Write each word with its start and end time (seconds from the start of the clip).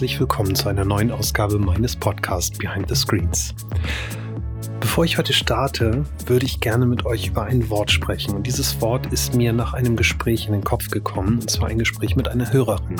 herzlich 0.00 0.18
willkommen 0.18 0.54
zu 0.54 0.70
einer 0.70 0.86
neuen 0.86 1.10
Ausgabe 1.10 1.58
meines 1.58 1.94
Podcasts 1.94 2.56
Behind 2.56 2.88
the 2.88 2.94
Screens. 2.94 3.54
Bevor 4.90 5.04
ich 5.04 5.18
heute 5.18 5.32
starte, 5.32 6.04
würde 6.26 6.44
ich 6.44 6.58
gerne 6.58 6.84
mit 6.84 7.06
euch 7.06 7.28
über 7.28 7.44
ein 7.44 7.70
Wort 7.70 7.92
sprechen. 7.92 8.34
Und 8.34 8.48
dieses 8.48 8.80
Wort 8.80 9.06
ist 9.12 9.36
mir 9.36 9.52
nach 9.52 9.72
einem 9.72 9.94
Gespräch 9.94 10.48
in 10.48 10.52
den 10.52 10.64
Kopf 10.64 10.90
gekommen, 10.90 11.38
und 11.38 11.48
zwar 11.48 11.68
ein 11.68 11.78
Gespräch 11.78 12.16
mit 12.16 12.26
einer 12.26 12.52
Hörerin. 12.52 12.96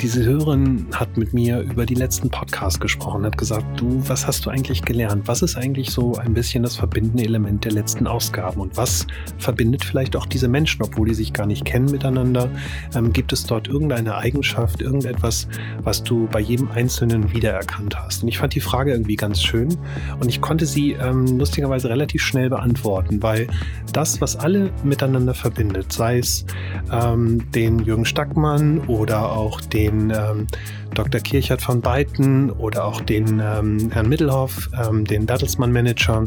Diese 0.00 0.24
Hörerin 0.24 0.86
hat 0.94 1.18
mit 1.18 1.34
mir 1.34 1.60
über 1.60 1.84
die 1.84 1.96
letzten 1.96 2.30
Podcasts 2.30 2.80
gesprochen, 2.80 3.26
hat 3.26 3.36
gesagt, 3.36 3.66
du, 3.78 4.02
was 4.08 4.26
hast 4.26 4.46
du 4.46 4.50
eigentlich 4.50 4.80
gelernt? 4.80 5.28
Was 5.28 5.42
ist 5.42 5.54
eigentlich 5.56 5.90
so 5.90 6.14
ein 6.14 6.32
bisschen 6.32 6.62
das 6.62 6.76
verbindende 6.76 7.24
Element 7.24 7.62
der 7.62 7.72
letzten 7.72 8.06
Ausgaben? 8.06 8.62
Und 8.62 8.78
was 8.78 9.06
verbindet 9.36 9.84
vielleicht 9.84 10.16
auch 10.16 10.24
diese 10.24 10.48
Menschen, 10.48 10.82
obwohl 10.82 11.08
die 11.08 11.14
sich 11.14 11.34
gar 11.34 11.44
nicht 11.44 11.66
kennen 11.66 11.90
miteinander? 11.90 12.48
Ähm, 12.94 13.12
gibt 13.12 13.34
es 13.34 13.44
dort 13.44 13.68
irgendeine 13.68 14.16
Eigenschaft, 14.16 14.80
irgendetwas, 14.80 15.46
was 15.82 16.02
du 16.02 16.26
bei 16.32 16.40
jedem 16.40 16.70
Einzelnen 16.70 17.34
wiedererkannt 17.34 17.98
hast? 18.00 18.22
Und 18.22 18.30
ich 18.30 18.38
fand 18.38 18.54
die 18.54 18.60
Frage 18.60 18.92
irgendwie 18.92 19.16
ganz 19.16 19.42
schön 19.42 19.76
und 20.20 20.30
ich 20.30 20.40
konnte 20.40 20.64
sie 20.64 20.92
ähm, 20.92 21.17
ähm, 21.18 21.38
lustigerweise 21.38 21.88
relativ 21.88 22.22
schnell 22.22 22.50
beantworten, 22.50 23.22
weil 23.22 23.46
das, 23.92 24.20
was 24.20 24.36
alle 24.36 24.70
miteinander 24.82 25.34
verbindet, 25.34 25.92
sei 25.92 26.18
es 26.18 26.44
ähm, 26.92 27.50
den 27.52 27.80
Jürgen 27.80 28.04
Stackmann 28.04 28.80
oder 28.86 29.32
auch 29.32 29.60
den 29.60 30.10
ähm, 30.10 30.46
Dr. 30.94 31.20
Kirchert 31.20 31.62
von 31.62 31.80
Beiten 31.80 32.50
oder 32.50 32.84
auch 32.84 33.00
den 33.00 33.40
ähm, 33.40 33.90
Herrn 33.92 34.08
Mittelhoff, 34.08 34.70
ähm, 34.88 35.04
den 35.04 35.26
Bertelsmann-Manager, 35.26 36.24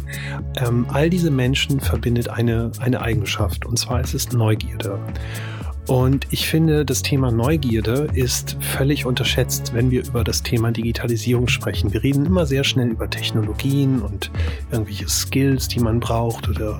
ähm, 0.65 0.85
all 0.89 1.09
diese 1.09 1.31
Menschen 1.31 1.79
verbindet 1.79 2.29
eine, 2.29 2.71
eine 2.79 3.01
Eigenschaft 3.01 3.65
und 3.65 3.77
zwar 3.77 4.01
ist 4.01 4.13
es 4.13 4.31
Neugierde. 4.31 4.99
Und 5.91 6.25
ich 6.31 6.47
finde, 6.47 6.85
das 6.85 7.01
Thema 7.01 7.31
Neugierde 7.31 8.07
ist 8.13 8.55
völlig 8.61 9.05
unterschätzt, 9.05 9.73
wenn 9.73 9.91
wir 9.91 10.07
über 10.07 10.23
das 10.23 10.41
Thema 10.41 10.71
Digitalisierung 10.71 11.49
sprechen. 11.49 11.91
Wir 11.91 12.01
reden 12.01 12.25
immer 12.25 12.45
sehr 12.45 12.63
schnell 12.63 12.87
über 12.87 13.09
Technologien 13.09 14.01
und 14.01 14.31
irgendwelche 14.71 15.09
Skills, 15.09 15.67
die 15.67 15.81
man 15.81 15.99
braucht 15.99 16.47
oder 16.47 16.79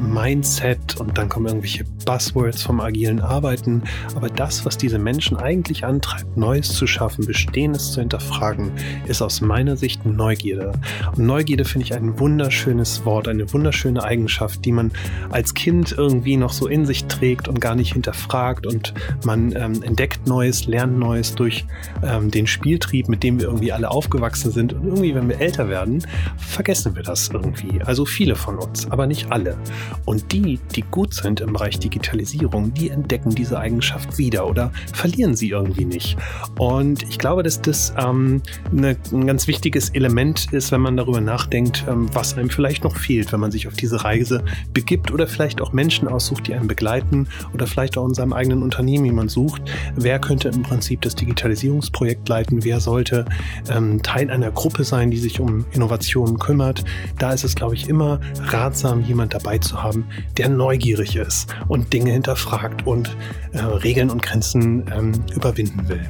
Mindset 0.00 0.96
und 0.96 1.18
dann 1.18 1.28
kommen 1.28 1.44
irgendwelche 1.44 1.84
Buzzwords 2.06 2.62
vom 2.62 2.80
agilen 2.80 3.20
Arbeiten. 3.20 3.82
Aber 4.14 4.30
das, 4.30 4.64
was 4.64 4.78
diese 4.78 4.98
Menschen 4.98 5.36
eigentlich 5.36 5.84
antreibt, 5.84 6.38
Neues 6.38 6.72
zu 6.72 6.86
schaffen, 6.86 7.26
Bestehendes 7.26 7.92
zu 7.92 8.00
hinterfragen, 8.00 8.70
ist 9.08 9.20
aus 9.20 9.42
meiner 9.42 9.76
Sicht 9.76 10.06
Neugierde. 10.06 10.72
Und 11.14 11.26
Neugierde 11.26 11.66
finde 11.66 11.84
ich 11.84 11.94
ein 11.94 12.18
wunderschönes 12.18 13.04
Wort, 13.04 13.28
eine 13.28 13.52
wunderschöne 13.52 14.02
Eigenschaft, 14.02 14.64
die 14.64 14.72
man 14.72 14.90
als 15.28 15.52
Kind 15.52 15.92
irgendwie 15.92 16.38
noch 16.38 16.54
so 16.54 16.66
in 16.66 16.86
sich 16.86 17.04
trägt 17.04 17.46
und 17.46 17.60
gar 17.60 17.74
nicht 17.74 17.92
hinterfragt 17.92 18.37
hinterfragt 18.38 18.66
und 18.66 18.94
man 19.24 19.54
ähm, 19.56 19.82
entdeckt 19.82 20.26
Neues, 20.26 20.66
lernt 20.66 20.98
Neues 20.98 21.34
durch 21.34 21.64
ähm, 22.02 22.30
den 22.30 22.46
Spieltrieb, 22.46 23.08
mit 23.08 23.22
dem 23.22 23.40
wir 23.40 23.46
irgendwie 23.46 23.72
alle 23.72 23.90
aufgewachsen 23.90 24.50
sind. 24.50 24.72
Und 24.72 24.86
irgendwie, 24.86 25.14
wenn 25.14 25.28
wir 25.28 25.40
älter 25.40 25.68
werden, 25.68 26.04
vergessen 26.36 26.94
wir 26.94 27.02
das 27.02 27.30
irgendwie. 27.32 27.80
Also 27.82 28.04
viele 28.04 28.36
von 28.36 28.56
uns, 28.56 28.90
aber 28.90 29.06
nicht 29.06 29.30
alle. 29.30 29.56
Und 30.04 30.32
die, 30.32 30.58
die 30.74 30.82
gut 30.82 31.14
sind 31.14 31.40
im 31.40 31.52
Bereich 31.52 31.78
Digitalisierung, 31.78 32.72
die 32.74 32.90
entdecken 32.90 33.34
diese 33.34 33.58
Eigenschaft 33.58 34.18
wieder 34.18 34.48
oder 34.48 34.72
verlieren 34.92 35.34
sie 35.34 35.50
irgendwie 35.50 35.84
nicht. 35.84 36.16
Und 36.58 37.02
ich 37.04 37.18
glaube, 37.18 37.42
dass 37.42 37.60
das 37.60 37.92
ähm, 37.98 38.42
eine, 38.70 38.96
ein 39.12 39.26
ganz 39.26 39.46
wichtiges 39.46 39.90
Element 39.90 40.52
ist, 40.52 40.72
wenn 40.72 40.80
man 40.80 40.96
darüber 40.96 41.20
nachdenkt, 41.20 41.84
ähm, 41.88 42.08
was 42.12 42.36
einem 42.36 42.50
vielleicht 42.50 42.84
noch 42.84 42.96
fehlt, 42.96 43.32
wenn 43.32 43.40
man 43.40 43.50
sich 43.50 43.66
auf 43.66 43.74
diese 43.74 44.04
Reise 44.04 44.44
begibt 44.72 45.10
oder 45.10 45.26
vielleicht 45.26 45.60
auch 45.60 45.72
Menschen 45.72 46.08
aussucht, 46.08 46.46
die 46.46 46.54
einen 46.54 46.68
begleiten 46.68 47.28
oder 47.54 47.66
vielleicht 47.66 47.98
auch 47.98 48.06
in 48.06 48.14
eigenen 48.32 48.62
Unternehmen 48.62 49.04
jemand 49.04 49.30
sucht, 49.30 49.62
wer 49.94 50.18
könnte 50.18 50.48
im 50.48 50.62
Prinzip 50.62 51.02
das 51.02 51.14
Digitalisierungsprojekt 51.14 52.28
leiten, 52.28 52.64
wer 52.64 52.80
sollte 52.80 53.24
ähm, 53.70 54.02
Teil 54.02 54.30
einer 54.30 54.50
Gruppe 54.50 54.84
sein, 54.84 55.10
die 55.10 55.18
sich 55.18 55.40
um 55.40 55.64
Innovationen 55.72 56.38
kümmert. 56.38 56.84
Da 57.18 57.32
ist 57.32 57.44
es, 57.44 57.54
glaube 57.54 57.74
ich, 57.74 57.88
immer 57.88 58.20
ratsam, 58.46 59.02
jemand 59.02 59.34
dabei 59.34 59.58
zu 59.58 59.82
haben, 59.82 60.04
der 60.36 60.48
neugierig 60.48 61.16
ist 61.16 61.54
und 61.68 61.92
Dinge 61.92 62.12
hinterfragt 62.12 62.86
und 62.86 63.16
äh, 63.52 63.58
Regeln 63.58 64.10
und 64.10 64.22
Grenzen 64.22 64.84
ähm, 64.94 65.12
überwinden 65.34 65.88
will. 65.88 66.02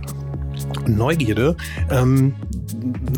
Neugierde 0.87 1.56
ähm, 1.91 2.34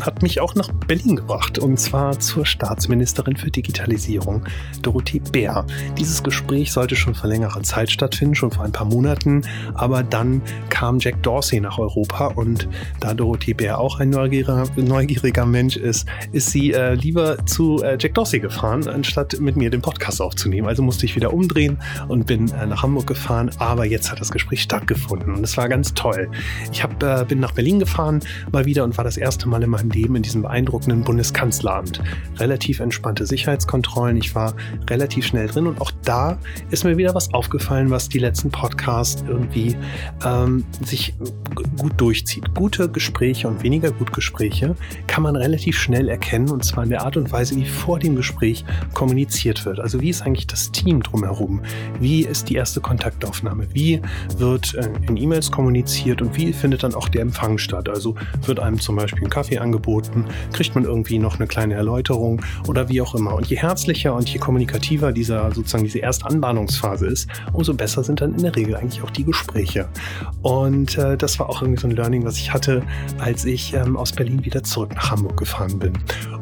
hat 0.01 0.21
mich 0.21 0.39
auch 0.39 0.55
nach 0.55 0.69
Berlin 0.87 1.15
gebracht 1.17 1.59
und 1.59 1.79
zwar 1.79 2.19
zur 2.19 2.45
Staatsministerin 2.45 3.35
für 3.35 3.51
Digitalisierung, 3.51 4.43
Dorothee 4.81 5.19
Bär. 5.19 5.65
Dieses 5.97 6.23
Gespräch 6.23 6.71
sollte 6.71 6.95
schon 6.95 7.15
vor 7.15 7.29
längerer 7.29 7.61
Zeit 7.63 7.91
stattfinden, 7.91 8.35
schon 8.35 8.51
vor 8.51 8.63
ein 8.63 8.71
paar 8.71 8.85
Monaten, 8.85 9.43
aber 9.73 10.03
dann 10.03 10.41
kam 10.69 10.99
Jack 10.99 11.21
Dorsey 11.23 11.59
nach 11.59 11.77
Europa 11.77 12.27
und 12.27 12.67
da 12.99 13.13
Dorothee 13.13 13.53
Bär 13.53 13.79
auch 13.79 13.99
ein 13.99 14.09
neugieriger, 14.09 14.65
neugieriger 14.75 15.45
Mensch 15.45 15.75
ist, 15.77 16.07
ist 16.31 16.51
sie 16.51 16.71
äh, 16.71 16.93
lieber 16.93 17.45
zu 17.45 17.83
äh, 17.83 17.97
Jack 17.99 18.15
Dorsey 18.15 18.39
gefahren, 18.39 18.87
anstatt 18.87 19.39
mit 19.39 19.55
mir 19.55 19.69
den 19.69 19.81
Podcast 19.81 20.21
aufzunehmen. 20.21 20.67
Also 20.67 20.81
musste 20.81 21.05
ich 21.05 21.15
wieder 21.15 21.33
umdrehen 21.33 21.77
und 22.07 22.25
bin 22.25 22.51
äh, 22.51 22.65
nach 22.65 22.83
Hamburg 22.83 23.07
gefahren, 23.07 23.51
aber 23.59 23.85
jetzt 23.85 24.11
hat 24.11 24.19
das 24.19 24.31
Gespräch 24.31 24.61
stattgefunden 24.61 25.35
und 25.35 25.43
es 25.43 25.57
war 25.57 25.69
ganz 25.69 25.93
toll. 25.93 26.29
Ich 26.71 26.83
hab, 26.83 27.01
äh, 27.03 27.25
bin 27.27 27.40
nach 27.41 27.51
Berlin 27.51 27.79
gefahren 27.79 28.21
mal 28.51 28.65
wieder 28.65 28.83
und 28.83 28.97
war 28.97 29.03
das 29.03 29.17
erste 29.17 29.47
Mal 29.47 29.63
in 29.63 29.69
meinem 29.69 29.91
Leben 29.91 30.15
in 30.15 30.23
diesem 30.23 30.41
beeindruckenden 30.43 31.03
Bundeskanzleramt. 31.03 32.01
Relativ 32.37 32.79
entspannte 32.79 33.25
Sicherheitskontrollen, 33.25 34.17
ich 34.17 34.33
war 34.35 34.55
relativ 34.89 35.25
schnell 35.25 35.47
drin 35.47 35.67
und 35.67 35.81
auch 35.81 35.91
da 36.03 36.37
ist 36.69 36.83
mir 36.83 36.97
wieder 36.97 37.13
was 37.13 37.33
aufgefallen, 37.33 37.89
was 37.89 38.09
die 38.09 38.19
letzten 38.19 38.51
Podcasts 38.51 39.23
irgendwie 39.27 39.75
ähm, 40.25 40.63
sich 40.83 41.13
gut 41.77 41.93
durchzieht. 41.97 42.53
Gute 42.55 42.89
Gespräche 42.89 43.47
und 43.47 43.63
weniger 43.63 43.91
gut 43.91 44.13
Gespräche 44.13 44.75
kann 45.07 45.23
man 45.23 45.35
relativ 45.35 45.77
schnell 45.77 46.09
erkennen 46.09 46.49
und 46.49 46.63
zwar 46.63 46.83
in 46.83 46.89
der 46.89 47.03
Art 47.03 47.17
und 47.17 47.31
Weise, 47.31 47.55
wie 47.55 47.65
vor 47.65 47.99
dem 47.99 48.15
Gespräch 48.15 48.65
kommuniziert 48.93 49.65
wird. 49.65 49.79
Also 49.79 50.01
wie 50.01 50.09
ist 50.09 50.21
eigentlich 50.21 50.47
das 50.47 50.71
Team 50.71 51.03
drumherum? 51.03 51.61
Wie 51.99 52.21
ist 52.21 52.49
die 52.49 52.55
erste 52.55 52.81
Kontaktaufnahme? 52.81 53.67
Wie 53.73 54.01
wird 54.37 54.75
äh, 54.75 54.89
in 55.07 55.17
E-Mails 55.17 55.51
kommuniziert 55.51 56.21
und 56.21 56.35
wie 56.37 56.53
findet 56.53 56.83
dann 56.83 56.93
auch 56.93 57.09
der 57.09 57.21
Empfang 57.31 57.57
statt? 57.57 57.87
Also 57.87 58.15
wird 58.45 58.59
einem 58.59 58.79
zum 58.79 58.97
Beispiel 58.97 59.23
ein 59.23 59.29
Kaffee 59.29 59.57
angeboten, 59.57 60.25
kriegt 60.51 60.75
man 60.75 60.83
irgendwie 60.83 61.17
noch 61.17 61.39
eine 61.39 61.47
kleine 61.47 61.75
Erläuterung 61.75 62.41
oder 62.67 62.89
wie 62.89 63.01
auch 63.01 63.15
immer. 63.15 63.35
Und 63.35 63.47
je 63.47 63.55
herzlicher 63.55 64.13
und 64.13 64.27
je 64.27 64.37
kommunikativer 64.37 65.13
dieser 65.13 65.53
sozusagen 65.53 65.85
diese 65.85 66.01
Erstanbahnungsphase 66.01 67.07
ist, 67.07 67.29
umso 67.53 67.73
besser 67.73 68.03
sind 68.03 68.19
dann 68.19 68.35
in 68.35 68.43
der 68.43 68.55
Regel 68.55 68.75
eigentlich 68.75 69.01
auch 69.01 69.11
die 69.11 69.23
Gespräche. 69.23 69.87
Und 70.41 70.97
äh, 70.97 71.15
das 71.15 71.39
war 71.39 71.49
auch 71.49 71.61
irgendwie 71.61 71.79
so 71.79 71.87
ein 71.87 71.95
Learning, 71.95 72.25
was 72.25 72.35
ich 72.35 72.53
hatte, 72.53 72.83
als 73.19 73.45
ich 73.45 73.73
ähm, 73.73 73.95
aus 73.95 74.11
Berlin 74.11 74.43
wieder 74.43 74.61
zurück 74.63 74.93
nach 74.93 75.11
Hamburg 75.11 75.37
gefahren 75.37 75.79
bin. 75.79 75.93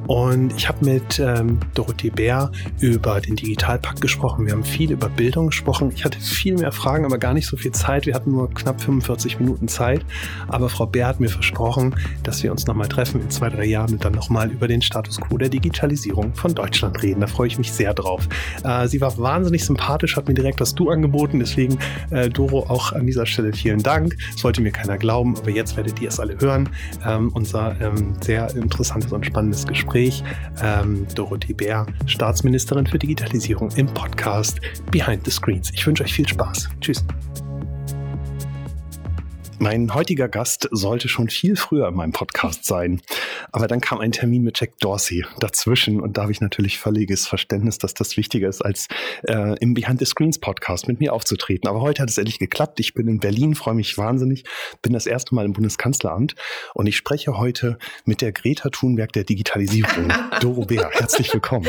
Und 0.10 0.56
ich 0.58 0.68
habe 0.68 0.84
mit 0.84 1.20
ähm, 1.20 1.60
Dorothee 1.76 2.10
Bär 2.10 2.52
über 2.80 3.22
den 3.22 3.36
Digitalpakt 3.36 4.02
gesprochen. 4.02 4.48
Wir 4.48 4.54
haben 4.54 4.64
viel 4.64 4.92
über 4.92 5.08
Bildung 5.08 5.46
gesprochen. 5.50 5.92
Ich 5.94 6.04
hatte 6.04 6.20
viel 6.20 6.58
mehr 6.58 6.72
Fragen, 6.72 7.06
aber 7.06 7.20
gar 7.20 7.36
nicht 7.36 7.46
so 7.46 7.58
viel 7.58 7.74
Zeit. 7.74 8.08
Wir 8.08 8.16
hatten 8.16 8.32
nur 8.32 8.52
knapp 8.52 8.82
45 8.82 9.40
Minuten 9.40 9.68
Zeit. 9.68 10.04
Aber 10.48 10.68
Frau 10.68 10.88
Bär 10.88 11.06
hat 11.06 11.20
mir 11.20 11.30
versprochen, 11.30 11.94
dass 12.24 12.42
wir 12.42 12.52
uns 12.52 12.66
nochmal 12.66 12.88
treffen 12.88 13.22
in 13.22 13.30
zwei, 13.30 13.50
drei 13.50 13.66
Jahren 13.66 13.92
und 13.92 14.04
dann 14.04 14.14
nochmal 14.14 14.50
über 14.50 14.68
den 14.68 14.82
Status 14.82 15.22
quo 15.22 15.38
der 15.38 15.50
Digitalisierung 15.50 16.34
von 16.34 16.56
Deutschland 16.56 17.04
reden. 17.04 17.22
Da 17.22 17.28
freue 17.28 17.46
ich 17.46 17.60
mich 17.60 17.72
sehr 17.72 17.94
drauf. 17.94 18.28
Äh, 18.64 18.88
sie 18.88 19.02
war 19.02 19.16
wahnsinnig 19.20 19.64
sympathisch, 19.64 20.18
hat 20.18 20.28
mir 20.28 20.34
direkt 20.34 20.60
das 20.60 20.74
Du 20.74 20.90
angeboten. 20.90 21.38
Deswegen, 21.38 21.78
äh, 22.10 22.30
Doro, 22.30 22.66
auch 22.68 22.94
an 22.94 23.06
dieser 23.06 23.28
Stelle 23.28 23.54
vielen 23.54 23.84
Dank. 23.84 24.18
Das 24.34 24.44
wollte 24.44 24.64
mir 24.64 24.72
keiner 24.72 24.98
glauben, 24.98 25.38
aber 25.38 25.52
jetzt 25.52 25.78
werdet 25.78 26.02
ihr 26.02 26.10
es 26.10 26.20
alle 26.20 26.36
hören. 26.40 26.68
Ähm, 27.06 27.30
unser 27.36 27.80
ähm, 27.80 28.16
sehr 28.22 28.50
interessantes 28.56 29.12
und 29.12 29.24
spannendes 29.24 29.68
Gespräch 29.68 29.99
Gespräch. 30.00 30.24
Ähm, 30.62 31.06
Dorothee 31.16 31.54
Bär, 31.54 31.86
Staatsministerin 32.06 32.88
für 32.88 33.00
Digitalisierung 33.00 33.70
im 33.76 33.88
Podcast 33.88 34.60
Behind 34.92 35.24
the 35.26 35.32
Screens. 35.32 35.72
Ich 35.74 35.86
wünsche 35.86 36.04
euch 36.04 36.14
viel 36.14 36.28
Spaß. 36.28 36.70
Tschüss. 36.82 37.04
Mein 39.62 39.94
heutiger 39.94 40.30
Gast 40.30 40.70
sollte 40.72 41.10
schon 41.10 41.28
viel 41.28 41.58
früher 41.58 41.90
in 41.90 41.96
meinem 41.96 42.14
Podcast 42.14 42.64
sein. 42.64 43.02
Aber 43.52 43.68
dann 43.68 43.82
kam 43.82 44.00
ein 44.00 44.14
Termin 44.14 44.42
mit 44.42 44.58
Jack 44.58 44.80
Dorsey 44.80 45.26
dazwischen 45.38 46.00
und 46.00 46.18
da 46.18 46.22
habe 46.22 46.32
ich 46.32 46.40
natürlich 46.40 46.80
völliges 46.80 47.28
Verständnis, 47.28 47.78
dass 47.78 47.94
das 47.94 48.16
wichtiger 48.16 48.48
ist, 48.48 48.62
als 48.62 48.88
äh, 49.28 49.58
im 49.60 49.74
Behind 49.74 50.00
the 50.00 50.06
Screens 50.06 50.40
Podcast 50.40 50.88
mit 50.88 51.02
mir 51.02 51.12
aufzutreten. 51.12 51.68
Aber 51.68 51.82
heute 51.82 52.02
hat 52.02 52.10
es 52.10 52.18
endlich 52.18 52.40
geklappt. 52.40 52.80
Ich 52.80 52.94
bin 52.94 53.10
in 53.10 53.20
Berlin, 53.20 53.54
freue 53.54 53.74
mich 53.74 53.98
wahnsinnig, 53.98 54.46
bin 54.82 54.94
das 54.94 55.06
erste 55.06 55.36
Mal 55.36 55.44
im 55.44 55.52
Bundeskanzleramt 55.52 56.36
und 56.74 56.88
ich 56.88 56.96
spreche 56.96 57.38
heute 57.38 57.78
mit 58.06 58.22
der 58.22 58.32
Greta 58.32 58.70
Thunberg 58.70 59.12
der 59.12 59.26
Digitalisierung. 59.26 60.14
Doro 60.40 60.64
Bär, 60.64 60.90
herzlich 60.94 61.34
willkommen. 61.34 61.68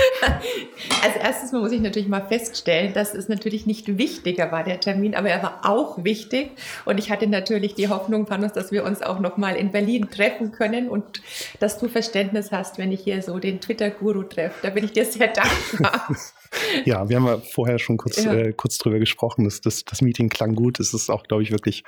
Als 1.02 1.16
erstes 1.16 1.50
muss 1.50 1.72
ich 1.72 1.80
natürlich 1.80 2.08
mal 2.08 2.24
feststellen, 2.24 2.92
dass 2.94 3.14
es 3.14 3.28
natürlich 3.28 3.66
nicht 3.66 3.98
wichtiger 3.98 4.52
war, 4.52 4.62
der 4.62 4.78
Termin, 4.78 5.16
aber 5.16 5.28
er 5.28 5.42
war 5.42 5.60
auch 5.64 6.04
wichtig 6.04 6.52
und 6.84 6.98
ich 6.98 7.10
hatte 7.10 7.26
natürlich 7.26 7.74
die 7.74 7.79
Hoffnung, 7.88 8.26
Panos, 8.26 8.52
dass 8.52 8.72
wir 8.72 8.84
uns 8.84 9.02
auch 9.02 9.20
noch 9.20 9.36
mal 9.36 9.56
in 9.56 9.72
Berlin 9.72 10.10
treffen 10.10 10.52
können 10.52 10.88
und 10.88 11.22
dass 11.58 11.78
du 11.78 11.88
Verständnis 11.88 12.52
hast, 12.52 12.78
wenn 12.78 12.92
ich 12.92 13.00
hier 13.00 13.22
so 13.22 13.38
den 13.38 13.60
Twitter-Guru 13.60 14.24
treffe. 14.24 14.54
Da 14.62 14.70
bin 14.70 14.84
ich 14.84 14.92
dir 14.92 15.04
sehr 15.04 15.28
dankbar. 15.28 16.08
ja, 16.84 17.08
wir 17.08 17.16
haben 17.16 17.26
ja 17.26 17.38
vorher 17.38 17.78
schon 17.78 17.96
kurz, 17.96 18.24
ja. 18.24 18.32
äh, 18.32 18.52
kurz 18.52 18.78
drüber 18.78 18.98
gesprochen. 18.98 19.44
Das, 19.44 19.60
das, 19.60 19.84
das 19.84 20.02
Meeting 20.02 20.28
klang 20.28 20.54
gut. 20.54 20.80
Es 20.80 20.94
ist 20.94 21.10
auch, 21.10 21.22
glaube 21.24 21.42
ich, 21.42 21.50
wirklich 21.50 21.84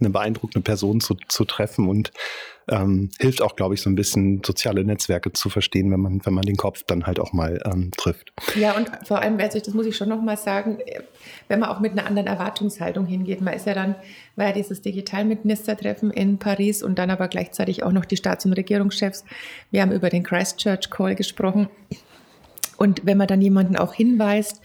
eine 0.00 0.10
beeindruckende 0.10 0.64
Person 0.64 1.00
zu, 1.00 1.16
zu 1.28 1.44
treffen 1.44 1.88
und 1.88 2.12
ähm, 2.68 3.10
hilft 3.20 3.42
auch, 3.42 3.54
glaube 3.54 3.74
ich, 3.74 3.82
so 3.82 3.88
ein 3.88 3.94
bisschen 3.94 4.42
soziale 4.44 4.84
Netzwerke 4.84 5.32
zu 5.32 5.48
verstehen, 5.48 5.90
wenn 5.92 6.00
man, 6.00 6.24
wenn 6.24 6.34
man 6.34 6.44
den 6.44 6.56
Kopf 6.56 6.82
dann 6.84 7.06
halt 7.06 7.20
auch 7.20 7.32
mal 7.32 7.60
ähm, 7.64 7.92
trifft. 7.96 8.32
Ja, 8.56 8.76
und 8.76 8.90
vor 9.04 9.20
allem, 9.20 9.38
also 9.38 9.60
das 9.60 9.72
muss 9.72 9.86
ich 9.86 9.96
schon 9.96 10.08
nochmal 10.08 10.36
sagen, 10.36 10.78
wenn 11.48 11.60
man 11.60 11.68
auch 11.68 11.80
mit 11.80 11.92
einer 11.92 12.06
anderen 12.06 12.26
Erwartungshaltung 12.26 13.06
hingeht. 13.06 13.40
Man 13.40 13.54
ist 13.54 13.66
ja 13.66 13.74
dann, 13.74 13.94
war 14.34 14.46
ja 14.46 14.52
dieses 14.52 14.82
Digitalministertreffen 14.82 16.10
in 16.10 16.38
Paris 16.38 16.82
und 16.82 16.98
dann 16.98 17.10
aber 17.10 17.28
gleichzeitig 17.28 17.84
auch 17.84 17.92
noch 17.92 18.04
die 18.04 18.16
Staats- 18.16 18.44
und 18.46 18.52
Regierungschefs. 18.54 19.24
Wir 19.70 19.82
haben 19.82 19.92
über 19.92 20.10
den 20.10 20.24
Christchurch 20.24 20.90
Call 20.90 21.14
gesprochen. 21.14 21.68
Und 22.76 23.06
wenn 23.06 23.16
man 23.16 23.28
dann 23.28 23.40
jemanden 23.40 23.76
auch 23.76 23.94
hinweist, 23.94 24.60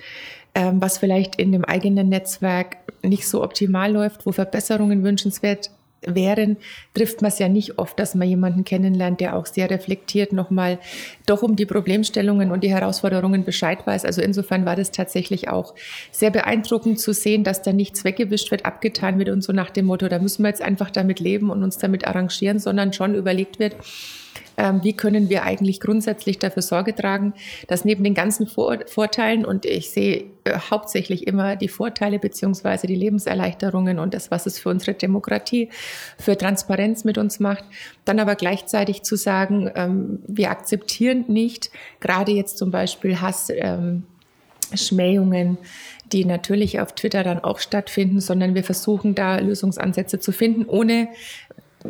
ähm, 0.55 0.81
was 0.81 0.97
vielleicht 0.97 1.35
in 1.35 1.51
dem 1.51 1.63
eigenen 1.63 2.09
Netzwerk 2.09 2.77
nicht 3.03 3.27
so 3.27 3.43
optimal 3.43 3.91
läuft, 3.91 4.25
wo 4.25 4.31
Verbesserungen 4.31 5.03
wünschenswert 5.03 5.71
wären, 6.05 6.57
trifft 6.93 7.21
man 7.21 7.29
es 7.29 7.39
ja 7.39 7.47
nicht 7.47 7.77
oft, 7.77 7.99
dass 7.99 8.15
man 8.15 8.27
jemanden 8.27 8.63
kennenlernt, 8.63 9.19
der 9.19 9.35
auch 9.35 9.45
sehr 9.45 9.69
reflektiert 9.69 10.33
nochmal 10.33 10.79
doch 11.25 11.43
um 11.43 11.55
die 11.55 11.65
Problemstellungen 11.65 12.51
und 12.51 12.63
die 12.63 12.71
Herausforderungen 12.71 13.43
Bescheid 13.43 13.85
weiß. 13.85 14.05
Also 14.05 14.21
insofern 14.21 14.65
war 14.65 14.75
das 14.75 14.91
tatsächlich 14.91 15.49
auch 15.49 15.75
sehr 16.11 16.31
beeindruckend 16.31 16.99
zu 16.99 17.13
sehen, 17.13 17.43
dass 17.43 17.61
da 17.61 17.71
nichts 17.71 18.03
weggewischt 18.03 18.51
wird, 18.51 18.65
abgetan 18.65 19.19
wird 19.19 19.29
und 19.29 19.43
so 19.43 19.53
nach 19.53 19.69
dem 19.69 19.85
Motto, 19.85 20.07
da 20.07 20.19
müssen 20.19 20.43
wir 20.43 20.49
jetzt 20.49 20.61
einfach 20.61 20.89
damit 20.89 21.19
leben 21.19 21.49
und 21.49 21.63
uns 21.63 21.77
damit 21.77 22.07
arrangieren, 22.07 22.59
sondern 22.59 22.93
schon 22.93 23.13
überlegt 23.15 23.59
wird, 23.59 23.75
wie 24.81 24.93
können 24.93 25.29
wir 25.29 25.43
eigentlich 25.43 25.79
grundsätzlich 25.79 26.37
dafür 26.37 26.61
Sorge 26.61 26.93
tragen, 26.93 27.33
dass 27.67 27.85
neben 27.85 28.03
den 28.03 28.13
ganzen 28.13 28.47
Vor 28.47 28.77
Vorteilen, 28.85 29.45
und 29.45 29.65
ich 29.65 29.89
sehe 29.89 30.25
äh, 30.43 30.57
hauptsächlich 30.69 31.27
immer 31.27 31.55
die 31.55 31.67
Vorteile 31.67 32.19
beziehungsweise 32.19 32.87
die 32.87 32.95
Lebenserleichterungen 32.95 33.99
und 33.99 34.13
das, 34.13 34.31
was 34.31 34.45
es 34.45 34.59
für 34.59 34.69
unsere 34.69 34.93
Demokratie, 34.93 35.69
für 36.17 36.37
Transparenz 36.37 37.03
mit 37.03 37.17
uns 37.17 37.39
macht, 37.39 37.63
dann 38.05 38.19
aber 38.19 38.35
gleichzeitig 38.35 39.03
zu 39.03 39.15
sagen, 39.15 39.71
ähm, 39.75 40.19
wir 40.27 40.51
akzeptieren 40.51 41.25
nicht, 41.27 41.71
gerade 41.99 42.31
jetzt 42.31 42.57
zum 42.57 42.71
Beispiel 42.71 43.19
Hass, 43.19 43.51
ähm, 43.53 44.03
Schmähungen, 44.73 45.57
die 46.11 46.25
natürlich 46.25 46.79
auf 46.79 46.93
Twitter 46.93 47.23
dann 47.23 47.39
auch 47.39 47.59
stattfinden, 47.59 48.19
sondern 48.19 48.55
wir 48.55 48.63
versuchen 48.63 49.15
da 49.15 49.37
Lösungsansätze 49.37 50.19
zu 50.19 50.31
finden, 50.31 50.65
ohne 50.65 51.09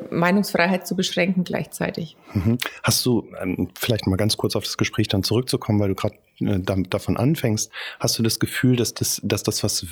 Meinungsfreiheit 0.09 0.87
zu 0.87 0.95
beschränken 0.95 1.43
gleichzeitig. 1.43 2.17
Mhm. 2.33 2.57
Hast 2.83 3.05
du, 3.05 3.27
ähm, 3.41 3.69
vielleicht 3.77 4.07
mal 4.07 4.17
ganz 4.17 4.37
kurz 4.37 4.55
auf 4.55 4.63
das 4.63 4.77
Gespräch 4.77 5.07
dann 5.07 5.23
zurückzukommen, 5.23 5.79
weil 5.79 5.89
du 5.89 5.95
gerade 5.95 6.15
davon 6.41 7.17
anfängst, 7.17 7.71
hast 7.99 8.19
du 8.19 8.23
das 8.23 8.39
Gefühl, 8.39 8.75
dass 8.75 8.93
das, 8.93 9.21
dass 9.23 9.43
das 9.43 9.63
was 9.63 9.85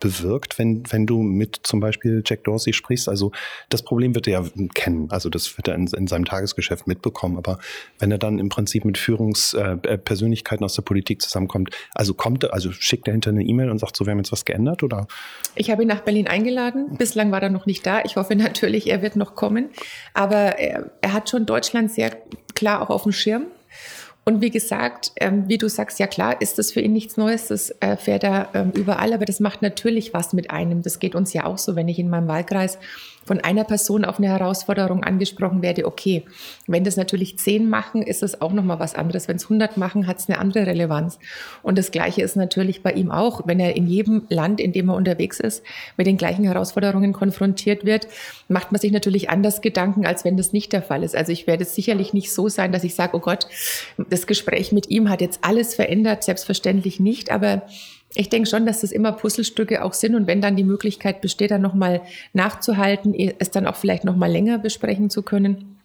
bewirkt, 0.00 0.58
wenn, 0.58 0.82
wenn 0.90 1.06
du 1.06 1.22
mit 1.22 1.60
zum 1.62 1.80
Beispiel 1.80 2.22
Jack 2.26 2.44
Dorsey 2.44 2.72
sprichst? 2.72 3.08
Also 3.08 3.32
das 3.68 3.82
Problem 3.82 4.14
wird 4.14 4.26
er 4.26 4.42
ja 4.42 4.48
kennen, 4.74 5.10
also 5.10 5.28
das 5.28 5.56
wird 5.56 5.68
er 5.68 5.74
in, 5.74 5.86
in 5.86 6.06
seinem 6.06 6.24
Tagesgeschäft 6.24 6.86
mitbekommen, 6.86 7.36
aber 7.36 7.58
wenn 7.98 8.10
er 8.10 8.18
dann 8.18 8.38
im 8.38 8.48
Prinzip 8.48 8.84
mit 8.84 8.98
Führungspersönlichkeiten 8.98 10.62
äh, 10.62 10.66
aus 10.66 10.74
der 10.74 10.82
Politik 10.82 11.22
zusammenkommt, 11.22 11.70
also 11.94 12.14
kommt 12.14 12.50
also 12.52 12.72
schickt 12.72 13.06
er 13.08 13.12
hinter 13.12 13.30
eine 13.30 13.42
E-Mail 13.42 13.70
und 13.70 13.78
sagt 13.78 13.96
so, 13.96 14.06
wir 14.06 14.12
haben 14.12 14.18
jetzt 14.18 14.32
was 14.32 14.44
geändert 14.44 14.82
oder? 14.82 15.06
Ich 15.54 15.70
habe 15.70 15.82
ihn 15.82 15.88
nach 15.88 16.00
Berlin 16.00 16.26
eingeladen. 16.28 16.96
Bislang 16.96 17.32
war 17.32 17.42
er 17.42 17.50
noch 17.50 17.66
nicht 17.66 17.86
da. 17.86 18.02
Ich 18.04 18.16
hoffe 18.16 18.34
natürlich, 18.36 18.88
er 18.88 19.02
wird 19.02 19.16
noch 19.16 19.34
kommen. 19.34 19.70
Aber 20.14 20.58
er, 20.58 20.90
er 21.00 21.12
hat 21.12 21.28
schon 21.28 21.46
Deutschland 21.46 21.90
sehr 21.90 22.16
klar 22.54 22.82
auch 22.82 22.90
auf 22.90 23.02
dem 23.02 23.12
Schirm. 23.12 23.46
Und 24.24 24.40
wie 24.40 24.50
gesagt, 24.50 25.12
ähm, 25.16 25.48
wie 25.48 25.58
du 25.58 25.68
sagst, 25.68 25.98
ja 25.98 26.06
klar, 26.06 26.40
ist 26.40 26.58
das 26.58 26.72
für 26.72 26.80
ihn 26.80 26.92
nichts 26.92 27.16
Neues, 27.16 27.48
das 27.48 27.70
äh, 27.80 27.96
fährt 27.96 28.22
er 28.22 28.48
ähm, 28.54 28.70
überall, 28.72 29.12
aber 29.12 29.24
das 29.24 29.40
macht 29.40 29.62
natürlich 29.62 30.12
was 30.12 30.32
mit 30.32 30.50
einem. 30.50 30.82
Das 30.82 30.98
geht 30.98 31.14
uns 31.14 31.32
ja 31.32 31.44
auch 31.46 31.58
so, 31.58 31.74
wenn 31.74 31.88
ich 31.88 31.98
in 31.98 32.10
meinem 32.10 32.28
Wahlkreis 32.28 32.78
von 33.24 33.40
einer 33.40 33.64
Person 33.64 34.04
auf 34.04 34.18
eine 34.18 34.28
Herausforderung 34.28 35.04
angesprochen 35.04 35.62
werde, 35.62 35.86
okay. 35.86 36.24
Wenn 36.66 36.84
das 36.84 36.96
natürlich 36.96 37.38
zehn 37.38 37.68
machen, 37.68 38.02
ist 38.02 38.22
es 38.22 38.40
auch 38.40 38.52
nochmal 38.52 38.80
was 38.80 38.94
anderes. 38.94 39.28
Wenn 39.28 39.36
es 39.36 39.48
hundert 39.48 39.76
machen, 39.76 40.06
hat 40.06 40.18
es 40.18 40.28
eine 40.28 40.38
andere 40.38 40.66
Relevanz. 40.66 41.18
Und 41.62 41.78
das 41.78 41.90
Gleiche 41.90 42.22
ist 42.22 42.36
natürlich 42.36 42.82
bei 42.82 42.92
ihm 42.92 43.10
auch. 43.10 43.42
Wenn 43.46 43.60
er 43.60 43.76
in 43.76 43.86
jedem 43.86 44.22
Land, 44.28 44.60
in 44.60 44.72
dem 44.72 44.88
er 44.88 44.96
unterwegs 44.96 45.38
ist, 45.38 45.62
mit 45.96 46.06
den 46.06 46.16
gleichen 46.16 46.44
Herausforderungen 46.44 47.12
konfrontiert 47.12 47.84
wird, 47.84 48.08
macht 48.48 48.72
man 48.72 48.80
sich 48.80 48.90
natürlich 48.90 49.30
anders 49.30 49.60
Gedanken, 49.60 50.06
als 50.06 50.24
wenn 50.24 50.36
das 50.36 50.52
nicht 50.52 50.72
der 50.72 50.82
Fall 50.82 51.02
ist. 51.02 51.14
Also 51.14 51.32
ich 51.32 51.46
werde 51.46 51.62
es 51.62 51.74
sicherlich 51.74 52.12
nicht 52.12 52.32
so 52.32 52.48
sein, 52.48 52.72
dass 52.72 52.84
ich 52.84 52.94
sage, 52.94 53.16
oh 53.16 53.20
Gott, 53.20 53.46
das 54.08 54.26
Gespräch 54.26 54.72
mit 54.72 54.88
ihm 54.88 55.08
hat 55.08 55.20
jetzt 55.20 55.40
alles 55.42 55.74
verändert. 55.74 56.24
Selbstverständlich 56.24 57.00
nicht. 57.00 57.30
Aber 57.30 57.62
ich 58.14 58.28
denke 58.28 58.48
schon, 58.48 58.66
dass 58.66 58.80
das 58.80 58.92
immer 58.92 59.12
Puzzlestücke 59.12 59.84
auch 59.84 59.92
sind 59.92 60.14
und 60.14 60.26
wenn 60.26 60.40
dann 60.40 60.56
die 60.56 60.64
Möglichkeit 60.64 61.20
besteht, 61.20 61.52
dann 61.52 61.62
nochmal 61.62 62.02
nachzuhalten, 62.32 63.14
es 63.14 63.50
dann 63.50 63.66
auch 63.66 63.76
vielleicht 63.76 64.04
nochmal 64.04 64.30
länger 64.30 64.58
besprechen 64.58 65.10
zu 65.10 65.22
können, 65.22 65.78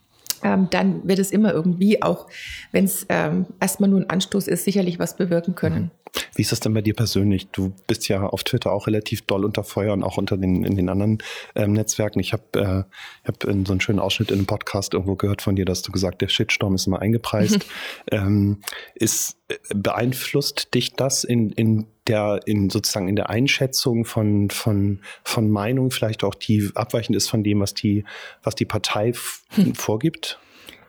ähm, 0.44 0.68
dann 0.69 1.07
wird 1.07 1.19
es 1.19 1.31
immer 1.31 1.54
irgendwie, 1.54 2.01
auch 2.01 2.27
wenn 2.72 2.86
es 2.86 3.06
ähm, 3.10 3.45
erstmal 3.60 3.89
nur 3.89 4.01
ein 4.01 4.10
Anstoß 4.10 4.48
ist, 4.48 4.63
sicherlich 4.63 5.00
was 5.00 5.18
bewirken 5.18 5.56
können. 5.56 5.83
Mhm. 5.83 5.92
Wie 6.36 6.44
ist 6.44 6.51
das 6.51 6.62
denn 6.62 6.74
bei 6.74 6.81
dir 6.81 6.94
persönlich? 6.94 7.48
Du 7.48 7.74
bist 7.88 8.07
ja 8.07 8.24
auf 8.24 8.44
Twitter 8.44 8.72
auch 8.72 8.88
relativ 8.88 9.24
doll 9.24 9.44
unter 9.44 9.63
Feuer 9.63 9.94
und 9.94 10.04
auch 10.04 10.18
unter 10.18 10.38
den 10.38 10.63
in 10.63 10.75
den 10.75 10.88
anderen 10.88 11.18
ähm, 11.56 11.74
Netzwerken. 11.74 12.19
Ich 12.19 12.31
habe 12.31 12.88
äh, 13.24 13.27
hab 13.27 13.44
in 13.44 13.66
so 13.66 13.74
einen 13.74 13.81
schönen 13.81 14.00
Ausschnitt 14.00 14.31
in 14.31 14.38
einem 14.38 14.45
Podcast 14.45 14.94
irgendwo 14.94 15.16
gehört 15.16 15.42
von 15.42 15.56
dir, 15.56 15.66
dass 15.66 15.81
du 15.81 15.92
gesagt, 15.92 16.22
der 16.22 16.30
Shitstorm 16.30 16.75
ist 16.75 16.88
immer 16.88 17.01
eingepreist. 17.01 17.66
ähm, 18.12 18.62
ist 18.94 19.38
äh, 19.50 19.56
beeinflusst 19.75 20.74
dich 20.74 20.94
das 20.94 21.25
in, 21.25 21.51
in 21.51 21.88
der 22.07 22.40
in 22.46 22.69
sozusagen 22.69 23.07
in 23.07 23.16
der 23.16 23.30
Einschätzung 23.30 24.06
von 24.06 24.50
von 24.50 25.00
von 25.24 25.50
Meinung 25.50 25.92
vielleicht 25.92 26.24
auch 26.24 26.36
die 26.36 26.69
abweichend 26.75 27.16
ist 27.16 27.30
von 27.30 27.44
dem 27.44 27.60
was 27.60 27.74
die 27.74 28.04
was 28.44 28.56
die 28.56 28.66
Partei 28.66 29.13
hm. 29.56 29.75
vorgibt? 29.75 30.40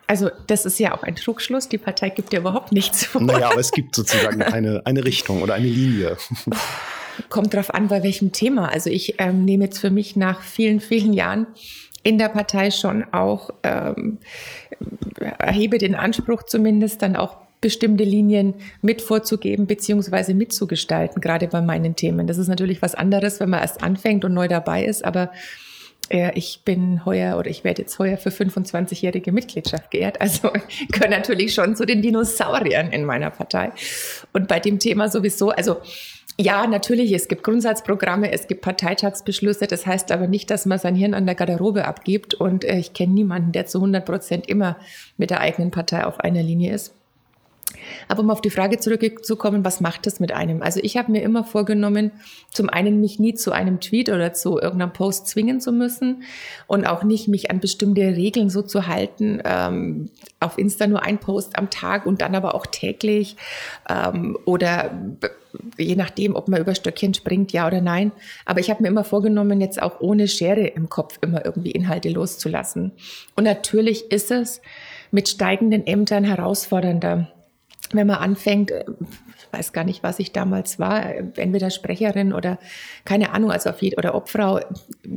Also 0.06 0.30
das 0.46 0.66
ist 0.66 0.78
ja 0.78 0.94
auch 0.94 1.02
ein 1.02 1.16
Trugschluss. 1.16 1.68
Die 1.68 1.78
Partei 1.78 2.10
gibt 2.10 2.32
ja 2.32 2.38
überhaupt 2.38 2.72
nichts 2.72 3.04
vor. 3.04 3.20
Naja, 3.20 3.50
aber 3.50 3.60
es 3.60 3.72
gibt 3.72 3.94
sozusagen 3.94 4.40
eine, 4.42 4.82
eine 4.84 5.04
Richtung 5.04 5.42
oder 5.42 5.54
eine 5.54 5.66
Linie. 5.66 6.16
Kommt 7.28 7.54
drauf 7.54 7.74
an, 7.74 7.88
bei 7.88 8.02
welchem 8.02 8.30
Thema. 8.32 8.68
Also 8.68 8.90
ich 8.90 9.16
ähm, 9.18 9.44
nehme 9.44 9.64
jetzt 9.64 9.78
für 9.78 9.90
mich 9.90 10.16
nach 10.16 10.42
vielen, 10.42 10.80
vielen 10.80 11.12
Jahren 11.12 11.46
in 12.02 12.18
der 12.18 12.28
Partei 12.28 12.70
schon 12.70 13.04
auch, 13.12 13.50
ähm, 13.64 14.18
erhebe 15.38 15.78
den 15.78 15.96
Anspruch 15.96 16.44
zumindest 16.44 17.02
dann 17.02 17.16
auch 17.16 17.38
bestimmte 17.66 18.04
Linien 18.04 18.54
mit 18.80 19.02
vorzugeben 19.02 19.66
beziehungsweise 19.66 20.34
mitzugestalten, 20.34 21.20
gerade 21.20 21.48
bei 21.48 21.60
meinen 21.60 21.96
Themen. 21.96 22.28
Das 22.28 22.38
ist 22.38 22.46
natürlich 22.46 22.80
was 22.80 22.94
anderes, 22.94 23.40
wenn 23.40 23.50
man 23.50 23.60
erst 23.60 23.82
anfängt 23.82 24.24
und 24.24 24.34
neu 24.34 24.46
dabei 24.46 24.84
ist, 24.84 25.04
aber 25.04 25.32
ich 26.08 26.60
bin 26.64 27.04
heuer 27.04 27.36
oder 27.36 27.50
ich 27.50 27.64
werde 27.64 27.82
jetzt 27.82 27.98
heuer 27.98 28.16
für 28.16 28.28
25-jährige 28.28 29.32
Mitgliedschaft 29.32 29.90
geehrt. 29.90 30.20
Also 30.20 30.52
gehöre 30.92 31.10
natürlich 31.10 31.52
schon 31.52 31.74
zu 31.74 31.84
den 31.84 32.00
Dinosauriern 32.00 32.92
in 32.92 33.04
meiner 33.04 33.30
Partei. 33.30 33.72
Und 34.32 34.46
bei 34.46 34.60
dem 34.60 34.78
Thema 34.78 35.08
sowieso, 35.08 35.50
also 35.50 35.78
ja, 36.38 36.66
natürlich, 36.66 37.12
es 37.12 37.28
gibt 37.28 37.42
Grundsatzprogramme, 37.42 38.30
es 38.30 38.46
gibt 38.46 38.60
Parteitagsbeschlüsse. 38.60 39.66
Das 39.66 39.86
heißt 39.86 40.12
aber 40.12 40.28
nicht, 40.28 40.50
dass 40.50 40.66
man 40.66 40.78
sein 40.78 40.94
Hirn 40.94 41.14
an 41.14 41.26
der 41.26 41.34
Garderobe 41.34 41.86
abgibt. 41.86 42.34
Und 42.34 42.64
äh, 42.64 42.78
ich 42.78 42.92
kenne 42.92 43.14
niemanden, 43.14 43.52
der 43.52 43.66
zu 43.66 43.78
100 43.78 44.04
Prozent 44.04 44.46
immer 44.48 44.76
mit 45.16 45.30
der 45.30 45.40
eigenen 45.40 45.72
Partei 45.72 46.04
auf 46.04 46.20
einer 46.20 46.42
Linie 46.42 46.74
ist. 46.74 46.94
Aber 48.08 48.20
um 48.20 48.30
auf 48.30 48.40
die 48.40 48.50
Frage 48.50 48.78
zurückzukommen, 48.78 49.64
was 49.64 49.80
macht 49.80 50.06
das 50.06 50.20
mit 50.20 50.32
einem? 50.32 50.62
Also 50.62 50.80
ich 50.82 50.96
habe 50.96 51.12
mir 51.12 51.22
immer 51.22 51.44
vorgenommen, 51.44 52.12
zum 52.52 52.68
einen 52.68 53.00
mich 53.00 53.18
nie 53.18 53.34
zu 53.34 53.52
einem 53.52 53.80
Tweet 53.80 54.08
oder 54.08 54.32
zu 54.32 54.58
irgendeinem 54.58 54.92
Post 54.92 55.28
zwingen 55.28 55.60
zu 55.60 55.72
müssen 55.72 56.22
und 56.66 56.86
auch 56.86 57.02
nicht 57.02 57.28
mich 57.28 57.50
an 57.50 57.60
bestimmte 57.60 58.02
Regeln 58.02 58.50
so 58.50 58.62
zu 58.62 58.86
halten. 58.86 59.40
Ähm, 59.44 60.10
auf 60.40 60.58
Insta 60.58 60.86
nur 60.86 61.02
ein 61.02 61.18
Post 61.18 61.58
am 61.58 61.70
Tag 61.70 62.06
und 62.06 62.20
dann 62.20 62.34
aber 62.34 62.54
auch 62.54 62.66
täglich 62.66 63.36
ähm, 63.88 64.38
oder 64.44 64.90
je 65.78 65.96
nachdem, 65.96 66.36
ob 66.36 66.48
man 66.48 66.60
über 66.60 66.74
Stöckchen 66.74 67.14
springt, 67.14 67.52
ja 67.52 67.66
oder 67.66 67.80
nein. 67.80 68.12
Aber 68.44 68.60
ich 68.60 68.70
habe 68.70 68.82
mir 68.82 68.88
immer 68.88 69.04
vorgenommen, 69.04 69.60
jetzt 69.60 69.80
auch 69.80 70.00
ohne 70.00 70.28
Schere 70.28 70.66
im 70.66 70.88
Kopf 70.88 71.18
immer 71.22 71.44
irgendwie 71.44 71.70
Inhalte 71.70 72.10
loszulassen. 72.10 72.92
Und 73.34 73.44
natürlich 73.44 74.10
ist 74.12 74.30
es 74.30 74.60
mit 75.10 75.28
steigenden 75.28 75.86
Ämtern 75.86 76.24
herausfordernder 76.24 77.28
wenn 77.94 78.06
man 78.06 78.16
anfängt, 78.16 78.70
äh, 78.70 78.84
weiß 79.52 79.72
gar 79.72 79.84
nicht, 79.84 80.02
was 80.02 80.18
ich 80.18 80.32
damals 80.32 80.78
war, 80.78 81.14
entweder 81.36 81.70
Sprecherin 81.70 82.32
oder 82.32 82.58
keine 83.04 83.32
Ahnung, 83.32 83.50
also 83.50 83.70
auf 83.70 83.80
jeden 83.80 83.98
oder 83.98 84.14
Obfrau. 84.14 84.60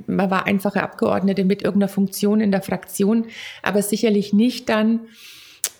Man 0.07 0.29
war 0.29 0.45
einfache 0.45 0.83
Abgeordnete 0.83 1.43
mit 1.45 1.61
irgendeiner 1.61 1.89
Funktion 1.89 2.39
in 2.39 2.51
der 2.51 2.61
Fraktion, 2.61 3.25
aber 3.63 3.81
sicherlich 3.81 4.33
nicht 4.33 4.69
dann 4.69 5.01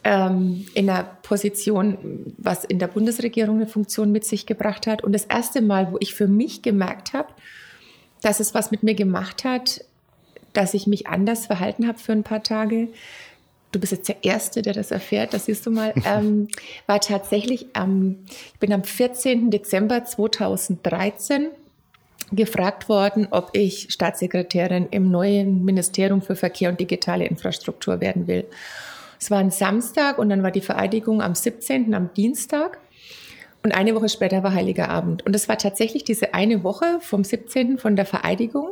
ähm, 0.04 0.66
in 0.74 0.90
einer 0.90 1.04
Position, 1.04 2.34
was 2.38 2.64
in 2.64 2.80
der 2.80 2.88
Bundesregierung 2.88 3.58
eine 3.58 3.68
Funktion 3.68 4.12
mit 4.12 4.26
sich 4.26 4.46
gebracht 4.46 4.88
hat. 4.88 5.04
Und 5.04 5.14
das 5.14 5.26
erste 5.26 5.62
Mal, 5.62 5.92
wo 5.92 5.98
ich 6.00 6.14
für 6.14 6.28
mich 6.28 6.62
gemerkt 6.62 7.14
habe, 7.14 7.30
dass 8.22 8.40
es 8.40 8.54
was 8.54 8.72
mit 8.72 8.84
mir 8.84 8.96
gemacht 8.96 9.44
hat, 9.44 9.84
dass 10.54 10.74
ich 10.74 10.88
mich 10.88 11.08
anders 11.08 11.46
verhalten 11.46 11.88
habe 11.88 12.00
für 12.00 12.12
ein 12.12 12.24
paar 12.24 12.44
Tage, 12.44 12.90
du 13.72 13.80
bist 13.80 13.92
jetzt 13.92 14.08
der 14.08 14.24
Erste, 14.24 14.62
der 14.62 14.74
das 14.74 14.92
erfährt, 14.92 15.34
das 15.34 15.46
siehst 15.46 15.66
du 15.66 15.72
mal, 15.72 15.94
ähm, 16.06 16.48
war 16.88 17.00
tatsächlich, 17.00 17.68
ähm, 17.76 18.20
ich 18.54 18.60
bin 18.60 18.74
am 18.74 18.84
14. 18.84 19.52
Dezember 19.52 20.04
2013 20.04 21.50
gefragt 22.32 22.90
worden, 22.90 23.28
ob 23.32 23.50
ich 23.54 23.88
Staatssekretärin 23.90 24.88
im 24.92 25.10
neuen 25.10 25.66
Ministerium 25.66 26.22
für 26.22 26.36
Verkehr 26.36 26.70
und 26.70 26.80
digitale 26.80 27.26
Infrastruktur 27.26 28.02
werden 28.02 28.28
will. 28.28 28.46
Es 29.20 29.32
war 29.32 29.40
ein 29.40 29.52
Samstag 29.52 30.18
und 30.18 30.30
dann 30.30 30.44
war 30.44 30.52
die 30.52 30.62
Vereidigung 30.62 31.22
am 31.22 31.36
17., 31.36 31.94
am 31.94 32.14
Dienstag. 32.14 32.78
Und 33.62 33.74
eine 33.74 33.94
Woche 33.94 34.08
später 34.08 34.42
war 34.42 34.54
Heiliger 34.54 34.90
Abend. 34.90 35.26
Und 35.26 35.36
es 35.36 35.50
war 35.50 35.58
tatsächlich 35.58 36.06
diese 36.06 36.34
eine 36.34 36.64
Woche 36.64 37.00
vom 37.02 37.26
17. 37.26 37.78
von 37.78 37.98
der 37.98 38.06
Vereidigung 38.06 38.70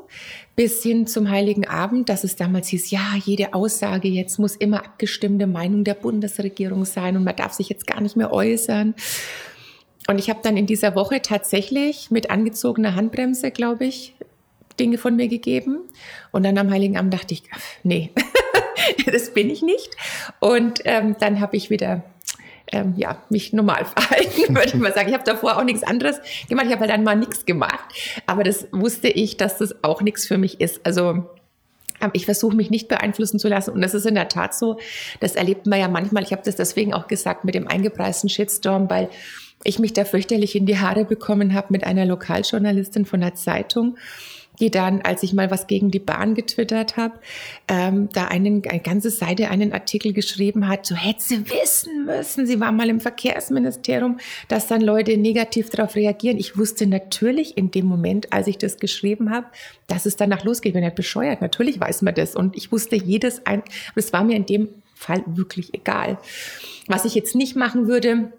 bis 0.56 0.82
hin 0.82 1.08
zum 1.08 1.30
Heiligen 1.30 1.68
Abend, 1.68 2.08
dass 2.08 2.24
es 2.24 2.38
damals 2.38 2.70
hieß, 2.70 2.90
ja, 2.92 3.02
jede 3.26 3.54
Aussage 3.54 4.08
jetzt 4.08 4.40
muss 4.40 4.56
immer 4.56 4.86
abgestimmte 4.86 5.46
Meinung 5.46 5.84
der 5.84 5.94
Bundesregierung 5.94 6.86
sein 6.86 7.18
und 7.18 7.26
man 7.26 7.36
darf 7.36 7.52
sich 7.52 7.68
jetzt 7.68 7.86
gar 7.86 8.00
nicht 8.00 8.16
mehr 8.16 8.32
äußern. 8.32 8.96
Und 10.08 10.20
ich 10.20 10.30
habe 10.30 10.40
dann 10.42 10.56
in 10.56 10.66
dieser 10.66 10.96
Woche 10.96 11.22
tatsächlich 11.22 12.10
mit 12.10 12.30
angezogener 12.30 12.96
Handbremse, 12.96 13.52
glaube 13.52 13.86
ich, 13.86 14.16
Dinge 14.80 14.98
von 14.98 15.18
mir 15.18 15.28
gegeben. 15.28 15.80
Und 16.32 16.44
dann 16.44 16.58
am 16.58 16.72
Heiligen 16.72 16.98
Abend 16.98 17.14
dachte 17.14 17.34
ich, 17.34 17.44
nee, 17.84 18.12
das 19.06 19.34
bin 19.34 19.50
ich 19.50 19.62
nicht. 19.62 19.98
Und 20.40 20.80
ähm, 20.86 21.18
dann 21.20 21.42
habe 21.42 21.58
ich 21.58 21.70
wieder 21.70 22.04
ähm, 22.72 22.94
ja, 22.98 23.22
mich 23.30 23.54
normal 23.54 23.86
verhalten, 23.86 24.50
würde 24.56 24.68
ich 24.68 24.74
mal 24.76 24.94
sagen. 24.94 25.10
Ich 25.10 25.14
habe 25.14 25.24
davor 25.24 25.58
auch 25.58 25.64
nichts 25.64 25.84
anderes 25.84 26.20
gemacht. 26.50 26.66
Ich 26.68 26.72
habe 26.72 26.82
halt 26.82 26.92
dann 26.92 27.04
mal 27.04 27.16
nichts 27.16 27.46
gemacht. 27.46 27.86
Aber 28.26 28.44
das 28.44 28.68
wusste 28.72 29.08
ich, 29.08 29.38
dass 29.38 29.58
das 29.58 29.84
auch 29.84 30.02
nichts 30.02 30.26
für 30.26 30.38
mich 30.38 30.60
ist. 30.60 30.86
Also 30.86 31.26
ähm, 32.02 32.12
ich 32.14 32.26
versuche 32.26 32.56
mich 32.56 32.70
nicht 32.70 32.88
beeinflussen 32.88 33.40
zu 33.40 33.48
lassen. 33.48 33.72
Und 33.72 33.82
das 33.82 33.94
ist 33.94 34.06
in 34.06 34.16
der 34.16 34.30
Tat 34.30 34.54
so. 34.54 34.78
Das 35.20 35.36
erlebt 35.36 35.66
man 35.66 35.80
ja 35.80 35.88
manchmal. 35.88 36.24
Ich 36.24 36.32
habe 36.32 36.42
das 36.44 36.56
deswegen 36.56 36.94
auch 36.94 37.08
gesagt 37.08 37.46
mit 37.46 37.56
dem 37.56 37.68
eingepreisten 37.68 38.30
Shitstorm, 38.30 38.90
weil 38.90 39.10
ich 39.64 39.80
mich 39.80 39.94
da 39.94 40.06
fürchterlich 40.06 40.56
in 40.56 40.66
die 40.66 40.80
Haare 40.80 41.06
bekommen 41.06 41.54
habe 41.54 41.68
mit 41.72 41.84
einer 41.84 42.06
Lokaljournalistin 42.06 43.06
von 43.06 43.22
der 43.22 43.36
Zeitung 43.36 43.98
die 44.60 44.72
dann, 44.72 45.02
als 45.02 45.24
ich 45.24 45.34
mal 45.34 45.52
was 45.52 45.68
gegen 45.68 45.92
die 45.92 46.00
Bahn 46.00 46.36
getwittert 46.36 46.98
habe, 46.98 47.16
ähm, 47.68 48.10
da 48.14 48.26
einen, 48.26 48.64
eine 48.68 48.80
ganze 48.80 49.10
Seite 49.10 49.50
einen 49.50 49.74
Artikel 49.74 50.14
geschrieben 50.14 50.68
hat, 50.68 50.86
so 50.86 50.96
hätte 50.96 51.22
sie 51.22 51.50
wissen 51.50 52.06
müssen, 52.06 52.48
sie 52.48 52.60
war 52.60 52.72
mal 52.72 52.90
im 52.90 53.00
Verkehrsministerium, 53.00 54.20
dass 54.48 54.68
dann 54.68 54.82
Leute 54.82 55.18
negativ 55.18 55.70
darauf 55.70 55.96
reagieren. 55.96 56.38
Ich 56.38 56.58
wusste 56.58 56.88
natürlich 56.88 57.58
in 57.58 57.72
dem 57.72 57.86
Moment, 57.86 58.34
als 58.34 58.48
ich 58.48 58.58
das 58.58 58.78
geschrieben 58.78 59.32
habe, 59.32 59.48
dass 59.88 60.06
es 60.06 60.16
danach 60.16 60.44
losgeht. 60.44 60.74
Bin 60.74 60.84
nicht 60.84 60.96
bescheuert, 60.96 61.42
natürlich 61.42 61.80
weiß 61.80 62.02
man 62.02 62.16
das. 62.16 62.36
Und 62.36 62.56
ich 62.56 62.72
wusste 62.72 62.96
jedes 62.96 63.46
ein, 63.46 63.64
es 63.96 64.14
war 64.14 64.24
mir 64.24 64.36
in 64.36 64.46
dem 64.46 64.70
Fall 64.96 65.24
wirklich 65.28 65.74
egal. 65.74 66.18
Was 66.88 67.06
ich 67.06 67.14
jetzt 67.14 67.36
nicht 67.36 67.56
machen 67.56 67.88
würde, 67.88 68.32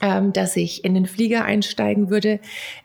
ähm, 0.00 0.32
dass 0.32 0.56
ich 0.56 0.84
in 0.84 0.94
den 0.94 1.06
Flieger 1.06 1.44
einsteigen 1.44 2.10
würde, 2.10 2.40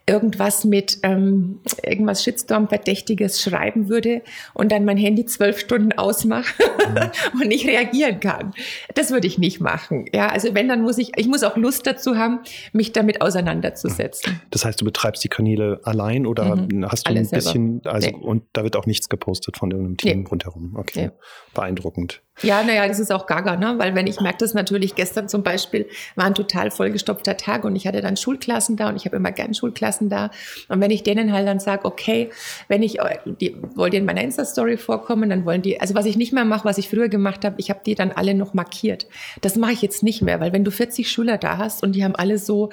irgendwas 0.06 0.66
mit 0.66 1.00
ähm, 1.04 1.60
irgendwas 1.82 2.24
Shitstorm-Verdächtiges 2.24 3.42
schreiben 3.42 3.90
würde 3.90 4.22
und 4.54 4.72
dann 4.72 4.86
mein 4.86 4.98
Handy 4.98 5.26
zwölf 5.26 5.60
Stunden 5.60 5.94
ausmache 5.94 6.54
mhm. 6.62 7.12
und 7.42 7.48
nicht 7.48 7.66
reagieren 7.66 8.20
kann. 8.20 8.54
Das 8.96 9.12
würde 9.12 9.28
ich 9.28 9.38
nicht 9.38 9.62
machen. 9.62 10.06
Ja, 10.14 10.28
also 10.28 10.54
wenn, 10.54 10.68
dann 10.68 10.82
muss 10.82 10.98
ich, 10.98 11.12
ich 11.16 11.28
muss 11.28 11.44
auch 11.44 11.56
Lust 11.56 11.88
dazu 11.88 12.18
haben, 12.18 12.40
mich 12.74 12.92
damit 12.92 13.22
auseinanderzusetzen. 13.22 14.42
Das 14.52 14.66
heißt, 14.66 14.82
du 14.82 14.86
betreibst 14.86 15.24
die 15.24 15.30
Kanäle 15.30 15.80
allein 15.84 16.26
oder 16.26 16.56
mhm. 16.56 16.86
hast 16.90 17.08
du 17.08 17.12
Alles 17.12 17.32
ein 17.32 17.36
bisschen, 17.36 17.82
selber. 17.82 17.94
also 17.94 18.10
nee. 18.10 18.16
und 18.16 18.44
da 18.54 18.64
wird 18.64 18.76
auch 18.76 18.86
nichts 18.86 19.08
gepostet 19.10 19.58
von 19.58 19.72
irgendeinem 19.72 19.98
Team 19.98 20.20
nee. 20.22 20.28
rundherum. 20.30 20.76
Okay. 20.76 21.08
Nee. 21.08 21.12
Beeindruckend. 21.54 22.22
Ja, 22.42 22.64
naja, 22.64 22.88
das 22.88 23.00
ist 23.00 23.12
auch 23.12 23.28
gaga, 23.28 23.56
ne? 23.56 23.76
Weil 23.78 23.94
wenn 23.94 24.08
ich 24.08 24.20
merke 24.20 24.40
das 24.40 24.54
natürlich, 24.56 24.96
gestern 24.96 25.30
zum 25.30 25.44
Beispiel 25.44 25.88
war 26.16 26.26
ein 26.26 26.34
total 26.34 26.72
vollgestopfter 26.72 27.38
Tag 27.38 27.64
und 27.64 27.76
ich 27.76 27.86
hatte 27.86 28.02
dann 28.02 28.18
Schulklassen 28.18 28.76
da 28.76 28.90
und 28.90 28.96
ich 28.96 29.06
habe 29.06 29.16
immer 29.16 29.32
gern 29.32 29.54
Schulklassen 29.54 30.10
da. 30.10 30.32
Und 30.68 30.82
wenn 30.82 30.90
ich 30.90 31.04
denen 31.04 31.32
halt 31.32 31.48
dann 31.48 31.60
sage, 31.60 31.86
okay, 31.86 32.32
wenn 32.68 32.82
ich, 32.82 32.98
die 33.40 33.56
wollt 33.76 33.94
ihr 33.94 34.00
in 34.00 34.06
meiner 34.06 34.24
Insta-Story 34.24 34.78
vorkommen, 34.78 35.30
dann 35.30 35.46
wollen 35.46 35.62
die, 35.62 35.80
also 35.80 35.94
was 35.94 36.06
ich 36.06 36.18
nicht 36.18 36.34
mehr 36.34 36.44
mache, 36.44 36.66
was 36.66 36.80
ich 36.80 36.90
früher 36.90 37.08
gemacht 37.08 37.46
habe, 37.46 37.56
ich 37.60 37.70
habe 37.70 37.82
die 37.86 37.94
dann 37.94 38.12
alle 38.12 38.34
noch 38.34 38.56
markiert. 38.56 39.06
Das 39.42 39.56
mache 39.56 39.74
ich 39.74 39.84
jetzt 39.84 40.02
nicht 40.02 40.24
mehr, 40.24 40.40
weil 40.40 40.54
wenn 40.54 40.64
du 40.64 40.72
40 40.72 41.10
Schüler 41.10 41.38
da 41.38 41.58
hast 41.58 41.84
und 41.84 41.94
die 41.94 42.04
haben 42.04 42.16
alle 42.16 42.40
so 42.40 42.72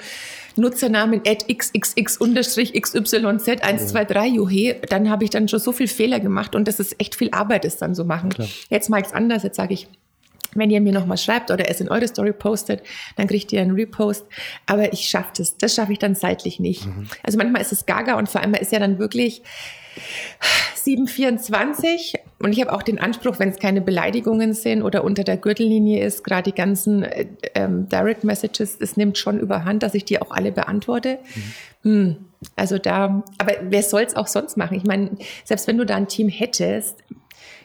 Nutzernamen 0.61 1.23
at 1.27 1.49
xxx-xyz123 1.49 4.27
juhe, 4.27 4.77
dann 4.89 5.11
habe 5.11 5.25
ich 5.25 5.31
dann 5.31 5.49
schon 5.49 5.59
so 5.59 5.73
viel 5.73 5.89
Fehler 5.89 6.21
gemacht 6.21 6.55
und 6.55 6.69
das 6.69 6.79
ist 6.79 7.01
echt 7.01 7.17
viel 7.17 7.31
Arbeit, 7.33 7.65
das 7.65 7.79
dann 7.79 7.95
so 7.95 8.05
machen. 8.05 8.29
Klar. 8.31 8.47
Jetzt 8.69 8.91
mache 8.91 9.01
ich 9.01 9.09
es 9.09 9.13
anders 9.13 9.43
jetzt 9.43 9.57
sage 9.57 9.75
ich, 9.75 9.89
wenn 10.55 10.71
ihr 10.71 10.81
mir 10.81 10.93
nochmal 10.93 11.17
schreibt 11.17 11.51
oder 11.51 11.69
es 11.69 11.81
in 11.81 11.89
eure 11.89 12.09
Story 12.09 12.33
postet, 12.33 12.83
dann 13.17 13.29
kriegt 13.29 13.53
ihr 13.53 13.61
einen 13.61 13.73
Repost. 13.73 14.27
Aber 14.67 14.93
ich 14.93 15.09
schaffe 15.09 15.33
das. 15.37 15.57
Das 15.57 15.75
schaffe 15.75 15.93
ich 15.93 15.99
dann 15.99 16.15
seitlich 16.15 16.59
nicht. 16.59 16.87
Mhm. 16.87 17.09
Also 17.23 17.39
manchmal 17.39 17.63
ist 17.63 17.73
es 17.73 17.87
gaga 17.87 18.19
und 18.19 18.29
vor 18.29 18.41
allem 18.41 18.55
ist 18.55 18.73
ja 18.73 18.79
dann 18.79 18.99
wirklich 18.99 19.43
724 20.75 22.15
und 22.39 22.53
ich 22.53 22.61
habe 22.61 22.73
auch 22.73 22.83
den 22.83 22.99
Anspruch, 22.99 23.39
wenn 23.39 23.51
es 23.51 23.59
keine 23.59 23.81
Beleidigungen 23.81 24.55
sind 24.55 24.83
oder 24.83 25.05
unter 25.05 25.25
der 25.25 25.37
Gürtellinie 25.37 26.05
ist, 26.05 26.25
gerade 26.25 26.51
die 26.51 26.57
ganzen 26.57 27.03
äh, 27.03 27.27
ähm, 27.55 27.89
Direct 27.89 28.25
Messages, 28.25 28.79
es 28.81 28.97
nimmt 28.97 29.19
schon 29.19 29.39
überhand, 29.39 29.83
dass 29.83 29.95
ich 29.95 30.05
die 30.05 30.21
auch 30.21 30.31
alle 30.31 30.53
beantworte. 30.53 31.19
Mhm. 31.35 31.53
Hm. 31.83 32.17
Also 32.57 32.79
da, 32.79 33.23
aber 33.37 33.53
wer 33.63 33.83
soll 33.83 34.03
es 34.03 34.17
auch 34.17 34.27
sonst 34.27 34.57
machen? 34.57 34.77
Ich 34.77 34.85
meine, 34.85 35.11
selbst 35.45 35.67
wenn 35.67 35.77
du 35.77 35.85
da 35.85 35.97
ein 35.97 36.09
Team 36.09 36.29
hättest, 36.29 36.97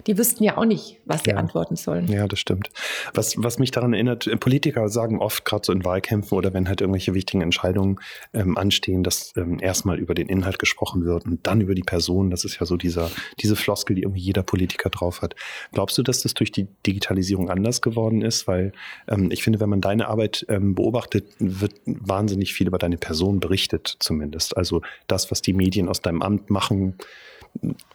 die 0.07 0.17
wüssten 0.17 0.43
ja 0.43 0.57
auch 0.57 0.65
nicht, 0.65 0.99
was 1.05 1.23
sie 1.23 1.31
ja. 1.31 1.37
antworten 1.37 1.75
sollen. 1.75 2.07
Ja, 2.07 2.27
das 2.27 2.39
stimmt. 2.39 2.69
Was, 3.13 3.35
was 3.37 3.57
mich 3.57 3.71
daran 3.71 3.93
erinnert, 3.93 4.29
Politiker 4.39 4.87
sagen 4.89 5.19
oft, 5.19 5.45
gerade 5.45 5.65
so 5.65 5.73
in 5.73 5.83
Wahlkämpfen 5.83 6.37
oder 6.37 6.53
wenn 6.53 6.67
halt 6.67 6.81
irgendwelche 6.81 7.13
wichtigen 7.13 7.41
Entscheidungen 7.41 7.99
ähm, 8.33 8.57
anstehen, 8.57 9.03
dass 9.03 9.33
ähm, 9.35 9.57
erstmal 9.59 9.97
über 9.97 10.13
den 10.13 10.27
Inhalt 10.27 10.59
gesprochen 10.59 11.05
wird 11.05 11.25
und 11.25 11.45
dann 11.47 11.61
über 11.61 11.73
die 11.73 11.83
Person. 11.83 12.29
Das 12.29 12.45
ist 12.45 12.59
ja 12.59 12.65
so 12.65 12.77
dieser, 12.77 13.09
diese 13.39 13.55
Floskel, 13.55 13.95
die 13.95 14.03
irgendwie 14.03 14.21
jeder 14.21 14.43
Politiker 14.43 14.89
drauf 14.89 15.21
hat. 15.21 15.35
Glaubst 15.71 15.97
du, 15.97 16.03
dass 16.03 16.21
das 16.21 16.33
durch 16.33 16.51
die 16.51 16.67
Digitalisierung 16.85 17.49
anders 17.49 17.81
geworden 17.81 18.21
ist? 18.21 18.47
Weil 18.47 18.73
ähm, 19.07 19.31
ich 19.31 19.43
finde, 19.43 19.59
wenn 19.59 19.69
man 19.69 19.81
deine 19.81 20.07
Arbeit 20.07 20.45
ähm, 20.49 20.75
beobachtet, 20.75 21.25
wird 21.39 21.73
wahnsinnig 21.85 22.53
viel 22.53 22.67
über 22.67 22.77
deine 22.77 22.97
Person 22.97 23.39
berichtet, 23.39 23.97
zumindest. 23.99 24.55
Also 24.55 24.81
das, 25.07 25.31
was 25.31 25.41
die 25.41 25.53
Medien 25.53 25.89
aus 25.89 26.01
deinem 26.01 26.21
Amt 26.21 26.49
machen, 26.49 26.95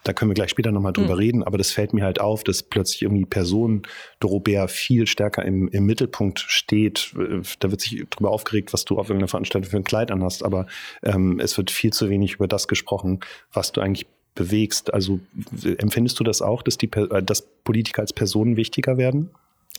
da 0.04 0.12
können 0.12 0.30
wir 0.30 0.34
gleich 0.34 0.50
später 0.50 0.72
nochmal 0.72 0.92
drüber 0.92 1.14
mhm. 1.14 1.20
reden, 1.20 1.42
aber 1.42 1.58
das 1.58 1.70
fällt 1.70 1.92
mir 1.92 2.04
halt 2.04 2.20
auf, 2.20 2.44
dass 2.44 2.62
plötzlich 2.62 3.02
irgendwie 3.02 3.26
Person 3.26 3.82
Dorobert 4.18 4.70
viel 4.70 5.06
stärker 5.06 5.44
im, 5.44 5.68
im 5.68 5.86
Mittelpunkt 5.86 6.40
steht. 6.40 7.14
Da 7.60 7.70
wird 7.70 7.80
sich 7.80 8.06
drüber 8.10 8.30
aufgeregt, 8.30 8.72
was 8.72 8.84
du 8.84 8.98
auf 8.98 9.08
irgendeiner 9.08 9.28
Veranstaltung 9.28 9.70
für 9.70 9.76
ein 9.76 9.84
Kleid 9.84 10.10
anhast, 10.10 10.44
aber 10.44 10.66
ähm, 11.02 11.40
es 11.40 11.56
wird 11.56 11.70
viel 11.70 11.92
zu 11.92 12.08
wenig 12.08 12.34
über 12.34 12.48
das 12.48 12.68
gesprochen, 12.68 13.20
was 13.52 13.72
du 13.72 13.80
eigentlich 13.80 14.06
bewegst. 14.34 14.92
Also 14.94 15.20
empfindest 15.64 16.18
du 16.20 16.24
das 16.24 16.42
auch, 16.42 16.62
dass, 16.62 16.78
die, 16.78 16.90
äh, 16.92 17.22
dass 17.22 17.42
Politiker 17.64 18.02
als 18.02 18.12
Personen 18.12 18.56
wichtiger 18.56 18.96
werden? 18.96 19.30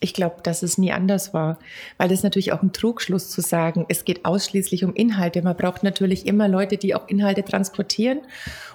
Ich 0.03 0.15
glaube, 0.15 0.37
dass 0.41 0.63
es 0.63 0.79
nie 0.79 0.91
anders 0.91 1.31
war, 1.31 1.59
weil 1.97 2.09
das 2.09 2.23
natürlich 2.23 2.51
auch 2.53 2.63
ein 2.63 2.73
Trugschluss 2.73 3.29
zu 3.29 3.39
sagen, 3.41 3.85
es 3.87 4.03
geht 4.03 4.25
ausschließlich 4.25 4.83
um 4.83 4.95
Inhalte. 4.95 5.43
Man 5.43 5.55
braucht 5.55 5.83
natürlich 5.83 6.25
immer 6.25 6.47
Leute, 6.47 6.77
die 6.77 6.95
auch 6.95 7.07
Inhalte 7.07 7.45
transportieren 7.45 8.21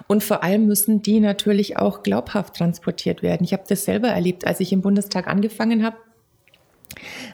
und 0.07 0.23
vor 0.23 0.41
allem 0.41 0.67
müssen 0.67 1.01
die 1.01 1.19
natürlich 1.19 1.77
auch 1.77 2.01
glaubhaft 2.01 2.55
transportiert 2.55 3.23
werden. 3.23 3.43
Ich 3.43 3.51
habe 3.51 3.63
das 3.67 3.83
selber 3.83 4.07
erlebt, 4.07 4.47
als 4.47 4.61
ich 4.61 4.71
im 4.71 4.81
Bundestag 4.81 5.27
angefangen 5.27 5.83
habe, 5.83 5.97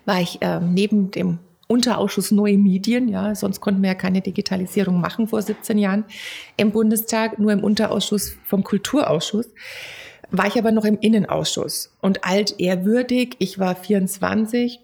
war 0.06 0.20
ich 0.20 0.42
äh, 0.42 0.60
neben 0.60 1.12
dem 1.12 1.38
Unterausschuss 1.68 2.32
Neue 2.32 2.58
Medien, 2.58 3.08
ja, 3.10 3.36
sonst 3.36 3.62
konnten 3.62 3.82
wir 3.84 3.90
ja 3.90 3.96
keine 3.96 4.22
Digitalisierung 4.22 5.00
machen 5.00 5.28
vor 5.28 5.42
17 5.42 5.78
Jahren 5.78 6.06
im 6.58 6.72
Bundestag, 6.72 7.40
nur 7.40 7.52
im 7.52 7.64
Unterausschuss 7.64 8.38
vom 8.44 8.64
Kulturausschuss 8.64 9.48
war 10.34 10.48
ich 10.48 10.58
aber 10.58 10.72
noch 10.72 10.84
im 10.84 10.98
Innenausschuss 11.00 11.94
und 12.02 12.26
altehrwürdig. 12.26 13.36
Ich 13.38 13.60
war 13.60 13.76
24 13.76 14.80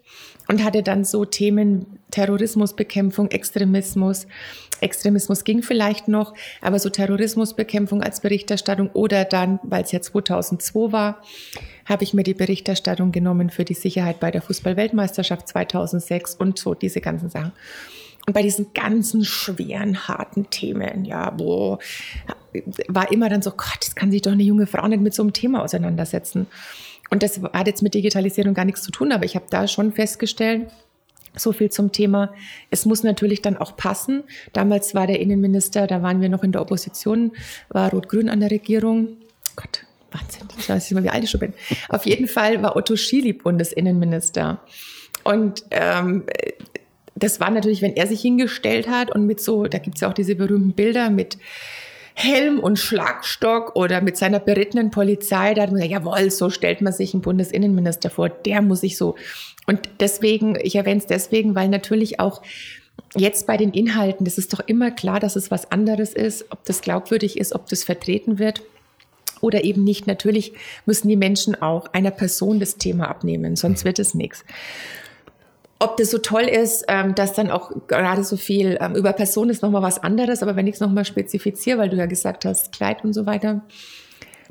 und 0.48 0.64
hatte 0.64 0.84
dann 0.84 1.04
so 1.04 1.26
Themen 1.26 2.00
Terrorismusbekämpfung, 2.12 3.32
Extremismus. 3.32 4.28
Extremismus 4.80 5.44
ging 5.44 5.64
vielleicht 5.64 6.08
noch, 6.08 6.36
aber 6.62 6.78
so 6.78 6.90
Terrorismusbekämpfung 6.90 8.04
als 8.04 8.22
Berichterstattung 8.22 8.92
oder 8.94 9.26
dann, 9.26 9.60
weil 9.64 9.84
es 9.84 9.92
ja 9.92 10.02
2002 10.02 10.92
war, 10.92 11.22
habe 11.86 12.04
ich 12.04 12.14
mir 12.14 12.24
die 12.24 12.36
Berichterstattung 12.36 13.12
genommen 13.12 13.50
für 13.50 13.66
die 13.66 13.74
Sicherheit 13.74 14.20
bei 14.20 14.30
der 14.30 14.44
Fußballweltmeisterschaft 14.44 15.48
2006 15.48 16.36
und 16.36 16.60
so 16.60 16.76
diese 16.76 17.02
ganzen 17.02 17.30
Sachen. 17.30 17.52
Und 18.30 18.34
bei 18.34 18.44
diesen 18.44 18.74
ganzen 18.76 19.26
schweren, 19.26 20.08
harten 20.08 20.52
Themen, 20.52 21.04
ja, 21.04 21.34
wo 21.36 21.80
war 22.88 23.12
immer 23.12 23.28
dann 23.28 23.42
so, 23.42 23.50
Gott, 23.50 23.80
das 23.80 23.96
kann 23.96 24.12
sich 24.12 24.22
doch 24.22 24.34
eine 24.34 24.44
junge 24.44 24.68
Frau 24.68 24.88
nicht 24.88 25.02
mit 25.02 25.16
so 25.16 25.24
einem 25.24 25.34
Thema 25.34 25.64
auseinandersetzen. 25.64 26.46
Und 27.10 27.24
das 27.24 27.42
hat 27.42 27.66
jetzt 27.66 27.82
mit 27.82 27.96
Digitalisierung 27.96 28.54
gar 28.54 28.66
nichts 28.66 28.84
zu 28.84 28.92
tun, 28.92 29.14
aber 29.14 29.26
ich 29.26 29.34
habe 29.34 29.48
da 29.50 29.68
schon 29.68 29.94
festgestellt, 29.94 30.70
so 31.36 31.54
viel 31.54 31.72
zum 31.72 31.92
Thema. 31.92 32.32
Es 32.70 32.86
muss 32.86 33.02
natürlich 33.02 33.42
dann 33.42 33.58
auch 33.58 33.76
passen. 33.76 34.22
Damals 34.54 34.94
war 34.94 35.08
der 35.08 35.20
Innenminister, 35.20 35.88
da 35.88 36.04
waren 36.04 36.22
wir 36.22 36.30
noch 36.30 36.44
in 36.44 36.52
der 36.52 36.62
Opposition, 36.62 37.32
war 37.70 37.90
Rot-Grün 37.90 38.30
an 38.30 38.42
der 38.42 38.52
Regierung. 38.52 39.18
Gott, 39.56 39.88
Wahnsinn, 40.12 40.48
ich 40.56 40.70
weiß 40.70 40.84
nicht 40.84 40.94
mal, 40.94 41.04
wie 41.04 41.10
alt 41.10 41.24
ich 41.24 41.32
schon 41.32 41.40
bin. 41.40 41.56
Auf 41.88 42.06
jeden 42.06 42.28
Fall 42.28 42.62
war 42.62 42.76
Otto 42.76 42.96
Schily 42.96 43.34
Bundesinnenminister. 43.34 44.60
Und 45.24 45.64
ähm, 45.72 46.26
das 47.24 47.40
war 47.40 47.50
natürlich, 47.50 47.82
wenn 47.82 47.96
er 47.96 48.08
sich 48.08 48.22
hingestellt 48.22 48.90
hat 48.90 49.14
und 49.14 49.26
mit 49.26 49.42
so, 49.42 49.66
da 49.66 49.78
gibt's 49.78 50.02
ja 50.02 50.10
auch 50.10 50.14
diese 50.14 50.36
berühmten 50.36 50.74
Bilder 50.74 51.10
mit 51.10 51.38
Helm 52.14 52.60
und 52.60 52.78
Schlagstock 52.78 53.76
oder 53.76 54.02
mit 54.02 54.18
seiner 54.18 54.40
berittenen 54.40 54.92
Polizei, 54.92 55.54
da 55.54 55.62
hat 55.62 55.72
man 55.72 55.80
gesagt, 55.82 56.04
jawohl, 56.04 56.30
so 56.32 56.50
stellt 56.50 56.82
man 56.82 56.92
sich 56.92 57.14
einen 57.14 57.22
Bundesinnenminister 57.22 58.10
vor, 58.10 58.28
der 58.28 58.62
muss 58.62 58.82
sich 58.82 58.98
so. 58.98 59.16
Und 59.68 59.88
deswegen, 60.02 60.58
ich 60.62 60.76
erwähne 60.76 60.98
es 60.98 61.06
deswegen, 61.06 61.56
weil 61.56 61.70
natürlich 61.70 62.20
auch 62.20 62.42
jetzt 63.16 63.48
bei 63.48 63.56
den 63.56 63.72
Inhalten, 63.72 64.26
das 64.26 64.38
ist 64.38 64.52
doch 64.52 64.60
immer 64.60 64.92
klar, 64.92 65.20
dass 65.22 65.38
es 65.38 65.50
was 65.50 65.72
anderes 65.72 66.14
ist, 66.14 66.46
ob 66.52 66.66
das 66.66 66.82
glaubwürdig 66.82 67.38
ist, 67.38 67.54
ob 67.54 67.68
das 67.70 67.86
vertreten 67.86 68.38
wird 68.38 68.64
oder 69.42 69.64
eben 69.64 69.84
nicht. 69.84 70.08
Natürlich 70.08 70.54
müssen 70.86 71.08
die 71.08 71.16
Menschen 71.16 71.62
auch 71.62 71.88
einer 71.94 72.12
Person 72.12 72.60
das 72.60 72.76
Thema 72.76 73.08
abnehmen, 73.08 73.56
sonst 73.56 73.86
wird 73.86 74.00
es 74.00 74.14
nichts. 74.14 74.44
Ob 75.82 75.96
das 75.96 76.12
so 76.12 76.18
toll 76.18 76.44
ist, 76.44 76.84
ähm, 76.90 77.16
dass 77.16 77.34
dann 77.34 77.50
auch 77.50 77.72
gerade 77.88 78.24
so 78.26 78.36
viel 78.36 78.78
ähm, 78.82 78.96
über 78.96 79.14
Person 79.14 79.50
ist 79.50 79.62
nochmal 79.62 79.82
was 79.82 80.04
anderes, 80.04 80.44
aber 80.44 80.58
wenn 80.58 80.68
ich 80.68 80.76
es 80.76 80.82
nochmal 80.82 81.06
spezifiziere, 81.06 81.78
weil 81.78 81.90
du 81.90 81.96
ja 81.96 82.06
gesagt 82.06 82.44
hast, 82.44 82.74
Kleid 82.74 83.04
und 83.06 83.14
so 83.14 83.26
weiter, 83.26 83.62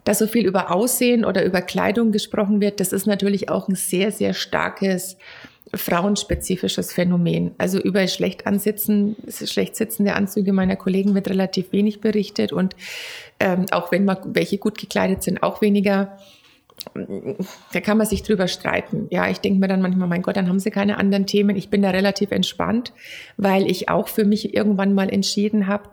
dass 0.05 0.19
so 0.21 0.27
viel 0.27 0.47
über 0.47 0.71
Aussehen 0.75 1.27
oder 1.27 1.45
über 1.45 1.61
Kleidung 1.61 2.13
gesprochen 2.13 2.63
wird, 2.63 2.81
das 2.81 2.95
ist 2.95 3.07
natürlich 3.07 3.51
auch 3.51 3.69
ein 3.69 3.75
sehr, 3.75 4.11
sehr 4.11 4.33
starkes 4.33 5.19
frauenspezifisches 5.75 6.93
Phänomen. 6.93 7.53
Also 7.59 7.79
über 7.79 8.07
schlecht 8.09 8.47
ansitzen, 8.47 9.17
schlecht 9.29 9.77
sitzende 9.77 10.15
Anzüge 10.15 10.53
meiner 10.53 10.77
Kollegen 10.77 11.15
wird 11.15 11.29
relativ 11.29 11.73
wenig 11.73 12.01
berichtet 12.01 12.53
und 12.53 12.75
ähm, 13.39 13.67
auch 13.71 13.93
wenn 13.93 14.05
mal 14.05 14.19
welche 14.25 14.59
gut 14.59 14.79
gekleidet 14.79 15.23
sind, 15.23 15.43
auch 15.43 15.61
weniger. 15.61 16.19
Da 17.73 17.81
kann 17.81 17.99
man 17.99 18.07
sich 18.07 18.23
drüber 18.23 18.49
streiten. 18.49 19.09
Ja, 19.11 19.29
ich 19.29 19.39
denke 19.39 19.61
mir 19.61 19.69
dann 19.69 19.83
manchmal, 19.83 20.09
mein 20.09 20.23
Gott, 20.23 20.37
dann 20.37 20.49
haben 20.49 20.61
sie 20.61 20.71
keine 20.71 20.97
anderen 20.97 21.27
Themen. 21.27 21.57
Ich 21.57 21.71
bin 21.71 21.83
da 21.83 21.91
relativ 21.91 22.31
entspannt, 22.31 22.93
weil 23.37 23.71
ich 23.71 23.89
auch 23.89 24.09
für 24.09 24.25
mich 24.25 24.55
irgendwann 24.55 24.95
mal 24.95 25.11
entschieden 25.11 25.67
habe, 25.67 25.91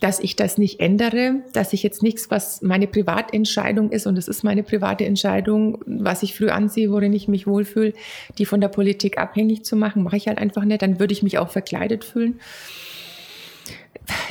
dass 0.00 0.20
ich 0.20 0.36
das 0.36 0.58
nicht 0.58 0.80
ändere, 0.80 1.42
dass 1.52 1.72
ich 1.72 1.82
jetzt 1.82 2.02
nichts, 2.02 2.30
was 2.30 2.62
meine 2.62 2.86
Privatentscheidung 2.86 3.90
ist, 3.90 4.06
und 4.06 4.18
es 4.18 4.28
ist 4.28 4.42
meine 4.42 4.62
private 4.62 5.04
Entscheidung, 5.04 5.82
was 5.86 6.22
ich 6.22 6.36
früh 6.36 6.50
ansehe, 6.50 6.90
worin 6.90 7.12
ich 7.12 7.28
mich 7.28 7.46
wohlfühle, 7.46 7.94
die 8.38 8.44
von 8.44 8.60
der 8.60 8.68
Politik 8.68 9.18
abhängig 9.18 9.64
zu 9.64 9.76
machen, 9.76 10.02
mache 10.02 10.16
ich 10.16 10.28
halt 10.28 10.38
einfach 10.38 10.64
nicht, 10.64 10.82
dann 10.82 10.98
würde 10.98 11.12
ich 11.12 11.22
mich 11.22 11.38
auch 11.38 11.48
verkleidet 11.48 12.04
fühlen. 12.04 12.40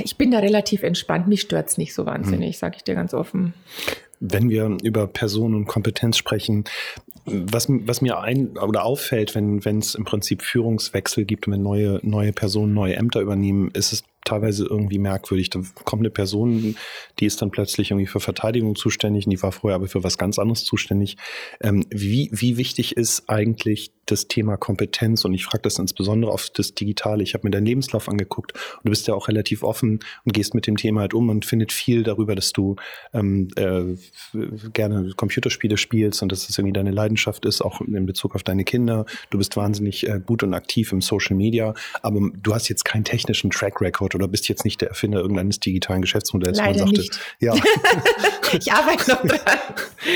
Ich 0.04 0.18
bin 0.18 0.32
da 0.32 0.40
relativ 0.40 0.84
entspannt, 0.84 1.28
mich 1.28 1.42
stört's 1.42 1.78
nicht 1.78 1.94
so 1.94 2.06
wahnsinnig, 2.06 2.56
hm. 2.56 2.60
sage 2.60 2.76
ich 2.78 2.84
dir 2.84 2.96
ganz 2.96 3.14
offen. 3.14 3.54
Wenn 4.20 4.50
wir 4.50 4.78
über 4.84 5.08
Person 5.08 5.54
und 5.54 5.66
Kompetenz 5.66 6.18
sprechen, 6.18 6.66
was, 7.26 7.68
was 7.70 8.02
mir 8.02 8.20
ein 8.20 8.58
oder 8.58 8.84
auffällt, 8.84 9.36
wenn 9.36 9.80
es 9.80 9.96
im 9.96 10.04
Prinzip 10.04 10.42
Führungswechsel 10.42 11.26
gibt, 11.26 11.48
wenn 11.48 11.62
neue, 11.62 12.00
neue 12.04 12.34
Personen 12.34 12.74
neue 12.74 12.96
Ämter 12.96 13.22
übernehmen, 13.22 13.72
ist 13.74 13.94
es 13.94 14.04
teilweise 14.26 14.66
irgendwie 14.66 15.00
merkwürdig. 15.00 15.50
Da 15.50 15.62
kommt 15.84 16.02
eine 16.02 16.10
Person, 16.10 16.76
die 17.20 17.26
ist 17.26 17.42
dann 17.42 17.52
plötzlich 17.52 17.92
irgendwie 17.92 18.08
für 18.08 18.20
Verteidigung 18.20 18.76
zuständig, 18.76 19.26
und 19.26 19.32
die 19.32 19.42
war 19.42 19.52
vorher 19.52 19.76
aber 19.76 19.88
für 19.88 20.04
was 20.04 20.18
ganz 20.18 20.40
anderes 20.40 20.64
zuständig. 20.64 21.18
Ähm, 21.62 21.86
wie, 21.90 22.30
wie 22.32 22.58
wichtig 22.58 22.98
ist 22.98 23.30
eigentlich 23.30 23.92
das 24.06 24.28
Thema 24.28 24.58
Kompetenz? 24.58 25.26
Und 25.26 25.34
ich 25.34 25.46
frage 25.46 25.64
das 25.64 25.80
insbesondere 25.80 26.32
auf 26.32 26.50
das 26.50 26.74
Digitale. 26.74 27.24
Ich 27.24 27.34
habe 27.34 27.48
mir 27.48 27.52
deinen 27.52 27.66
Lebenslauf 27.66 28.10
angeguckt 28.10 28.54
und 28.54 28.86
du 28.86 28.90
bist 28.90 29.08
ja 29.08 29.14
auch 29.14 29.28
relativ 29.28 29.64
offen 29.64 30.00
und 30.26 30.34
gehst 30.34 30.54
mit 30.54 30.68
dem 30.68 30.78
Thema 30.78 31.02
halt 31.02 31.14
um 31.14 31.30
und 31.30 31.46
findet 31.46 31.72
viel 31.72 32.04
darüber, 32.04 32.36
dass 32.36 32.52
du 32.52 32.76
ähm, 33.14 33.50
äh, 33.56 33.96
gerne 34.74 35.12
Computerspiele 35.16 35.78
spielst 35.78 36.22
und 36.22 36.32
dass 36.32 36.50
es 36.50 36.58
irgendwie 36.58 36.74
deine 36.74 36.92
Leidenschaft 36.92 37.46
ist, 37.46 37.62
auch 37.62 37.82
in 37.82 38.06
Bezug 38.06 38.36
auf 38.36 38.44
deine 38.44 38.64
Kinder. 38.64 39.06
Du 39.30 39.38
bist 39.38 39.56
wahnsinnig 39.56 40.08
äh, 40.08 40.20
gut 40.26 40.44
und 40.44 40.54
aktiv 40.54 40.92
im 40.92 41.02
Social 41.02 41.36
Media, 41.36 41.74
aber 42.02 42.30
du 42.42 42.54
hast 42.54 42.70
jetzt 42.70 42.86
keinen 42.86 43.04
technischen 43.04 43.50
Track 43.50 43.82
Record 43.82 44.16
oder 44.16 44.28
bist 44.28 44.50
jetzt 44.50 44.66
nicht 44.66 44.82
der 44.82 44.90
Erfinder 44.90 45.20
irgendeines 45.20 45.60
digitalen 45.60 46.02
Geschäftsmodells. 46.02 46.58
Leider 46.58 46.86
man 46.86 46.88
sagte, 46.88 47.02
nicht. 47.02 47.20
Ja. 47.40 47.56
ich 48.54 48.72
arbeite 48.72 49.12
noch 49.12 49.22
dran. 49.22 49.58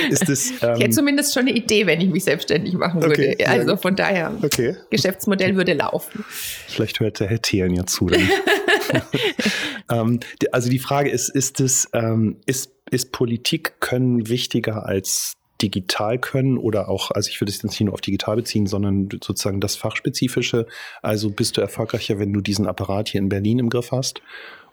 Ist 0.09 0.27
das, 0.27 0.49
ähm, 0.49 0.55
ich 0.59 0.61
hätte 0.61 0.85
ähm, 0.85 0.91
zumindest 0.91 1.33
schon 1.33 1.47
eine 1.47 1.51
Idee, 1.51 1.85
wenn 1.85 2.01
ich 2.01 2.09
mich 2.09 2.23
selbstständig 2.23 2.73
machen 2.73 3.01
würde. 3.01 3.13
Okay, 3.13 3.45
also 3.45 3.76
von 3.77 3.95
daher, 3.95 4.33
okay. 4.41 4.75
Geschäftsmodell 4.89 5.55
würde 5.55 5.73
laufen. 5.73 6.23
Vielleicht 6.27 6.99
hört 6.99 7.19
der 7.19 7.27
Herr 7.27 7.41
Thelen 7.41 7.73
ja 7.75 7.85
zu. 7.85 8.09
ähm, 9.91 10.19
also 10.51 10.69
die 10.69 10.79
Frage 10.79 11.09
ist, 11.09 11.29
ist 11.29 11.59
es, 11.59 11.89
ähm, 11.93 12.37
ist, 12.45 12.71
ist 12.91 13.11
Politik 13.11 13.79
können 13.79 14.29
wichtiger 14.29 14.85
als 14.85 15.33
digital 15.61 16.19
können 16.19 16.57
oder 16.57 16.87
auch, 16.89 17.11
also 17.11 17.29
ich 17.29 17.41
würde 17.41 17.49
es 17.49 17.61
jetzt 17.61 17.71
nicht 17.71 17.81
nur 17.81 17.93
auf 17.93 18.01
digital 18.01 18.35
beziehen, 18.35 18.67
sondern 18.67 19.09
sozusagen 19.11 19.59
das 19.59 19.75
Fachspezifische. 19.75 20.67
Also 21.01 21.31
bist 21.31 21.57
du 21.57 21.61
erfolgreicher, 21.61 22.19
wenn 22.19 22.33
du 22.33 22.41
diesen 22.41 22.67
Apparat 22.67 23.09
hier 23.09 23.19
in 23.19 23.29
Berlin 23.29 23.59
im 23.59 23.69
Griff 23.69 23.91
hast? 23.91 24.21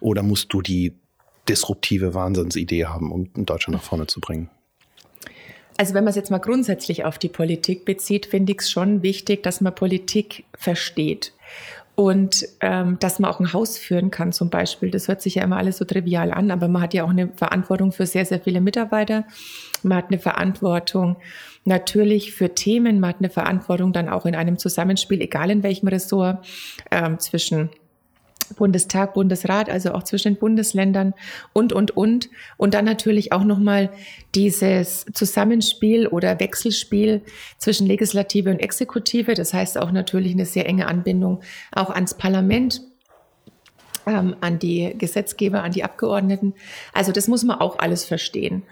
Oder 0.01 0.23
musst 0.23 0.53
du 0.53 0.61
die 0.61 0.93
disruptive 1.49 2.15
Wahnsinnsidee 2.15 2.87
haben, 2.87 3.13
um 3.13 3.31
Deutschland 3.47 3.77
nach 3.77 3.85
vorne 3.85 4.07
zu 4.07 4.21
bringen? 4.21 4.51
Also 5.77 5.95
wenn 5.95 6.05
man 6.05 6.11
es 6.11 6.17
jetzt 6.17 6.31
mal 6.31 6.39
grundsätzlich 6.39 7.05
auf 7.05 7.19
die 7.19 7.29
Politik 7.29 7.85
bezieht, 7.85 8.27
finde 8.27 8.53
ich 8.53 8.61
es 8.61 8.71
schon 8.71 9.03
wichtig, 9.03 9.43
dass 9.43 9.61
man 9.61 9.75
Politik 9.75 10.45
versteht 10.57 11.33
und 11.97 12.47
ähm, 12.61 12.99
dass 13.01 13.19
man 13.19 13.31
auch 13.31 13.41
ein 13.41 13.53
Haus 13.53 13.79
führen 13.79 14.11
kann 14.11 14.33
zum 14.33 14.51
Beispiel. 14.51 14.91
Das 14.91 15.09
hört 15.09 15.23
sich 15.23 15.37
ja 15.37 15.45
immer 15.45 15.57
alles 15.57 15.79
so 15.79 15.85
trivial 15.85 16.33
an, 16.33 16.51
aber 16.51 16.69
man 16.69 16.83
hat 16.83 16.95
ja 16.95 17.05
auch 17.05 17.11
eine 17.11 17.29
Verantwortung 17.29 17.93
für 17.93 18.07
sehr, 18.07 18.25
sehr 18.25 18.41
viele 18.41 18.61
Mitarbeiter. 18.61 19.25
Man 19.83 19.99
hat 19.99 20.07
eine 20.09 20.19
Verantwortung 20.19 21.17
natürlich 21.65 22.33
für 22.33 22.55
Themen, 22.55 23.01
man 23.01 23.11
hat 23.11 23.19
eine 23.21 23.31
Verantwortung 23.31 23.93
dann 23.93 24.09
auch 24.09 24.27
in 24.27 24.35
einem 24.35 24.59
Zusammenspiel, 24.59 25.21
egal 25.21 25.51
in 25.51 25.63
welchem 25.63 25.89
Ressort, 25.89 26.45
ähm, 26.91 27.19
zwischen 27.19 27.71
Bundestag, 28.57 29.15
Bundesrat, 29.15 29.71
also 29.71 29.93
auch 29.93 30.03
zwischen 30.03 30.35
den 30.35 30.41
Bundesländern 30.41 31.15
und, 31.53 31.73
und, 31.73 31.97
und. 31.97 32.29
Und 32.57 32.75
dann 32.75 32.85
natürlich 32.85 33.33
auch 33.33 33.45
nochmal 33.45 33.91
dieses 34.35 35.07
Zusammenspiel 35.13 36.07
oder 36.07 36.39
Wechselspiel 36.41 37.23
zwischen 37.59 37.87
Legislative 37.87 38.51
und 38.51 38.59
Exekutive. 38.59 39.35
Das 39.35 39.55
heißt 39.55 39.79
auch 39.79 39.93
natürlich 39.93 40.33
eine 40.33 40.47
sehr 40.47 40.67
enge 40.67 40.87
Anbindung 40.87 41.41
auch 41.73 41.91
ans 41.91 42.15
Parlament. 42.15 42.83
Ähm, 44.07 44.37
an 44.43 44.59
die 44.59 44.95
Gesetzgeber, 44.99 45.63
an 45.63 45.73
die 45.73 45.83
Abgeordneten. 45.83 46.53
Also 46.93 47.11
das 47.11 47.27
muss 47.27 47.43
man 47.43 47.59
auch 47.59 47.79
alles 47.79 48.05
verstehen. 48.05 48.63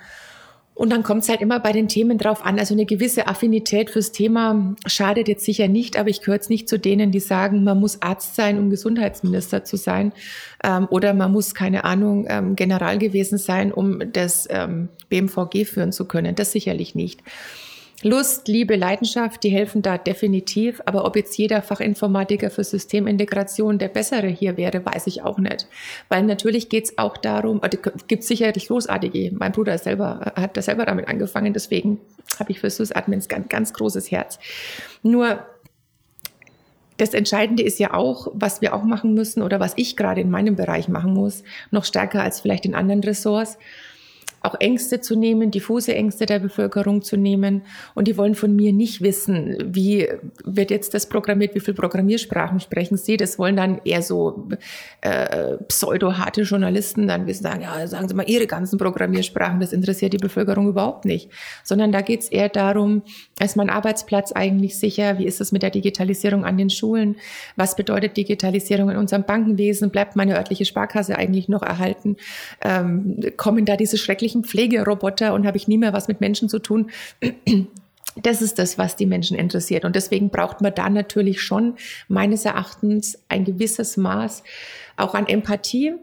Und 0.74 0.90
dann 0.90 1.02
kommt 1.02 1.22
es 1.22 1.28
halt 1.28 1.42
immer 1.42 1.60
bei 1.60 1.72
den 1.72 1.86
Themen 1.86 2.16
drauf 2.16 2.44
an. 2.44 2.58
Also 2.58 2.74
eine 2.74 2.86
gewisse 2.86 3.26
Affinität 3.26 3.90
fürs 3.90 4.10
Thema 4.10 4.74
schadet 4.86 5.28
jetzt 5.28 5.44
sicher 5.44 5.68
nicht, 5.68 5.98
aber 5.98 6.08
ich 6.08 6.20
gehöre 6.20 6.36
jetzt 6.36 6.48
nicht 6.48 6.68
zu 6.68 6.78
denen, 6.78 7.10
die 7.10 7.20
sagen, 7.20 7.62
man 7.62 7.78
muss 7.78 8.00
Arzt 8.00 8.36
sein, 8.36 8.58
um 8.58 8.70
Gesundheitsminister 8.70 9.64
zu 9.64 9.76
sein. 9.76 10.12
Ähm, 10.64 10.88
oder 10.90 11.12
man 11.12 11.30
muss, 11.30 11.54
keine 11.54 11.84
Ahnung, 11.84 12.26
ähm, 12.28 12.56
General 12.56 12.96
gewesen 12.98 13.36
sein, 13.36 13.70
um 13.70 14.12
das 14.12 14.48
ähm, 14.50 14.88
BMVG 15.10 15.66
führen 15.66 15.92
zu 15.92 16.06
können. 16.06 16.34
Das 16.34 16.52
sicherlich 16.52 16.94
nicht. 16.94 17.20
Lust, 18.02 18.48
Liebe, 18.48 18.76
Leidenschaft, 18.76 19.42
die 19.44 19.50
helfen 19.50 19.82
da 19.82 19.98
definitiv. 19.98 20.82
Aber 20.86 21.04
ob 21.04 21.16
jetzt 21.16 21.36
jeder 21.38 21.62
Fachinformatiker 21.62 22.50
für 22.50 22.64
Systemintegration 22.64 23.78
der 23.78 23.88
bessere 23.88 24.26
hier 24.26 24.56
wäre, 24.56 24.84
weiß 24.84 25.06
ich 25.06 25.22
auch 25.22 25.38
nicht. 25.38 25.66
Weil 26.08 26.24
natürlich 26.24 26.68
geht 26.68 26.84
es 26.84 26.98
auch 26.98 27.16
darum, 27.16 27.62
also 27.62 27.78
gibt 28.08 28.24
sicherlich 28.24 28.68
großartige. 28.68 29.32
Mein 29.34 29.52
Bruder 29.52 29.78
selber, 29.78 30.32
hat 30.34 30.56
da 30.56 30.62
selber 30.62 30.86
damit 30.86 31.08
angefangen, 31.08 31.52
deswegen 31.52 32.00
habe 32.38 32.52
ich 32.52 32.60
für 32.60 32.70
SysAdmins 32.70 33.28
ganz, 33.28 33.48
ganz 33.48 33.72
großes 33.72 34.10
Herz. 34.10 34.38
Nur 35.02 35.46
das 36.96 37.14
Entscheidende 37.14 37.62
ist 37.62 37.78
ja 37.78 37.94
auch, 37.94 38.28
was 38.32 38.60
wir 38.60 38.74
auch 38.74 38.84
machen 38.84 39.14
müssen 39.14 39.42
oder 39.42 39.60
was 39.60 39.72
ich 39.76 39.96
gerade 39.96 40.20
in 40.20 40.30
meinem 40.30 40.56
Bereich 40.56 40.88
machen 40.88 41.14
muss, 41.14 41.42
noch 41.70 41.84
stärker 41.84 42.22
als 42.22 42.40
vielleicht 42.40 42.64
in 42.64 42.74
anderen 42.74 43.02
Ressorts 43.02 43.58
auch 44.42 44.56
Ängste 44.60 45.00
zu 45.00 45.16
nehmen, 45.16 45.50
diffuse 45.50 45.94
Ängste 45.94 46.26
der 46.26 46.38
Bevölkerung 46.38 47.02
zu 47.02 47.16
nehmen. 47.16 47.62
Und 47.94 48.08
die 48.08 48.16
wollen 48.16 48.34
von 48.34 48.54
mir 48.54 48.72
nicht 48.72 49.02
wissen, 49.02 49.56
wie 49.64 50.08
wird 50.44 50.70
jetzt 50.70 50.94
das 50.94 51.08
programmiert, 51.08 51.54
wie 51.54 51.60
viele 51.60 51.74
Programmiersprachen 51.74 52.60
sprechen 52.60 52.96
sie. 52.96 53.16
Das 53.16 53.38
wollen 53.38 53.56
dann 53.56 53.80
eher 53.84 54.02
so 54.02 54.48
äh, 55.00 55.56
pseudo-harte 55.68 56.42
Journalisten 56.42 57.06
dann 57.06 57.26
wissen, 57.26 57.42
sagen, 57.42 57.62
ja, 57.62 57.86
sagen 57.86 58.08
Sie 58.08 58.14
mal 58.14 58.28
Ihre 58.28 58.46
ganzen 58.46 58.78
Programmiersprachen, 58.78 59.60
das 59.60 59.72
interessiert 59.72 60.12
die 60.12 60.18
Bevölkerung 60.18 60.68
überhaupt 60.68 61.04
nicht. 61.04 61.30
Sondern 61.62 61.92
da 61.92 62.00
geht 62.00 62.20
es 62.20 62.28
eher 62.28 62.48
darum, 62.48 63.02
ist 63.40 63.56
mein 63.56 63.70
Arbeitsplatz 63.70 64.32
eigentlich 64.32 64.78
sicher? 64.78 65.18
Wie 65.18 65.26
ist 65.26 65.40
es 65.40 65.52
mit 65.52 65.62
der 65.62 65.70
Digitalisierung 65.70 66.44
an 66.44 66.56
den 66.56 66.70
Schulen? 66.70 67.16
Was 67.56 67.76
bedeutet 67.76 68.16
Digitalisierung 68.16 68.90
in 68.90 68.96
unserem 68.96 69.24
Bankenwesen? 69.24 69.90
Bleibt 69.90 70.16
meine 70.16 70.36
örtliche 70.36 70.64
Sparkasse 70.64 71.16
eigentlich 71.16 71.48
noch 71.48 71.62
erhalten? 71.62 72.16
Ähm, 72.62 73.20
kommen 73.36 73.64
da 73.64 73.76
diese 73.76 73.98
schrecklichen 73.98 74.31
irgendwelchen 74.32 74.44
Pflegeroboter 74.44 75.34
und 75.34 75.46
habe 75.46 75.56
ich 75.56 75.68
nie 75.68 75.78
mehr 75.78 75.92
was 75.92 76.08
mit 76.08 76.20
Menschen 76.20 76.48
zu 76.48 76.58
tun. 76.58 76.90
Das 78.22 78.42
ist 78.42 78.58
das, 78.58 78.76
was 78.76 78.94
die 78.94 79.06
Menschen 79.06 79.38
interessiert. 79.38 79.86
Und 79.86 79.96
deswegen 79.96 80.28
braucht 80.28 80.60
man 80.60 80.74
da 80.74 80.90
natürlich 80.90 81.40
schon 81.40 81.76
meines 82.08 82.44
Erachtens 82.44 83.18
ein 83.30 83.46
gewisses 83.46 83.96
Maß 83.96 84.42
auch 84.98 85.14
an 85.14 85.26
Empathie, 85.26 85.94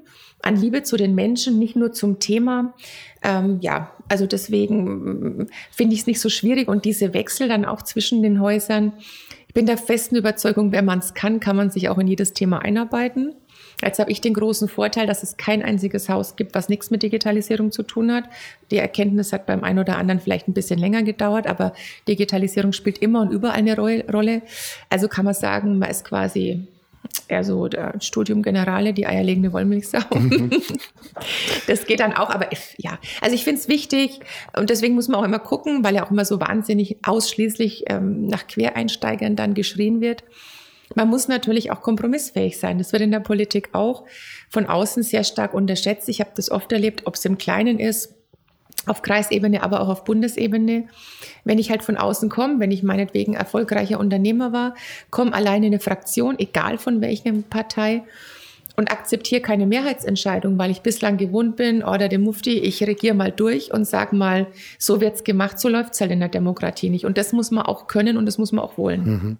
an 0.41 0.55
Liebe 0.55 0.81
zu 0.81 0.97
den 0.97 1.13
Menschen, 1.13 1.59
nicht 1.59 1.75
nur 1.75 1.93
zum 1.93 2.17
Thema. 2.17 2.73
Ähm, 3.21 3.59
ja, 3.61 3.91
also 4.07 4.25
deswegen 4.25 4.85
mm, 4.85 5.47
finde 5.69 5.93
ich 5.93 5.99
es 5.99 6.07
nicht 6.07 6.19
so 6.19 6.29
schwierig. 6.29 6.67
Und 6.67 6.83
diese 6.83 7.13
Wechsel 7.13 7.47
dann 7.47 7.63
auch 7.63 7.83
zwischen 7.83 8.23
den 8.23 8.41
Häusern, 8.41 8.93
Ich 9.47 9.53
bin 9.53 9.67
der 9.67 9.77
festen 9.77 10.15
Überzeugung, 10.15 10.71
wenn 10.71 10.85
man 10.85 10.99
es 10.99 11.13
kann, 11.13 11.39
kann 11.39 11.57
man 11.57 11.69
sich 11.69 11.89
auch 11.89 11.99
in 11.99 12.07
jedes 12.07 12.33
Thema 12.33 12.57
einarbeiten. 12.59 13.35
Jetzt 13.81 13.99
habe 13.99 14.11
ich 14.11 14.21
den 14.21 14.33
großen 14.33 14.67
Vorteil, 14.67 15.07
dass 15.07 15.23
es 15.23 15.37
kein 15.37 15.63
einziges 15.63 16.09
Haus 16.09 16.35
gibt, 16.35 16.53
was 16.55 16.69
nichts 16.69 16.91
mit 16.91 17.03
Digitalisierung 17.03 17.71
zu 17.71 17.83
tun 17.83 18.11
hat. 18.11 18.25
Die 18.71 18.77
Erkenntnis 18.77 19.31
hat 19.31 19.45
beim 19.45 19.63
einen 19.63 19.79
oder 19.79 19.97
anderen 19.97 20.19
vielleicht 20.19 20.47
ein 20.47 20.53
bisschen 20.53 20.79
länger 20.79 21.03
gedauert, 21.03 21.47
aber 21.47 21.73
Digitalisierung 22.07 22.73
spielt 22.73 22.97
immer 22.97 23.21
und 23.21 23.31
überall 23.31 23.57
eine 23.57 23.75
Rolle. 23.75 24.41
Also 24.89 25.07
kann 25.07 25.25
man 25.25 25.33
sagen, 25.33 25.79
man 25.79 25.89
ist 25.89 26.03
quasi 26.03 26.67
eher 27.27 27.43
so 27.43 27.67
der 27.67 27.93
Studium 28.01 28.41
Generale, 28.41 28.93
die 28.93 29.07
eierlegende 29.07 29.53
Wollmilchsau. 29.53 29.99
das 31.67 31.85
geht 31.85 31.99
dann 31.99 32.13
auch, 32.13 32.29
aber 32.29 32.49
ja, 32.77 32.99
also 33.21 33.35
ich 33.35 33.43
finde 33.43 33.61
es 33.61 33.67
wichtig 33.67 34.19
und 34.57 34.69
deswegen 34.69 34.95
muss 34.95 35.07
man 35.07 35.21
auch 35.21 35.25
immer 35.25 35.39
gucken, 35.39 35.83
weil 35.83 35.95
ja 35.95 36.05
auch 36.05 36.11
immer 36.11 36.25
so 36.25 36.39
wahnsinnig 36.39 36.97
ausschließlich 37.03 37.85
ähm, 37.87 38.27
nach 38.27 38.47
Quereinsteigern 38.47 39.35
dann 39.35 39.53
geschrien 39.53 40.01
wird. 40.01 40.23
Man 40.95 41.09
muss 41.09 41.27
natürlich 41.27 41.71
auch 41.71 41.81
kompromissfähig 41.81 42.57
sein. 42.57 42.77
Das 42.77 42.91
wird 42.91 43.03
in 43.03 43.11
der 43.11 43.19
Politik 43.19 43.69
auch 43.73 44.05
von 44.49 44.65
außen 44.65 45.03
sehr 45.03 45.23
stark 45.23 45.53
unterschätzt. 45.53 46.09
Ich 46.09 46.19
habe 46.19 46.31
das 46.35 46.49
oft 46.49 46.71
erlebt, 46.71 47.03
ob 47.05 47.15
es 47.15 47.25
im 47.25 47.37
Kleinen 47.37 47.79
ist, 47.79 48.15
auf 48.85 49.01
Kreisebene, 49.01 49.61
aber 49.61 49.81
auch 49.81 49.89
auf 49.89 50.03
Bundesebene. 50.03 50.87
Wenn 51.43 51.59
ich 51.59 51.69
halt 51.69 51.83
von 51.83 51.97
außen 51.97 52.29
komme, 52.29 52.59
wenn 52.59 52.71
ich 52.71 52.81
meinetwegen 52.81 53.33
erfolgreicher 53.33 53.99
Unternehmer 53.99 54.51
war, 54.51 54.73
komme 55.11 55.33
alleine 55.33 55.67
in 55.67 55.73
eine 55.73 55.79
Fraktion, 55.79 56.39
egal 56.39 56.77
von 56.77 57.01
welcher 57.01 57.33
Partei, 57.49 58.03
und 58.75 58.93
akzeptiere 58.93 59.41
keine 59.41 59.65
Mehrheitsentscheidung, 59.65 60.57
weil 60.57 60.71
ich 60.71 60.79
bislang 60.79 61.17
gewohnt 61.17 61.57
bin, 61.57 61.83
oder 61.83 62.07
der 62.07 62.17
Mufti, 62.17 62.59
ich 62.59 62.81
regiere 62.81 63.13
mal 63.13 63.29
durch 63.29 63.73
und 63.73 63.85
sage 63.85 64.15
mal, 64.15 64.47
so 64.77 65.01
wird's 65.01 65.25
gemacht, 65.25 65.59
so 65.59 65.67
läuft's 65.67 65.99
halt 65.99 66.11
in 66.11 66.21
der 66.21 66.29
Demokratie 66.29 66.89
nicht. 66.89 67.05
Und 67.05 67.17
das 67.17 67.33
muss 67.33 67.51
man 67.51 67.65
auch 67.65 67.87
können 67.87 68.15
und 68.15 68.25
das 68.25 68.37
muss 68.37 68.53
man 68.53 68.63
auch 68.63 68.77
wollen. 68.77 69.03
Mhm 69.03 69.37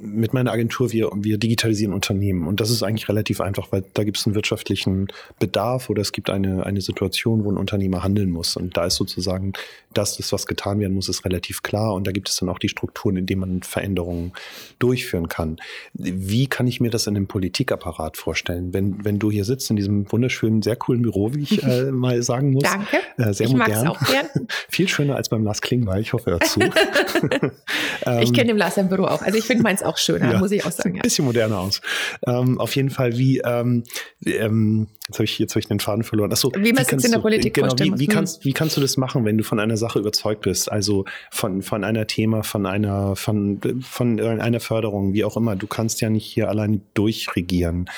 mit 0.00 0.32
meiner 0.32 0.52
Agentur, 0.52 0.92
wir, 0.92 1.10
wir 1.14 1.38
digitalisieren 1.38 1.92
Unternehmen. 1.92 2.46
Und 2.46 2.60
das 2.60 2.70
ist 2.70 2.82
eigentlich 2.82 3.08
relativ 3.08 3.40
einfach, 3.40 3.72
weil 3.72 3.84
da 3.94 4.04
gibt 4.04 4.18
es 4.18 4.26
einen 4.26 4.34
wirtschaftlichen 4.34 5.08
Bedarf 5.38 5.90
oder 5.90 6.02
es 6.02 6.12
gibt 6.12 6.30
eine, 6.30 6.64
eine 6.66 6.80
Situation, 6.80 7.44
wo 7.44 7.50
ein 7.50 7.56
Unternehmer 7.56 8.02
handeln 8.02 8.30
muss. 8.30 8.56
Und 8.56 8.76
da 8.76 8.86
ist 8.86 8.96
sozusagen 8.96 9.52
das, 9.94 10.16
das, 10.16 10.32
was 10.32 10.46
getan 10.46 10.80
werden 10.80 10.94
muss, 10.94 11.08
ist 11.08 11.24
relativ 11.24 11.62
klar. 11.62 11.94
Und 11.94 12.06
da 12.06 12.12
gibt 12.12 12.28
es 12.28 12.36
dann 12.36 12.48
auch 12.48 12.58
die 12.58 12.68
Strukturen, 12.68 13.16
in 13.16 13.26
denen 13.26 13.40
man 13.40 13.62
Veränderungen 13.62 14.32
durchführen 14.78 15.28
kann. 15.28 15.56
Wie 15.94 16.46
kann 16.46 16.66
ich 16.66 16.80
mir 16.80 16.90
das 16.90 17.06
in 17.06 17.16
einem 17.16 17.26
Politikapparat 17.26 18.16
vorstellen? 18.16 18.72
Wenn, 18.72 19.04
wenn 19.04 19.18
du 19.18 19.30
hier 19.30 19.44
sitzt 19.44 19.70
in 19.70 19.76
diesem 19.76 20.10
wunderschönen, 20.10 20.62
sehr 20.62 20.76
coolen 20.76 21.02
Büro, 21.02 21.34
wie 21.34 21.42
ich 21.42 21.62
äh, 21.62 21.84
mal 21.90 22.22
sagen 22.22 22.52
muss. 22.52 22.64
Danke. 22.64 22.98
Äh, 23.16 23.32
sehr 23.32 23.46
ich 23.46 23.52
modern. 23.52 23.88
Auch 23.88 24.00
gern. 24.00 24.26
Viel 24.68 24.88
schöner 24.88 25.16
als 25.16 25.28
beim 25.28 25.44
Lars 25.44 25.60
Klingbeil. 25.60 26.00
Ich 26.00 26.12
hoffe, 26.12 26.30
er 26.30 26.40
zu. 26.40 26.60
ich 28.20 28.32
kenne 28.32 28.48
den 28.48 28.58
Lars 28.58 28.76
im 28.76 28.88
Büro 28.88 29.04
auch. 29.04 29.22
Also 29.22 29.38
ich 29.38 29.44
finde 29.48 29.64
meins 29.64 29.82
auch 29.82 29.98
schöner, 29.98 30.32
ja, 30.32 30.38
muss 30.38 30.52
ich 30.52 30.64
auch 30.64 30.70
sagen. 30.70 30.96
Ein 30.96 31.02
bisschen 31.02 31.24
moderner 31.24 31.58
aus. 31.58 31.80
Ähm, 32.26 32.60
auf 32.60 32.76
jeden 32.76 32.90
Fall, 32.90 33.18
wie, 33.18 33.38
ähm, 33.38 33.82
ähm, 34.24 34.86
jetzt 35.08 35.18
habe 35.18 35.24
ich, 35.24 35.38
jetzt 35.40 35.54
hab 35.56 35.60
ich 35.60 35.66
den 35.66 35.80
Faden 35.80 36.04
verloren. 36.04 36.30
Achso, 36.30 36.52
wie 36.54 36.72
man 36.72 36.84
es 36.84 37.04
in 37.04 37.10
der 37.10 37.18
Politik 37.18 37.54
genau, 37.54 37.68
vorstellen 37.68 37.94
wie, 37.94 38.00
wie, 38.00 38.06
kannst, 38.06 38.44
wie 38.44 38.52
kannst 38.52 38.76
du 38.76 38.80
das 38.80 38.96
machen, 38.96 39.24
wenn 39.24 39.36
du 39.36 39.42
von 39.42 39.58
einer 39.58 39.76
Sache 39.76 39.98
überzeugt 39.98 40.42
bist? 40.42 40.70
Also 40.70 41.04
von, 41.32 41.62
von 41.62 41.82
einer 41.82 42.06
Thema, 42.06 42.44
von 42.44 42.66
einer, 42.66 43.16
von, 43.16 43.60
von 43.82 44.20
einer 44.20 44.60
Förderung, 44.60 45.12
wie 45.12 45.24
auch 45.24 45.36
immer. 45.36 45.56
Du 45.56 45.66
kannst 45.66 46.00
ja 46.00 46.10
nicht 46.10 46.26
hier 46.26 46.48
alleine 46.48 46.80
durchregieren. 46.94 47.90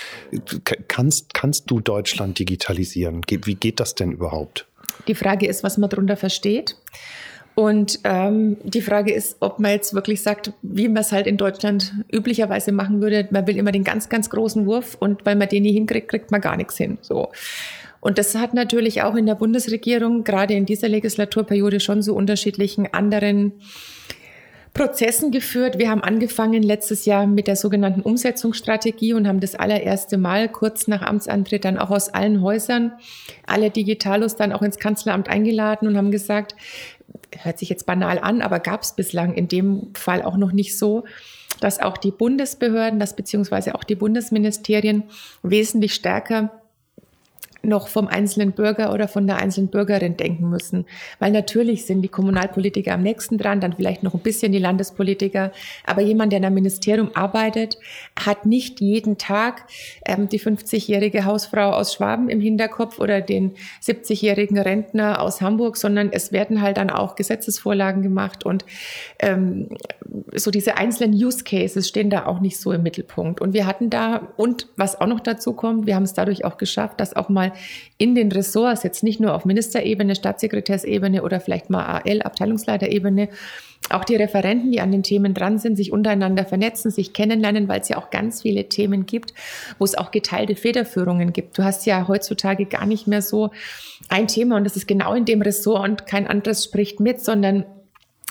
Kannst, 0.88 1.34
kannst 1.34 1.70
du 1.70 1.80
Deutschland 1.80 2.38
digitalisieren? 2.38 3.20
Wie 3.28 3.54
geht 3.54 3.80
das 3.80 3.94
denn 3.94 4.12
überhaupt? 4.12 4.66
Die 5.08 5.14
Frage 5.14 5.46
ist, 5.46 5.62
was 5.62 5.78
man 5.78 5.90
darunter 5.90 6.16
versteht. 6.16 6.76
Und 7.54 8.00
ähm, 8.04 8.56
die 8.62 8.80
Frage 8.80 9.12
ist, 9.12 9.36
ob 9.40 9.58
man 9.58 9.72
jetzt 9.72 9.92
wirklich 9.92 10.22
sagt, 10.22 10.52
wie 10.62 10.88
man 10.88 11.02
es 11.02 11.12
halt 11.12 11.26
in 11.26 11.36
Deutschland 11.36 11.92
üblicherweise 12.10 12.72
machen 12.72 13.00
würde. 13.02 13.28
Man 13.30 13.46
will 13.46 13.56
immer 13.56 13.72
den 13.72 13.84
ganz, 13.84 14.08
ganz 14.08 14.30
großen 14.30 14.66
Wurf 14.66 14.96
und 14.98 15.26
weil 15.26 15.36
man 15.36 15.48
den 15.48 15.64
nie 15.64 15.72
hinkriegt, 15.72 16.08
kriegt 16.08 16.30
man 16.30 16.40
gar 16.40 16.56
nichts 16.56 16.76
hin. 16.76 16.98
So. 17.02 17.30
Und 18.00 18.16
das 18.18 18.34
hat 18.34 18.54
natürlich 18.54 19.02
auch 19.02 19.14
in 19.14 19.26
der 19.26 19.34
Bundesregierung 19.34 20.24
gerade 20.24 20.54
in 20.54 20.64
dieser 20.64 20.88
Legislaturperiode 20.88 21.80
schon 21.80 22.02
zu 22.02 22.14
unterschiedlichen 22.14 22.92
anderen 22.92 23.52
Prozessen 24.72 25.32
geführt. 25.32 25.78
Wir 25.78 25.90
haben 25.90 26.02
angefangen 26.02 26.62
letztes 26.62 27.04
Jahr 27.04 27.26
mit 27.26 27.48
der 27.48 27.56
sogenannten 27.56 28.02
Umsetzungsstrategie 28.02 29.14
und 29.14 29.26
haben 29.26 29.40
das 29.40 29.56
allererste 29.56 30.16
Mal 30.16 30.48
kurz 30.48 30.86
nach 30.86 31.02
Amtsantritt 31.02 31.64
dann 31.64 31.76
auch 31.76 31.90
aus 31.90 32.08
allen 32.08 32.40
Häusern 32.40 32.92
alle 33.46 33.70
Digitalos 33.70 34.36
dann 34.36 34.52
auch 34.52 34.62
ins 34.62 34.78
Kanzleramt 34.78 35.28
eingeladen 35.28 35.88
und 35.88 35.96
haben 35.96 36.12
gesagt, 36.12 36.54
hört 37.38 37.58
sich 37.58 37.68
jetzt 37.68 37.86
banal 37.86 38.18
an, 38.18 38.42
aber 38.42 38.60
gab 38.60 38.82
es 38.82 38.94
bislang 38.94 39.34
in 39.34 39.48
dem 39.48 39.90
Fall 39.94 40.22
auch 40.22 40.36
noch 40.36 40.52
nicht 40.52 40.78
so, 40.78 41.04
dass 41.60 41.80
auch 41.80 41.98
die 41.98 42.10
Bundesbehörden, 42.10 42.98
das 42.98 43.16
beziehungsweise 43.16 43.74
auch 43.74 43.84
die 43.84 43.94
Bundesministerien 43.94 45.04
wesentlich 45.42 45.94
stärker 45.94 46.59
noch 47.62 47.88
vom 47.88 48.06
einzelnen 48.06 48.52
Bürger 48.52 48.92
oder 48.92 49.08
von 49.08 49.26
der 49.26 49.36
einzelnen 49.36 49.68
Bürgerin 49.68 50.16
denken 50.16 50.48
müssen. 50.48 50.86
Weil 51.18 51.32
natürlich 51.32 51.86
sind 51.86 52.02
die 52.02 52.08
Kommunalpolitiker 52.08 52.94
am 52.94 53.02
nächsten 53.02 53.38
dran, 53.38 53.60
dann 53.60 53.74
vielleicht 53.74 54.02
noch 54.02 54.14
ein 54.14 54.20
bisschen 54.20 54.52
die 54.52 54.58
Landespolitiker. 54.58 55.52
Aber 55.86 56.02
jemand, 56.02 56.32
der 56.32 56.38
in 56.38 56.44
einem 56.44 56.54
Ministerium 56.54 57.10
arbeitet, 57.14 57.78
hat 58.18 58.46
nicht 58.46 58.80
jeden 58.80 59.18
Tag 59.18 59.66
ähm, 60.06 60.28
die 60.28 60.40
50-jährige 60.40 61.24
Hausfrau 61.24 61.70
aus 61.70 61.94
Schwaben 61.94 62.28
im 62.28 62.40
Hinterkopf 62.40 62.98
oder 62.98 63.20
den 63.20 63.52
70-jährigen 63.82 64.58
Rentner 64.58 65.20
aus 65.20 65.40
Hamburg, 65.40 65.76
sondern 65.76 66.10
es 66.12 66.32
werden 66.32 66.62
halt 66.62 66.76
dann 66.76 66.90
auch 66.90 67.14
Gesetzesvorlagen 67.14 68.02
gemacht 68.02 68.44
und 68.44 68.64
ähm, 69.18 69.68
so 70.34 70.50
diese 70.50 70.76
einzelnen 70.76 71.14
Use 71.14 71.44
Cases 71.44 71.86
stehen 71.86 72.10
da 72.10 72.26
auch 72.26 72.40
nicht 72.40 72.58
so 72.58 72.72
im 72.72 72.82
Mittelpunkt. 72.82 73.40
Und 73.40 73.52
wir 73.52 73.66
hatten 73.66 73.90
da, 73.90 74.28
und 74.36 74.68
was 74.76 75.00
auch 75.00 75.06
noch 75.06 75.20
dazu 75.20 75.52
kommt, 75.52 75.86
wir 75.86 75.94
haben 75.94 76.02
es 76.02 76.14
dadurch 76.14 76.44
auch 76.44 76.56
geschafft, 76.56 77.00
dass 77.00 77.14
auch 77.14 77.28
mal 77.28 77.52
in 77.98 78.14
den 78.14 78.32
Ressorts, 78.32 78.82
jetzt 78.82 79.02
nicht 79.02 79.20
nur 79.20 79.34
auf 79.34 79.44
Ministerebene, 79.44 80.14
Staatssekretärsebene 80.14 81.22
oder 81.22 81.40
vielleicht 81.40 81.70
mal 81.70 81.84
AL, 81.84 82.22
Abteilungsleiterebene, 82.22 83.28
auch 83.88 84.04
die 84.04 84.16
Referenten, 84.16 84.72
die 84.72 84.80
an 84.80 84.92
den 84.92 85.02
Themen 85.02 85.32
dran 85.34 85.58
sind, 85.58 85.76
sich 85.76 85.90
untereinander 85.90 86.44
vernetzen, 86.44 86.90
sich 86.90 87.12
kennenlernen, 87.12 87.66
weil 87.66 87.80
es 87.80 87.88
ja 87.88 87.96
auch 87.96 88.10
ganz 88.10 88.42
viele 88.42 88.68
Themen 88.68 89.06
gibt, 89.06 89.32
wo 89.78 89.84
es 89.84 89.96
auch 89.96 90.10
geteilte 90.10 90.54
Federführungen 90.54 91.32
gibt. 91.32 91.58
Du 91.58 91.64
hast 91.64 91.86
ja 91.86 92.06
heutzutage 92.06 92.66
gar 92.66 92.86
nicht 92.86 93.06
mehr 93.06 93.22
so 93.22 93.50
ein 94.08 94.28
Thema 94.28 94.56
und 94.56 94.64
das 94.64 94.76
ist 94.76 94.86
genau 94.86 95.14
in 95.14 95.24
dem 95.24 95.40
Ressort 95.40 95.88
und 95.88 96.06
kein 96.06 96.26
anderes 96.26 96.64
spricht 96.64 97.00
mit, 97.00 97.20
sondern 97.20 97.64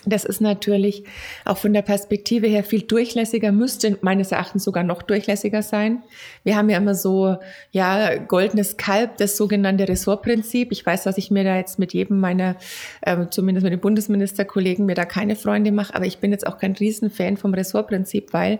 das 0.06 0.24
ist 0.24 0.40
natürlich 0.40 1.04
auch 1.46 1.58
von 1.58 1.74
der 1.74 1.82
Perspektive 1.82 2.48
her 2.48 2.64
viel 2.64 2.84
durchlässiger, 2.84 3.52
müsste 3.52 3.98
meines 4.02 4.32
Erachtens 4.32 4.64
sogar 4.64 4.84
noch 4.84 5.02
durchlässiger 5.02 5.62
sein. 5.62 6.04
Wir 6.44 6.56
haben 6.56 6.70
ja 6.70 6.78
immer 6.78 6.96
so, 6.96 7.38
ja, 7.72 8.16
goldenes 8.18 8.78
Kalb, 8.78 9.18
das 9.18 9.36
sogenannte 9.36 9.88
Ressortprinzip. 9.88 10.72
Ich 10.72 10.86
weiß, 10.86 11.04
dass 11.04 11.18
ich 11.18 11.32
mir 11.32 11.44
da 11.44 11.58
jetzt 11.58 11.80
mit 11.80 11.94
jedem 11.94 12.20
meiner, 12.20 12.56
äh, 13.02 13.26
zumindest 13.30 13.64
mit 13.64 13.74
den 13.74 13.82
Bundesministerkollegen, 13.82 14.86
mir 14.86 14.96
da 14.96 15.06
keine 15.06 15.36
Freunde 15.36 15.72
mache, 15.72 15.94
aber 15.96 16.06
ich 16.06 16.20
bin 16.20 16.32
jetzt 16.32 16.48
auch 16.48 16.58
kein 16.58 16.74
Riesenfan 16.74 17.38
vom 17.38 17.54
Ressortprinzip, 17.54 18.32
weil 18.32 18.60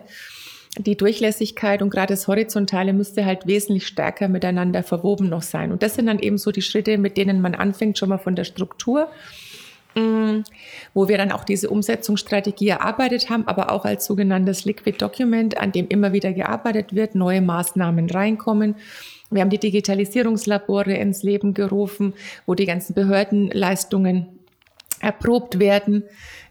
die 0.78 0.96
Durchlässigkeit 0.96 1.82
und 1.82 1.90
gerade 1.90 2.14
das 2.14 2.28
Horizontale 2.28 2.92
müsste 2.92 3.24
halt 3.24 3.46
wesentlich 3.46 3.86
stärker 3.86 4.28
miteinander 4.28 4.82
verwoben 4.82 5.28
noch 5.28 5.42
sein. 5.42 5.72
Und 5.72 5.82
das 5.82 5.94
sind 5.94 6.06
dann 6.06 6.20
eben 6.20 6.38
so 6.38 6.52
die 6.52 6.62
Schritte, 6.62 6.96
mit 6.96 7.16
denen 7.16 7.40
man 7.40 7.54
anfängt, 7.54 7.98
schon 7.98 8.08
mal 8.08 8.18
von 8.18 8.36
der 8.36 8.44
Struktur 8.44 9.08
wo 9.94 11.08
wir 11.08 11.18
dann 11.18 11.32
auch 11.32 11.44
diese 11.44 11.70
Umsetzungsstrategie 11.70 12.68
erarbeitet 12.68 13.30
haben, 13.30 13.46
aber 13.48 13.72
auch 13.72 13.84
als 13.84 14.04
sogenanntes 14.06 14.64
Liquid 14.64 14.98
Document, 14.98 15.58
an 15.58 15.72
dem 15.72 15.88
immer 15.88 16.12
wieder 16.12 16.32
gearbeitet 16.32 16.94
wird, 16.94 17.14
neue 17.14 17.40
Maßnahmen 17.40 18.08
reinkommen. 18.10 18.76
Wir 19.30 19.42
haben 19.42 19.50
die 19.50 19.58
Digitalisierungslabore 19.58 20.94
ins 20.94 21.22
Leben 21.22 21.54
gerufen, 21.54 22.14
wo 22.46 22.54
die 22.54 22.66
ganzen 22.66 22.94
Behördenleistungen 22.94 24.26
erprobt 25.00 25.58
werden, 25.58 26.04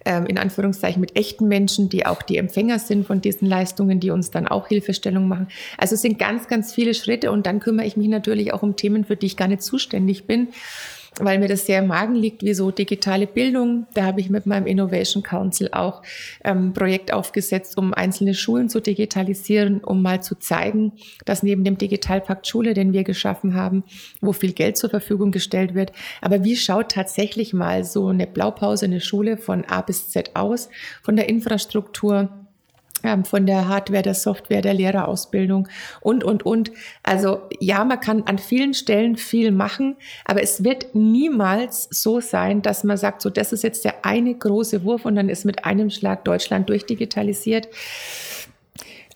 ähm, 0.05 0.25
in 0.25 0.37
Anführungszeichen 0.37 0.99
mit 1.01 1.15
echten 1.15 1.47
Menschen, 1.47 1.89
die 1.89 2.05
auch 2.05 2.23
die 2.23 2.37
Empfänger 2.37 2.79
sind 2.79 3.05
von 3.05 3.21
diesen 3.21 3.47
Leistungen, 3.47 3.99
die 3.99 4.11
uns 4.11 4.31
dann 4.31 4.47
auch 4.47 4.67
Hilfestellung 4.67 5.27
machen. 5.27 5.49
Also 5.77 5.95
es 5.95 6.01
sind 6.01 6.17
ganz, 6.17 6.47
ganz 6.47 6.73
viele 6.73 6.93
Schritte 6.93 7.31
und 7.31 7.45
dann 7.45 7.59
kümmere 7.59 7.85
ich 7.85 7.97
mich 7.97 8.07
natürlich 8.07 8.53
auch 8.53 8.63
um 8.63 8.75
Themen, 8.75 9.05
für 9.05 9.15
die 9.15 9.27
ich 9.27 9.37
gar 9.37 9.47
nicht 9.47 9.61
zuständig 9.61 10.25
bin 10.25 10.47
weil 11.19 11.39
mir 11.39 11.47
das 11.47 11.65
sehr 11.65 11.79
im 11.79 11.87
Magen 11.87 12.15
liegt, 12.15 12.43
wie 12.43 12.53
so 12.53 12.71
digitale 12.71 13.27
Bildung. 13.27 13.87
Da 13.93 14.05
habe 14.05 14.21
ich 14.21 14.29
mit 14.29 14.45
meinem 14.45 14.67
Innovation 14.67 15.23
Council 15.23 15.69
auch 15.71 16.01
ähm, 16.43 16.73
Projekt 16.73 17.13
aufgesetzt, 17.13 17.77
um 17.77 17.93
einzelne 17.93 18.33
Schulen 18.33 18.69
zu 18.69 18.79
digitalisieren, 18.79 19.83
um 19.83 20.01
mal 20.01 20.21
zu 20.21 20.35
zeigen, 20.35 20.93
dass 21.25 21.43
neben 21.43 21.63
dem 21.63 21.77
Digitalpakt 21.77 22.47
Schule, 22.47 22.73
den 22.73 22.93
wir 22.93 23.03
geschaffen 23.03 23.53
haben, 23.53 23.83
wo 24.21 24.33
viel 24.33 24.53
Geld 24.53 24.77
zur 24.77 24.89
Verfügung 24.89 25.31
gestellt 25.31 25.73
wird, 25.73 25.91
aber 26.21 26.43
wie 26.43 26.55
schaut 26.55 26.91
tatsächlich 26.91 27.53
mal 27.53 27.83
so 27.83 28.07
eine 28.07 28.27
Blaupause, 28.27 28.85
eine 28.85 29.01
Schule 29.01 29.37
von 29.37 29.65
A 29.65 29.81
bis 29.81 30.09
Z 30.09 30.35
aus, 30.35 30.69
von 31.01 31.15
der 31.15 31.29
Infrastruktur 31.29 32.29
von 33.23 33.45
der 33.45 33.67
Hardware, 33.67 34.03
der 34.03 34.13
Software, 34.13 34.61
der 34.61 34.73
Lehrerausbildung 34.73 35.67
und, 36.01 36.23
und, 36.23 36.45
und. 36.45 36.71
Also 37.03 37.41
ja, 37.59 37.83
man 37.85 37.99
kann 37.99 38.23
an 38.23 38.37
vielen 38.37 38.73
Stellen 38.73 39.15
viel 39.15 39.51
machen, 39.51 39.95
aber 40.25 40.41
es 40.41 40.63
wird 40.63 40.93
niemals 40.93 41.87
so 41.91 42.19
sein, 42.19 42.61
dass 42.61 42.83
man 42.83 42.97
sagt, 42.97 43.21
so 43.21 43.29
das 43.29 43.53
ist 43.53 43.63
jetzt 43.63 43.85
der 43.85 44.05
eine 44.05 44.33
große 44.35 44.83
Wurf 44.83 45.05
und 45.05 45.15
dann 45.15 45.29
ist 45.29 45.45
mit 45.45 45.65
einem 45.65 45.89
Schlag 45.89 46.25
Deutschland 46.25 46.69
durchdigitalisiert. 46.69 47.67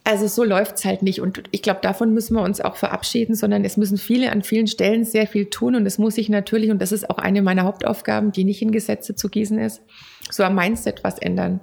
Also 0.06 0.28
so 0.28 0.43
läuft's 0.43 0.84
halt 0.84 1.02
nicht. 1.02 1.22
Und 1.22 1.43
ich 1.52 1.62
glaube, 1.62 1.80
davon 1.82 2.13
müssen 2.13 2.36
wir 2.36 2.41
uns 2.41 2.60
auch 2.60 2.76
verabschieden, 2.76 3.36
sondern 3.36 3.63
es 3.63 3.78
müssen 3.78 3.98
viele 3.98 4.32
an 4.32 4.43
vielen 4.43 4.67
Stellen 4.67 5.06
sehr 5.06 5.28
viel 5.28 5.46
tun. 5.46 5.76
Und 5.76 5.86
es 5.86 5.98
muss 5.98 6.15
sich 6.15 6.28
natürlich, 6.28 6.72
und 6.72 6.82
das 6.82 6.91
ist 6.91 7.10
auch 7.10 7.17
eine 7.17 7.41
meiner 7.41 7.63
Hauptaufgaben, 7.63 8.34
die 8.34 8.43
nicht 8.43 8.62
in 8.62 8.72
Gesetze 8.72 9.15
zu 9.15 9.30
gießen 9.30 9.58
ist, 9.60 9.82
so 10.30 10.43
am 10.43 10.56
Mindset 10.56 11.06
was 11.06 11.19
ändern. 11.19 11.62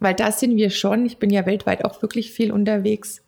Weil 0.00 0.14
da 0.14 0.32
sind 0.32 0.56
wir 0.56 0.70
schon. 0.70 1.06
Ich 1.06 1.18
bin 1.18 1.30
ja 1.30 1.46
weltweit 1.46 1.84
auch 1.84 2.02
wirklich 2.02 2.32
viel 2.32 2.52
unterwegs. 2.52 3.22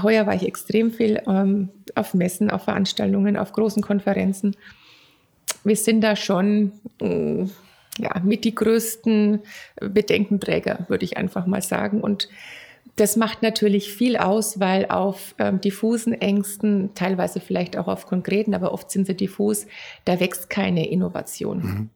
Heuer 0.00 0.26
war 0.26 0.34
ich 0.34 0.46
extrem 0.46 0.90
viel 0.90 1.20
ähm, 1.26 1.70
auf 1.94 2.14
Messen, 2.14 2.50
auf 2.50 2.64
Veranstaltungen, 2.64 3.36
auf 3.36 3.52
großen 3.52 3.82
Konferenzen. 3.82 4.56
Wir 5.64 5.76
sind 5.76 6.00
da 6.02 6.16
schon 6.16 6.72
äh, 7.00 7.44
ja, 7.98 8.20
mit 8.22 8.44
die 8.44 8.54
größten 8.54 9.40
Bedenkenträger, 9.80 10.86
würde 10.88 11.04
ich 11.04 11.16
einfach 11.16 11.46
mal 11.46 11.62
sagen. 11.62 12.00
Und 12.00 12.28
das 12.96 13.16
macht 13.16 13.42
natürlich 13.42 13.92
viel 13.92 14.16
aus, 14.16 14.60
weil 14.60 14.86
auf 14.86 15.34
ähm, 15.38 15.60
diffusen 15.60 16.12
Ängsten, 16.12 16.90
teilweise 16.94 17.40
vielleicht 17.40 17.76
auch 17.76 17.88
auf 17.88 18.06
konkreten, 18.06 18.54
aber 18.54 18.72
oft 18.72 18.90
sind 18.90 19.06
sie 19.06 19.14
diffus, 19.14 19.66
da 20.04 20.20
wächst 20.20 20.50
keine 20.50 20.88
Innovation. 20.90 21.58
Mhm. 21.58 21.90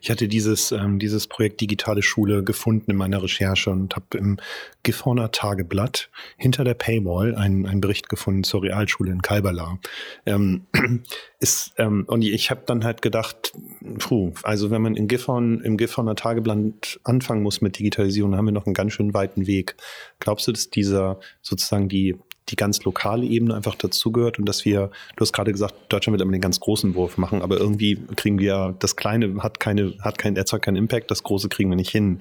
Ich 0.00 0.10
hatte 0.10 0.26
dieses, 0.26 0.72
ähm, 0.72 0.98
dieses 0.98 1.28
Projekt 1.28 1.60
Digitale 1.60 2.02
Schule 2.02 2.42
gefunden 2.42 2.90
in 2.90 2.96
meiner 2.96 3.22
Recherche 3.22 3.70
und 3.70 3.94
habe 3.94 4.18
im 4.18 4.38
Gifhorner 4.82 5.30
Tageblatt 5.30 6.10
hinter 6.36 6.64
der 6.64 6.74
Paywall 6.74 7.36
einen, 7.36 7.66
einen 7.66 7.80
Bericht 7.80 8.08
gefunden 8.08 8.42
zur 8.42 8.62
Realschule 8.62 9.12
in 9.12 9.22
Kalberla. 9.22 9.78
Ähm, 10.26 10.66
ist, 11.38 11.74
ähm, 11.78 12.04
und 12.08 12.22
ich 12.22 12.50
habe 12.50 12.62
dann 12.66 12.84
halt 12.84 13.00
gedacht, 13.00 13.52
puh, 13.98 14.32
also 14.42 14.70
wenn 14.70 14.82
man 14.82 14.96
in 14.96 15.06
Gifhorn, 15.06 15.60
im 15.60 15.76
Gifhorner 15.76 16.16
Tageblatt 16.16 16.98
anfangen 17.04 17.42
muss 17.42 17.60
mit 17.60 17.78
Digitalisierung, 17.78 18.36
haben 18.36 18.46
wir 18.46 18.52
noch 18.52 18.66
einen 18.66 18.74
ganz 18.74 18.92
schön 18.92 19.14
weiten 19.14 19.46
Weg. 19.46 19.76
Glaubst 20.18 20.48
du, 20.48 20.52
dass 20.52 20.70
dieser 20.70 21.20
sozusagen 21.42 21.88
die 21.88 22.16
die 22.50 22.56
ganz 22.56 22.82
lokale 22.84 23.24
Ebene 23.24 23.54
einfach 23.54 23.74
dazugehört 23.74 24.38
und 24.38 24.46
dass 24.46 24.64
wir, 24.64 24.90
du 25.16 25.20
hast 25.20 25.32
gerade 25.32 25.52
gesagt, 25.52 25.74
Deutschland 25.88 26.14
wird 26.14 26.22
immer 26.22 26.32
den 26.32 26.40
ganz 26.40 26.60
großen 26.60 26.94
Wurf 26.94 27.18
machen, 27.18 27.42
aber 27.42 27.58
irgendwie 27.58 27.98
kriegen 28.16 28.38
wir, 28.38 28.74
das 28.78 28.96
Kleine 28.96 29.42
hat 29.42 29.60
keine, 29.60 29.94
hat 30.00 30.18
kein, 30.18 30.36
erzeugt 30.36 30.64
keinen 30.64 30.76
Impact, 30.76 31.10
das 31.10 31.22
Große 31.22 31.48
kriegen 31.48 31.70
wir 31.70 31.76
nicht 31.76 31.90
hin. 31.90 32.18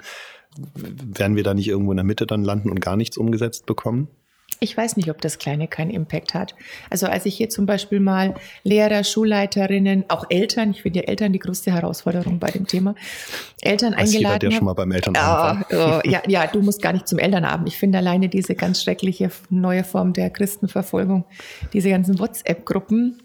Werden 0.76 1.36
wir 1.36 1.44
da 1.44 1.54
nicht 1.54 1.68
irgendwo 1.68 1.92
in 1.92 1.98
der 1.98 2.04
Mitte 2.04 2.26
dann 2.26 2.44
landen 2.44 2.70
und 2.72 2.82
gar 2.82 2.98
nichts 2.98 3.18
umgesetzt 3.18 3.66
bekommen? 3.66 4.08
Ich 4.62 4.76
weiß 4.76 4.98
nicht, 4.98 5.10
ob 5.10 5.22
das 5.22 5.38
Kleine 5.38 5.70
keinen 5.70 5.90
Impact 5.90 6.34
hat. 6.34 6.54
Also 6.90 7.08
als 7.08 7.26
ich 7.26 7.36
hier 7.36 7.50
zum 7.50 7.66
Beispiel 7.66 8.02
mal 8.02 8.36
Lehrer, 8.64 9.06
Schulleiterinnen, 9.06 10.06
auch 10.10 10.26
Eltern, 10.30 10.72
ich 10.72 10.82
finde 10.82 11.00
ja 11.00 11.06
Eltern 11.06 11.32
die 11.32 11.40
größte 11.40 11.72
Herausforderung 11.72 12.40
bei 12.40 12.52
dem 12.52 12.68
Thema, 12.68 12.96
Eltern 13.62 13.94
Weiß 13.94 14.14
eingeladen 14.14 14.40
jeder, 14.40 14.40
der 14.40 14.52
schon 14.52 14.66
mal 14.66 14.74
beim 14.74 14.92
Elternabend 14.92 15.66
oh, 15.72 15.76
oh, 15.76 16.02
ja, 16.04 16.22
ja, 16.28 16.48
du 16.48 16.62
musst 16.62 16.82
gar 16.82 16.92
nicht 16.92 17.08
zum 17.08 17.20
Elternabend. 17.20 17.70
Ich 17.70 17.78
finde 17.78 18.00
alleine 18.00 18.28
diese 18.28 18.56
ganz 18.56 18.84
schreckliche 18.84 19.32
neue 19.50 19.86
Form 19.86 20.12
der 20.12 20.30
Christenverfolgung, 20.30 21.24
diese 21.72 21.90
ganzen 21.90 22.20
WhatsApp-Gruppen, 22.20 23.22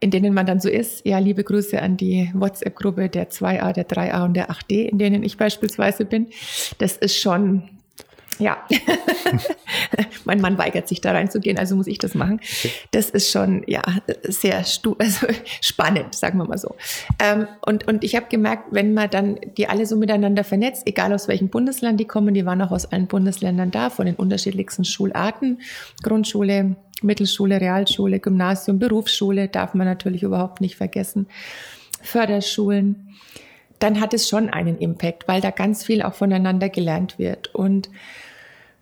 in 0.00 0.10
denen 0.10 0.34
man 0.34 0.44
dann 0.44 0.60
so 0.60 0.68
ist. 0.68 1.06
Ja, 1.06 1.18
liebe 1.18 1.42
Grüße 1.42 1.80
an 1.80 1.96
die 1.96 2.30
WhatsApp-Gruppe 2.34 3.08
der 3.08 3.30
2a, 3.30 3.72
der 3.72 3.88
3a 3.88 4.24
und 4.24 4.34
der 4.34 4.50
8d, 4.50 4.88
in 4.88 4.98
denen 4.98 5.22
ich 5.22 5.38
beispielsweise 5.38 6.04
bin. 6.04 6.28
Das 6.78 6.98
ist 6.98 7.16
schon 7.16 7.79
ja. 8.40 8.58
mein 10.24 10.40
Mann 10.40 10.58
weigert 10.58 10.88
sich 10.88 11.00
da 11.00 11.12
reinzugehen, 11.12 11.58
also 11.58 11.76
muss 11.76 11.86
ich 11.86 11.98
das 11.98 12.14
machen. 12.14 12.40
Das 12.90 13.10
ist 13.10 13.30
schon 13.30 13.62
ja 13.66 13.82
sehr 14.22 14.56
also 14.58 15.26
spannend, 15.60 16.14
sagen 16.14 16.38
wir 16.38 16.46
mal 16.46 16.58
so. 16.58 16.74
Ähm, 17.18 17.46
und, 17.64 17.86
und 17.86 18.04
ich 18.04 18.16
habe 18.16 18.26
gemerkt, 18.28 18.68
wenn 18.70 18.94
man 18.94 19.10
dann 19.10 19.38
die 19.56 19.68
alle 19.68 19.86
so 19.86 19.96
miteinander 19.96 20.44
vernetzt, 20.44 20.86
egal 20.86 21.12
aus 21.12 21.28
welchem 21.28 21.48
Bundesland 21.48 22.00
die 22.00 22.06
kommen, 22.06 22.34
die 22.34 22.46
waren 22.46 22.62
auch 22.62 22.70
aus 22.70 22.86
allen 22.86 23.06
Bundesländern 23.06 23.70
da, 23.70 23.90
von 23.90 24.06
den 24.06 24.16
unterschiedlichsten 24.16 24.84
Schularten, 24.84 25.60
Grundschule, 26.02 26.76
Mittelschule, 27.02 27.60
Realschule, 27.60 28.20
Gymnasium, 28.20 28.78
Berufsschule 28.78 29.48
darf 29.48 29.74
man 29.74 29.86
natürlich 29.86 30.22
überhaupt 30.22 30.60
nicht 30.60 30.76
vergessen, 30.76 31.26
Förderschulen 32.02 33.10
dann 33.80 34.00
hat 34.00 34.14
es 34.14 34.28
schon 34.28 34.50
einen 34.50 34.78
Impact, 34.78 35.26
weil 35.26 35.40
da 35.40 35.50
ganz 35.50 35.84
viel 35.84 36.02
auch 36.02 36.14
voneinander 36.14 36.68
gelernt 36.68 37.18
wird. 37.18 37.52
Und 37.54 37.90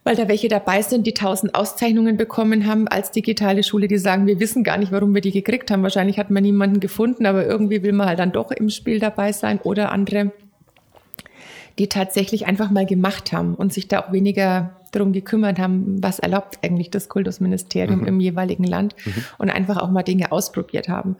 weil 0.08 0.16
da 0.16 0.26
welche 0.26 0.48
dabei 0.48 0.80
sind, 0.80 1.06
die 1.06 1.12
tausend 1.12 1.54
Auszeichnungen 1.54 2.16
bekommen 2.16 2.66
haben 2.66 2.88
als 2.88 3.10
digitale 3.10 3.62
Schule, 3.62 3.88
die 3.88 3.98
sagen, 3.98 4.26
wir 4.26 4.40
wissen 4.40 4.64
gar 4.64 4.78
nicht, 4.78 4.90
warum 4.90 5.14
wir 5.14 5.20
die 5.20 5.32
gekriegt 5.32 5.70
haben. 5.70 5.82
Wahrscheinlich 5.82 6.18
hat 6.18 6.30
man 6.30 6.42
niemanden 6.42 6.80
gefunden, 6.80 7.26
aber 7.26 7.44
irgendwie 7.44 7.82
will 7.82 7.92
man 7.92 8.08
halt 8.08 8.18
dann 8.18 8.32
doch 8.32 8.50
im 8.50 8.70
Spiel 8.70 9.00
dabei 9.00 9.32
sein 9.32 9.58
oder 9.58 9.92
andere, 9.92 10.32
die 11.78 11.90
tatsächlich 11.90 12.46
einfach 12.46 12.70
mal 12.70 12.86
gemacht 12.86 13.32
haben 13.32 13.54
und 13.54 13.74
sich 13.74 13.86
da 13.86 14.00
auch 14.00 14.10
weniger 14.10 14.78
darum 14.92 15.12
gekümmert 15.12 15.58
haben, 15.58 16.02
was 16.02 16.18
erlaubt 16.18 16.60
eigentlich 16.62 16.88
das 16.88 17.10
Kultusministerium 17.10 18.00
mhm. 18.00 18.06
im 18.06 18.20
jeweiligen 18.20 18.64
Land 18.64 18.96
mhm. 19.04 19.24
und 19.36 19.50
einfach 19.50 19.76
auch 19.76 19.90
mal 19.90 20.04
Dinge 20.04 20.32
ausprobiert 20.32 20.88
haben. 20.88 21.16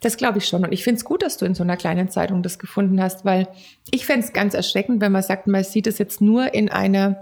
Das 0.00 0.16
glaube 0.16 0.38
ich 0.38 0.46
schon. 0.46 0.64
Und 0.64 0.72
ich 0.72 0.82
finde 0.82 0.96
es 0.96 1.04
gut, 1.04 1.22
dass 1.22 1.36
du 1.36 1.44
in 1.44 1.54
so 1.54 1.62
einer 1.62 1.76
kleinen 1.76 2.08
Zeitung 2.08 2.42
das 2.42 2.58
gefunden 2.58 3.00
hast, 3.00 3.24
weil 3.24 3.46
ich 3.92 4.04
fände 4.04 4.26
es 4.26 4.32
ganz 4.32 4.54
erschreckend, 4.54 5.00
wenn 5.00 5.12
man 5.12 5.22
sagt, 5.22 5.46
man 5.46 5.62
sieht 5.62 5.86
es 5.86 5.98
jetzt 5.98 6.20
nur 6.20 6.52
in 6.52 6.68
einer 6.68 7.20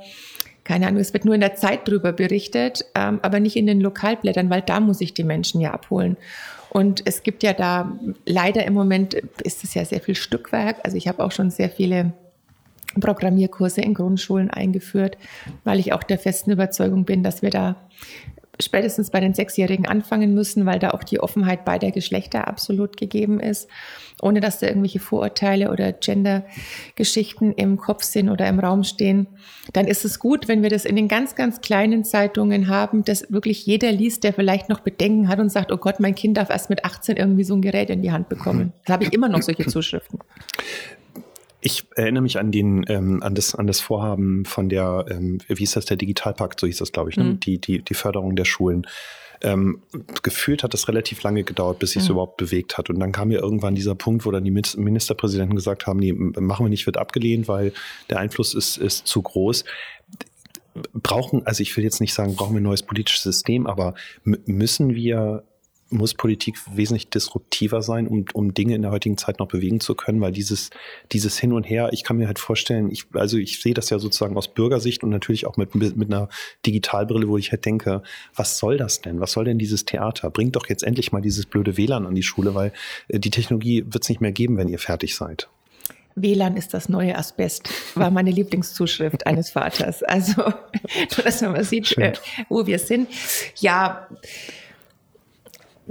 keine 0.70 0.86
Ahnung, 0.86 1.00
es 1.00 1.12
wird 1.12 1.24
nur 1.24 1.34
in 1.34 1.40
der 1.40 1.56
Zeit 1.56 1.88
drüber 1.88 2.12
berichtet, 2.12 2.84
ähm, 2.94 3.18
aber 3.22 3.40
nicht 3.40 3.56
in 3.56 3.66
den 3.66 3.80
Lokalblättern, 3.80 4.50
weil 4.50 4.62
da 4.62 4.78
muss 4.78 5.00
ich 5.00 5.12
die 5.12 5.24
Menschen 5.24 5.60
ja 5.60 5.72
abholen. 5.72 6.16
Und 6.68 7.02
es 7.06 7.24
gibt 7.24 7.42
ja 7.42 7.54
da 7.54 7.98
leider 8.24 8.64
im 8.64 8.74
Moment 8.74 9.14
ist 9.42 9.64
es 9.64 9.74
ja 9.74 9.84
sehr 9.84 10.00
viel 10.00 10.14
Stückwerk. 10.14 10.76
Also 10.84 10.96
ich 10.96 11.08
habe 11.08 11.24
auch 11.24 11.32
schon 11.32 11.50
sehr 11.50 11.70
viele 11.70 12.12
Programmierkurse 13.00 13.80
in 13.80 13.94
Grundschulen 13.94 14.48
eingeführt, 14.48 15.18
weil 15.64 15.80
ich 15.80 15.92
auch 15.92 16.04
der 16.04 16.20
festen 16.20 16.52
Überzeugung 16.52 17.04
bin, 17.04 17.24
dass 17.24 17.42
wir 17.42 17.50
da 17.50 17.74
spätestens 18.60 19.10
bei 19.10 19.20
den 19.20 19.34
Sechsjährigen 19.34 19.86
anfangen 19.86 20.34
müssen, 20.34 20.66
weil 20.66 20.78
da 20.78 20.90
auch 20.90 21.04
die 21.04 21.20
Offenheit 21.20 21.64
beider 21.64 21.90
Geschlechter 21.90 22.48
absolut 22.48 22.96
gegeben 22.96 23.40
ist, 23.40 23.68
ohne 24.22 24.40
dass 24.40 24.58
da 24.58 24.66
irgendwelche 24.66 25.00
Vorurteile 25.00 25.70
oder 25.70 25.92
Gender-Geschichten 25.92 27.52
im 27.52 27.76
Kopf 27.76 28.02
sind 28.02 28.28
oder 28.28 28.48
im 28.48 28.60
Raum 28.60 28.84
stehen. 28.84 29.26
Dann 29.72 29.86
ist 29.86 30.04
es 30.04 30.18
gut, 30.18 30.48
wenn 30.48 30.62
wir 30.62 30.70
das 30.70 30.84
in 30.84 30.96
den 30.96 31.08
ganz, 31.08 31.34
ganz 31.34 31.60
kleinen 31.60 32.04
Zeitungen 32.04 32.68
haben, 32.68 33.04
dass 33.04 33.30
wirklich 33.30 33.66
jeder 33.66 33.92
liest, 33.92 34.24
der 34.24 34.32
vielleicht 34.32 34.68
noch 34.68 34.80
Bedenken 34.80 35.28
hat 35.28 35.38
und 35.38 35.50
sagt, 35.50 35.72
oh 35.72 35.76
Gott, 35.76 36.00
mein 36.00 36.14
Kind 36.14 36.36
darf 36.36 36.50
erst 36.50 36.70
mit 36.70 36.84
18 36.84 37.16
irgendwie 37.16 37.44
so 37.44 37.54
ein 37.54 37.62
Gerät 37.62 37.90
in 37.90 38.02
die 38.02 38.12
Hand 38.12 38.28
bekommen. 38.28 38.72
Da 38.86 38.94
habe 38.94 39.04
ich 39.04 39.12
immer 39.12 39.28
noch 39.28 39.42
solche 39.42 39.66
Zuschriften. 39.66 40.18
Ich 41.60 41.86
erinnere 41.94 42.22
mich 42.22 42.38
an 42.38 42.50
den, 42.50 42.84
ähm, 42.88 43.22
an 43.22 43.34
das, 43.34 43.54
an 43.54 43.66
das 43.66 43.80
Vorhaben 43.80 44.44
von 44.44 44.68
der, 44.68 45.06
ähm, 45.10 45.38
wie 45.48 45.56
hieß 45.56 45.72
das, 45.72 45.84
der 45.84 45.96
Digitalpakt, 45.96 46.60
so 46.60 46.66
hieß 46.66 46.78
das, 46.78 46.92
glaube 46.92 47.10
ich, 47.10 47.16
ne? 47.16 47.24
Mhm. 47.24 47.40
die, 47.40 47.58
die, 47.58 47.82
die 47.82 47.94
Förderung 47.94 48.36
der 48.36 48.44
Schulen. 48.44 48.86
Ähm, 49.42 49.82
gefühlt 50.22 50.62
hat 50.62 50.74
das 50.74 50.86
relativ 50.88 51.22
lange 51.22 51.44
gedauert, 51.44 51.78
bis 51.78 51.92
sich 51.92 52.04
mhm. 52.04 52.10
überhaupt 52.10 52.36
bewegt 52.36 52.76
hat. 52.76 52.90
Und 52.90 53.00
dann 53.00 53.12
kam 53.12 53.30
ja 53.30 53.40
irgendwann 53.40 53.74
dieser 53.74 53.94
Punkt, 53.94 54.26
wo 54.26 54.30
dann 54.30 54.44
die 54.44 54.50
Ministerpräsidenten 54.50 55.56
gesagt 55.56 55.86
haben, 55.86 55.98
nee, 55.98 56.12
machen 56.12 56.66
wir 56.66 56.70
nicht, 56.70 56.86
wird 56.86 56.98
abgelehnt, 56.98 57.48
weil 57.48 57.72
der 58.10 58.18
Einfluss 58.18 58.54
ist, 58.54 58.76
ist 58.76 59.06
zu 59.06 59.22
groß 59.22 59.64
brauchen, 60.92 61.46
also 61.46 61.62
ich 61.62 61.76
will 61.76 61.84
jetzt 61.84 62.00
nicht 62.00 62.14
sagen, 62.14 62.36
brauchen 62.36 62.54
wir 62.54 62.60
ein 62.60 62.64
neues 62.64 62.82
politisches 62.82 63.22
System, 63.22 63.66
aber 63.66 63.94
müssen 64.24 64.94
wir 64.94 65.44
muss 65.90 66.14
Politik 66.14 66.56
wesentlich 66.72 67.10
disruptiver 67.10 67.82
sein, 67.82 68.06
um, 68.06 68.24
um 68.32 68.54
Dinge 68.54 68.74
in 68.74 68.82
der 68.82 68.90
heutigen 68.90 69.18
Zeit 69.18 69.38
noch 69.38 69.48
bewegen 69.48 69.80
zu 69.80 69.94
können, 69.94 70.20
weil 70.20 70.32
dieses, 70.32 70.70
dieses 71.12 71.38
Hin 71.38 71.52
und 71.52 71.64
Her, 71.64 71.90
ich 71.92 72.04
kann 72.04 72.16
mir 72.16 72.26
halt 72.26 72.38
vorstellen, 72.38 72.90
ich, 72.90 73.06
also 73.12 73.36
ich 73.36 73.60
sehe 73.60 73.74
das 73.74 73.90
ja 73.90 73.98
sozusagen 73.98 74.36
aus 74.36 74.48
Bürgersicht 74.48 75.02
und 75.02 75.10
natürlich 75.10 75.46
auch 75.46 75.56
mit, 75.56 75.74
mit 75.74 76.12
einer 76.12 76.28
Digitalbrille, 76.64 77.28
wo 77.28 77.36
ich 77.36 77.50
halt 77.50 77.64
denke, 77.64 78.02
was 78.34 78.58
soll 78.58 78.76
das 78.76 79.00
denn? 79.00 79.20
Was 79.20 79.32
soll 79.32 79.44
denn 79.44 79.58
dieses 79.58 79.84
Theater? 79.84 80.30
Bringt 80.30 80.56
doch 80.56 80.68
jetzt 80.68 80.84
endlich 80.84 81.12
mal 81.12 81.20
dieses 81.20 81.46
blöde 81.46 81.76
WLAN 81.76 82.06
an 82.06 82.14
die 82.14 82.22
Schule, 82.22 82.54
weil 82.54 82.72
äh, 83.08 83.18
die 83.18 83.30
Technologie 83.30 83.84
wird 83.86 84.04
es 84.04 84.08
nicht 84.08 84.20
mehr 84.20 84.32
geben, 84.32 84.56
wenn 84.56 84.68
ihr 84.68 84.78
fertig 84.78 85.16
seid. 85.16 85.48
WLAN 86.16 86.56
ist 86.56 86.74
das 86.74 86.88
neue 86.88 87.16
Asbest, 87.16 87.68
war 87.94 88.10
meine 88.10 88.30
Lieblingszuschrift 88.30 89.26
eines 89.26 89.50
Vaters. 89.50 90.02
Also, 90.02 90.42
nur 91.16 91.24
dass 91.24 91.40
man 91.40 91.52
mal 91.52 91.64
sieht, 91.64 91.96
äh, 91.98 92.12
wo 92.48 92.66
wir 92.66 92.78
sind. 92.78 93.08
Ja, 93.56 94.08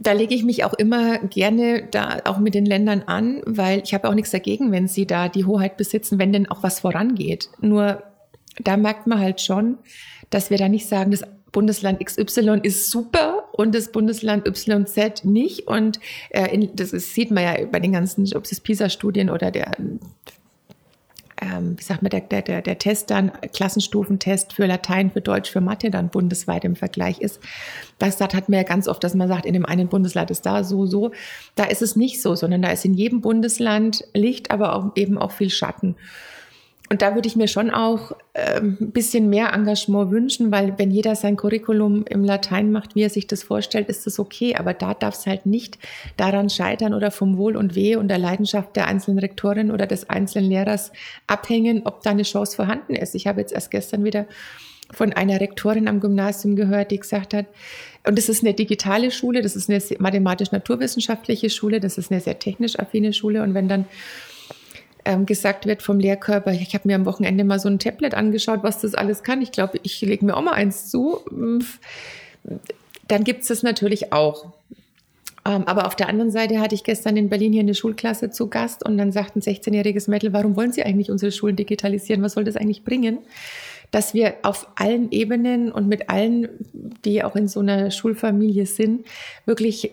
da 0.01 0.11
lege 0.13 0.35
ich 0.35 0.43
mich 0.43 0.63
auch 0.63 0.73
immer 0.73 1.19
gerne 1.19 1.87
da 1.91 2.19
auch 2.25 2.37
mit 2.37 2.53
den 2.53 2.65
Ländern 2.65 3.03
an, 3.05 3.41
weil 3.45 3.81
ich 3.83 3.93
habe 3.93 4.07
auch 4.09 4.13
nichts 4.13 4.31
dagegen, 4.31 4.71
wenn 4.71 4.87
sie 4.87 5.05
da 5.05 5.29
die 5.29 5.45
Hoheit 5.45 5.77
besitzen, 5.77 6.19
wenn 6.19 6.33
denn 6.33 6.49
auch 6.49 6.63
was 6.63 6.79
vorangeht. 6.79 7.49
Nur 7.59 8.03
da 8.63 8.77
merkt 8.77 9.07
man 9.07 9.19
halt 9.19 9.41
schon, 9.41 9.77
dass 10.29 10.49
wir 10.49 10.57
da 10.57 10.69
nicht 10.69 10.87
sagen, 10.87 11.11
das 11.11 11.23
Bundesland 11.51 12.05
XY 12.05 12.59
ist 12.63 12.91
super 12.91 13.49
und 13.53 13.73
das 13.73 13.91
Bundesland 13.91 14.47
YZ 14.47 15.25
nicht. 15.25 15.67
Und 15.67 15.99
äh, 16.29 16.53
in, 16.53 16.75
das 16.75 16.93
ist, 16.93 17.13
sieht 17.13 17.31
man 17.31 17.43
ja 17.43 17.65
bei 17.65 17.79
den 17.79 17.93
ganzen, 17.93 18.31
ob 18.35 18.45
es 18.45 18.59
PISA-Studien 18.59 19.29
oder 19.29 19.51
der 19.51 19.71
ähm, 21.41 21.75
wie 21.77 21.83
sagt 21.83 22.01
man, 22.01 22.09
der, 22.09 22.21
der, 22.21 22.61
der 22.61 22.77
Test 22.77 23.09
dann, 23.09 23.31
Klassenstufentest 23.53 24.53
für 24.53 24.65
Latein, 24.65 25.11
für 25.11 25.21
Deutsch, 25.21 25.49
für 25.49 25.61
Mathe 25.61 25.89
dann 25.89 26.09
bundesweit 26.09 26.65
im 26.65 26.75
Vergleich 26.75 27.19
ist. 27.21 27.39
Das 27.97 28.19
hat 28.19 28.49
man 28.49 28.57
ja 28.57 28.63
ganz 28.63 28.87
oft, 28.87 29.03
dass 29.03 29.15
man 29.15 29.27
sagt, 29.27 29.45
in 29.45 29.53
dem 29.53 29.65
einen 29.65 29.87
Bundesland 29.87 30.31
ist 30.31 30.45
da 30.45 30.63
so, 30.63 30.85
so. 30.85 31.11
Da 31.55 31.65
ist 31.65 31.81
es 31.81 31.95
nicht 31.95 32.21
so, 32.21 32.35
sondern 32.35 32.61
da 32.61 32.71
ist 32.71 32.85
in 32.85 32.93
jedem 32.93 33.21
Bundesland 33.21 34.05
Licht, 34.13 34.51
aber 34.51 34.75
auch 34.75 34.91
eben 34.95 35.17
auch 35.17 35.31
viel 35.31 35.49
Schatten. 35.49 35.95
Und 36.91 37.03
da 37.03 37.13
würde 37.13 37.27
ich 37.27 37.35
mir 37.35 37.47
schon 37.47 37.69
auch 37.69 38.13
ähm, 38.33 38.77
ein 38.81 38.91
bisschen 38.91 39.29
mehr 39.29 39.53
Engagement 39.53 40.09
wünschen, 40.09 40.51
weil 40.51 40.73
wenn 40.77 40.89
jeder 40.89 41.15
sein 41.15 41.37
Curriculum 41.37 42.03
im 42.09 42.23
Latein 42.23 42.71
macht, 42.71 42.95
wie 42.95 43.03
er 43.03 43.11
sich 43.11 43.27
das 43.27 43.43
vorstellt, 43.43 43.89
ist 43.89 44.07
das 44.07 44.17
okay. 44.17 44.55
Aber 44.55 44.73
da 44.73 44.95
darf 44.95 45.13
es 45.13 45.27
halt 45.27 45.45
nicht 45.45 45.77
daran 46.17 46.49
scheitern 46.49 46.95
oder 46.95 47.11
vom 47.11 47.37
Wohl 47.37 47.55
und 47.55 47.75
Wehe 47.75 47.99
und 47.99 48.07
der 48.07 48.17
Leidenschaft 48.17 48.75
der 48.75 48.87
einzelnen 48.87 49.19
Rektorin 49.19 49.69
oder 49.69 49.85
des 49.85 50.09
einzelnen 50.09 50.49
Lehrers 50.49 50.91
abhängen, 51.27 51.83
ob 51.85 52.01
da 52.01 52.09
eine 52.09 52.23
Chance 52.23 52.55
vorhanden 52.55 52.95
ist. 52.95 53.13
Ich 53.13 53.27
habe 53.27 53.39
jetzt 53.39 53.53
erst 53.53 53.69
gestern 53.69 54.03
wieder 54.03 54.25
von 54.91 55.13
einer 55.13 55.39
Rektorin 55.39 55.87
am 55.87 55.99
Gymnasium 55.99 56.55
gehört, 56.55 56.89
die 56.89 56.99
gesagt 56.99 57.35
hat, 57.35 57.45
und 58.07 58.17
das 58.17 58.29
ist 58.29 58.43
eine 58.43 58.55
digitale 58.55 59.11
Schule, 59.11 59.43
das 59.43 59.55
ist 59.55 59.69
eine 59.69 59.79
mathematisch-naturwissenschaftliche 59.99 61.51
Schule, 61.51 61.79
das 61.79 61.99
ist 61.99 62.11
eine 62.11 62.21
sehr 62.21 62.39
technisch 62.39 62.79
affine 62.79 63.13
Schule. 63.13 63.43
Und 63.43 63.53
wenn 63.53 63.67
dann 63.67 63.85
ähm, 65.09 65.25
gesagt 65.25 65.65
wird 65.65 65.81
vom 65.81 65.99
Lehrkörper, 65.99 66.51
ich 66.51 66.75
habe 66.75 66.87
mir 66.87 66.95
am 66.95 67.05
Wochenende 67.05 67.43
mal 67.43 67.59
so 67.59 67.67
ein 67.67 67.79
Tablet 67.79 68.13
angeschaut, 68.13 68.59
was 68.61 68.79
das 68.79 68.93
alles 68.93 69.23
kann. 69.23 69.41
Ich 69.41 69.51
glaube, 69.51 69.79
ich 69.81 69.99
lege 70.01 70.23
mir 70.23 70.37
auch 70.37 70.43
mal 70.43 70.53
eins 70.53 70.91
zu. 70.91 71.21
Dann 73.07 73.23
gibt 73.23 73.41
es 73.41 73.47
das 73.47 73.63
natürlich 73.63 74.13
auch. 74.13 74.53
Ähm, 75.45 75.63
aber 75.65 75.87
auf 75.87 75.95
der 75.95 76.09
anderen 76.09 76.29
Seite 76.29 76.59
hatte 76.59 76.75
ich 76.75 76.83
gestern 76.83 77.17
in 77.17 77.27
Berlin 77.27 77.53
hier 77.53 77.61
eine 77.61 77.73
Schulklasse 77.73 78.29
zu 78.29 78.49
Gast 78.49 78.85
und 78.85 78.99
dann 78.99 79.11
sagt 79.11 79.35
ein 79.35 79.41
16-jähriges 79.41 80.11
Mädel, 80.11 80.31
warum 80.31 80.55
wollen 80.55 80.71
Sie 80.71 80.83
eigentlich 80.83 81.09
unsere 81.09 81.31
Schulen 81.31 81.55
digitalisieren? 81.55 82.21
Was 82.21 82.33
soll 82.33 82.43
das 82.43 82.55
eigentlich 82.55 82.83
bringen? 82.83 83.17
Dass 83.89 84.13
wir 84.13 84.35
auf 84.43 84.67
allen 84.75 85.11
Ebenen 85.11 85.71
und 85.71 85.87
mit 85.87 86.11
allen, 86.11 86.49
die 87.03 87.23
auch 87.23 87.35
in 87.35 87.47
so 87.47 87.61
einer 87.61 87.89
Schulfamilie 87.89 88.67
sind, 88.67 89.07
wirklich 89.47 89.91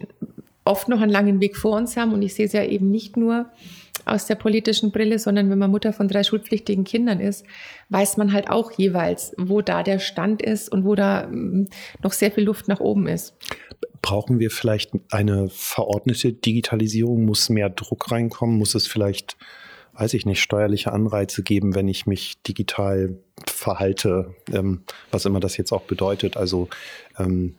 oft 0.66 0.88
noch 0.88 1.00
einen 1.00 1.12
langen 1.12 1.40
Weg 1.40 1.56
vor 1.56 1.74
uns 1.78 1.96
haben. 1.96 2.12
Und 2.12 2.20
ich 2.20 2.34
sehe 2.34 2.44
es 2.44 2.52
ja 2.52 2.64
eben 2.64 2.90
nicht 2.90 3.16
nur 3.16 3.46
aus 4.06 4.26
der 4.26 4.36
politischen 4.36 4.92
Brille, 4.92 5.18
sondern 5.18 5.50
wenn 5.50 5.58
man 5.58 5.70
Mutter 5.70 5.92
von 5.92 6.08
drei 6.08 6.22
schulpflichtigen 6.22 6.84
Kindern 6.84 7.20
ist, 7.20 7.44
weiß 7.88 8.16
man 8.16 8.32
halt 8.32 8.48
auch 8.48 8.70
jeweils, 8.72 9.34
wo 9.36 9.60
da 9.60 9.82
der 9.82 9.98
Stand 9.98 10.42
ist 10.42 10.70
und 10.70 10.84
wo 10.84 10.94
da 10.94 11.26
mm, 11.26 11.68
noch 12.02 12.12
sehr 12.12 12.30
viel 12.30 12.44
Luft 12.44 12.68
nach 12.68 12.80
oben 12.80 13.08
ist. 13.08 13.34
Brauchen 14.02 14.38
wir 14.38 14.50
vielleicht 14.50 14.92
eine 15.10 15.48
verordnete 15.50 16.32
Digitalisierung? 16.32 17.24
Muss 17.24 17.48
mehr 17.48 17.68
Druck 17.68 18.10
reinkommen? 18.12 18.56
Muss 18.56 18.76
es 18.76 18.86
vielleicht, 18.86 19.36
weiß 19.94 20.14
ich 20.14 20.24
nicht, 20.24 20.40
steuerliche 20.40 20.92
Anreize 20.92 21.42
geben, 21.42 21.74
wenn 21.74 21.88
ich 21.88 22.06
mich 22.06 22.40
digital 22.42 23.18
verhalte, 23.44 24.34
ähm, 24.52 24.82
was 25.10 25.24
immer 25.24 25.40
das 25.40 25.56
jetzt 25.56 25.72
auch 25.72 25.82
bedeutet? 25.82 26.36
Also 26.36 26.68
ähm, 27.18 27.56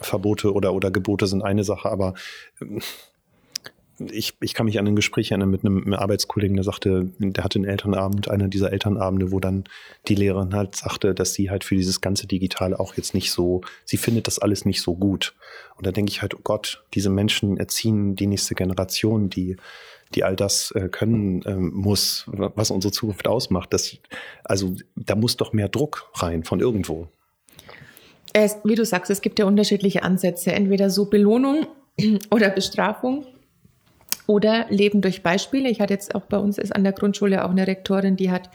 Verbote 0.00 0.52
oder, 0.52 0.72
oder 0.72 0.90
Gebote 0.92 1.26
sind 1.26 1.42
eine 1.42 1.64
Sache, 1.64 1.90
aber 1.90 2.14
ähm, 2.60 2.80
ich, 3.98 4.34
ich 4.40 4.54
kann 4.54 4.66
mich 4.66 4.78
an 4.78 4.86
ein 4.86 4.96
Gespräch 4.96 5.30
erinnern 5.30 5.50
mit 5.50 5.64
einem, 5.64 5.92
Arbeitskollegen, 5.94 6.56
der 6.56 6.64
sagte, 6.64 7.10
der 7.18 7.44
hatte 7.44 7.58
einen 7.58 7.68
Elternabend, 7.68 8.28
einer 8.28 8.48
dieser 8.48 8.72
Elternabende, 8.72 9.30
wo 9.30 9.40
dann 9.40 9.64
die 10.08 10.14
Lehrerin 10.14 10.54
halt 10.54 10.74
sagte, 10.74 11.14
dass 11.14 11.34
sie 11.34 11.50
halt 11.50 11.64
für 11.64 11.76
dieses 11.76 12.00
ganze 12.00 12.26
Digitale 12.26 12.80
auch 12.80 12.94
jetzt 12.94 13.14
nicht 13.14 13.30
so, 13.30 13.60
sie 13.84 13.96
findet 13.96 14.26
das 14.26 14.38
alles 14.38 14.64
nicht 14.64 14.82
so 14.82 14.94
gut. 14.96 15.34
Und 15.76 15.86
da 15.86 15.92
denke 15.92 16.10
ich 16.10 16.22
halt, 16.22 16.34
oh 16.34 16.40
Gott, 16.42 16.84
diese 16.94 17.10
Menschen 17.10 17.56
erziehen 17.56 18.16
die 18.16 18.26
nächste 18.26 18.54
Generation, 18.54 19.30
die, 19.30 19.56
die 20.14 20.24
all 20.24 20.36
das 20.36 20.72
äh, 20.72 20.88
können 20.88 21.42
äh, 21.42 21.54
muss, 21.54 22.24
was 22.26 22.70
unsere 22.70 22.92
Zukunft 22.92 23.28
ausmacht. 23.28 23.72
Das, 23.72 23.96
also 24.42 24.74
da 24.96 25.14
muss 25.14 25.36
doch 25.36 25.52
mehr 25.52 25.68
Druck 25.68 26.10
rein 26.14 26.44
von 26.44 26.60
irgendwo. 26.60 27.08
Es, 28.32 28.56
wie 28.64 28.74
du 28.74 28.84
sagst, 28.84 29.10
es 29.10 29.20
gibt 29.20 29.38
ja 29.38 29.44
unterschiedliche 29.44 30.02
Ansätze, 30.02 30.50
entweder 30.52 30.90
so 30.90 31.04
Belohnung 31.04 31.68
oder 32.32 32.50
Bestrafung 32.50 33.26
oder 34.26 34.66
Leben 34.70 35.00
durch 35.00 35.22
Beispiele. 35.22 35.68
Ich 35.68 35.80
hatte 35.80 35.92
jetzt 35.92 36.14
auch 36.14 36.22
bei 36.22 36.38
uns 36.38 36.58
ist 36.58 36.74
an 36.74 36.84
der 36.84 36.92
Grundschule 36.92 37.44
auch 37.44 37.50
eine 37.50 37.66
Rektorin, 37.66 38.16
die 38.16 38.30
hat 38.30 38.50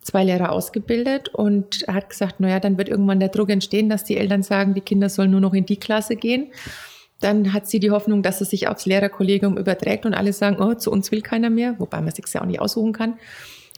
zwei 0.00 0.24
Lehrer 0.24 0.50
ausgebildet 0.50 1.28
und 1.28 1.84
hat 1.86 2.10
gesagt, 2.10 2.40
naja, 2.40 2.60
dann 2.60 2.76
wird 2.76 2.88
irgendwann 2.88 3.20
der 3.20 3.28
Druck 3.28 3.50
entstehen, 3.50 3.88
dass 3.88 4.04
die 4.04 4.16
Eltern 4.16 4.42
sagen, 4.42 4.74
die 4.74 4.80
Kinder 4.80 5.08
sollen 5.08 5.30
nur 5.30 5.40
noch 5.40 5.54
in 5.54 5.64
die 5.64 5.76
Klasse 5.76 6.16
gehen. 6.16 6.48
Dann 7.20 7.52
hat 7.52 7.68
sie 7.68 7.78
die 7.78 7.92
Hoffnung, 7.92 8.22
dass 8.22 8.40
es 8.40 8.50
sich 8.50 8.66
aufs 8.66 8.84
Lehrerkollegium 8.84 9.56
überträgt 9.56 10.04
und 10.04 10.14
alle 10.14 10.32
sagen, 10.32 10.60
oh, 10.60 10.74
zu 10.74 10.90
uns 10.90 11.12
will 11.12 11.22
keiner 11.22 11.50
mehr, 11.50 11.78
wobei 11.78 12.00
man 12.00 12.12
sich 12.12 12.24
ja 12.34 12.42
auch 12.42 12.46
nicht 12.46 12.60
aussuchen 12.60 12.92
kann. 12.92 13.14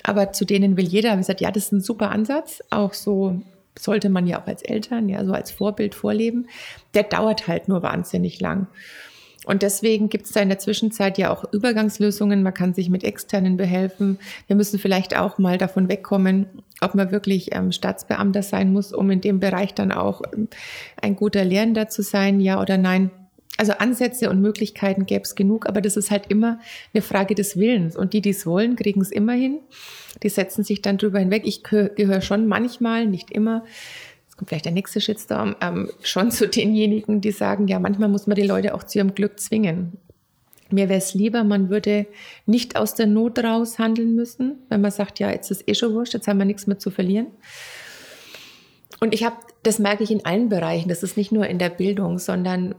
Aber 0.03 0.33
zu 0.33 0.47
denen 0.47 0.79
will 0.79 0.87
jeder. 0.87 1.11
Wir 1.11 1.17
gesagt, 1.19 1.43
ja, 1.43 1.51
das 1.51 1.65
ist 1.65 1.73
ein 1.73 1.81
super 1.83 2.11
Ansatz. 2.11 2.63
Auch 2.71 2.95
so 2.95 3.41
sollte 3.79 4.09
man 4.09 4.27
ja 4.27 4.41
auch 4.41 4.47
als 4.47 4.63
Eltern, 4.63 5.09
ja, 5.11 5.25
so 5.25 5.33
als 5.33 5.51
Vorbild 5.51 5.95
vorleben. 5.95 6.47
Der 6.95 7.03
dauert 7.03 7.49
halt 7.49 7.69
nur 7.69 7.83
wahnsinnig 7.83 8.41
lang. 8.41 8.67
Und 9.45 9.63
deswegen 9.63 10.09
gibt 10.09 10.27
es 10.27 10.33
da 10.33 10.41
in 10.41 10.49
der 10.49 10.59
Zwischenzeit 10.59 11.19
ja 11.19 11.33
auch 11.33 11.45
Übergangslösungen. 11.53 12.43
Man 12.43 12.55
kann 12.55 12.75
sich 12.75 12.91
mit 12.91 13.05
externen 13.05 13.57
behelfen. 13.57 14.19
Wir 14.47 14.57
müssen 14.57 14.79
vielleicht 14.79 15.17
auch 15.17 15.39
mal 15.39 15.59
davon 15.59 15.89
wegkommen, 15.89 16.47
ob 16.81 16.95
man 16.95 17.11
wirklich 17.11 17.55
ähm, 17.55 17.73
Staatsbeamter 17.73 18.43
sein 18.43 18.73
muss, 18.73 18.93
um 18.93 19.11
in 19.11 19.21
dem 19.21 19.41
Bereich 19.41 19.75
dann 19.75 19.93
auch 19.93 20.23
ähm, 20.35 20.49
ein 21.01 21.17
guter 21.17 21.45
Lehrender 21.45 21.89
zu 21.89 22.03
sein, 22.03 22.41
ja 22.41 22.61
oder 22.61 22.79
nein. 22.79 23.11
Also 23.57 23.73
Ansätze 23.75 24.31
und 24.31 24.41
Möglichkeiten 24.41 25.07
gäbe 25.07 25.23
es 25.23 25.37
genug, 25.37 25.69
aber 25.69 25.81
das 25.81 25.97
ist 25.97 26.11
halt 26.11 26.25
immer 26.29 26.59
eine 26.93 27.03
Frage 27.03 27.37
des 27.37 27.57
Willens. 27.57 27.97
Und 27.97 28.13
die, 28.13 28.21
die 28.21 28.31
es 28.31 28.47
wollen, 28.47 28.75
kriegen 28.75 29.01
es 29.01 29.13
immer. 29.13 29.37
Die 29.37 30.29
setzen 30.29 30.65
sich 30.65 30.83
dann 30.83 30.99
drüber 30.99 31.21
hinweg. 31.21 31.43
Ich 31.45 31.63
gehöre 31.63 32.21
schon 32.21 32.49
manchmal, 32.49 33.07
nicht 33.07 33.31
immer, 33.31 33.65
kommt 34.37 34.49
vielleicht 34.49 34.65
der 34.65 34.73
nächste 34.73 35.01
Shitstorm, 35.01 35.57
ähm, 35.61 35.91
schon 36.03 36.31
zu 36.31 36.49
denjenigen, 36.49 37.21
die 37.21 37.31
sagen, 37.31 37.69
ja, 37.69 37.79
manchmal 37.79 38.09
muss 38.09 38.27
man 38.27 38.37
die 38.37 38.43
Leute 38.43 38.75
auch 38.75 38.85
zu 38.85 38.99
ihrem 38.99 39.15
Glück 39.15 39.39
zwingen. 39.39 39.99
Mir 40.71 40.89
wäre 40.89 40.99
es 40.99 41.15
lieber, 41.15 41.45
man 41.45 41.69
würde 41.69 42.07
nicht 42.47 42.77
aus 42.77 42.95
der 42.95 43.07
Not 43.07 43.39
raus 43.39 43.79
handeln 43.79 44.15
müssen, 44.15 44.57
wenn 44.69 44.81
man 44.81 44.91
sagt, 44.91 45.21
ja, 45.21 45.31
jetzt 45.31 45.51
ist 45.51 45.69
eh 45.69 45.75
schon 45.75 45.95
wurscht, 45.95 46.15
jetzt 46.15 46.27
haben 46.27 46.39
wir 46.39 46.47
nichts 46.47 46.67
mehr 46.67 46.79
zu 46.79 46.91
verlieren. 46.91 47.29
Und 49.01 49.15
ich 49.15 49.25
habe, 49.25 49.37
das 49.63 49.79
merke 49.79 50.03
ich 50.03 50.11
in 50.11 50.25
allen 50.25 50.49
Bereichen, 50.49 50.89
das 50.89 51.03
ist 51.03 51.17
nicht 51.17 51.31
nur 51.31 51.47
in 51.47 51.59
der 51.59 51.69
Bildung, 51.69 52.19
sondern 52.19 52.75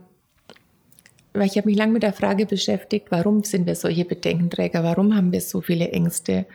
weil 1.32 1.46
ich 1.46 1.56
habe 1.58 1.68
mich 1.68 1.76
lange 1.76 1.92
mit 1.92 2.02
der 2.02 2.14
Frage 2.14 2.46
beschäftigt, 2.46 3.08
warum 3.10 3.44
sind 3.44 3.66
wir 3.66 3.74
solche 3.74 4.06
Bedenkenträger, 4.06 4.82
warum 4.82 5.14
haben 5.14 5.32
wir 5.32 5.42
so 5.42 5.60
viele 5.60 5.90
Ängste? 5.90 6.46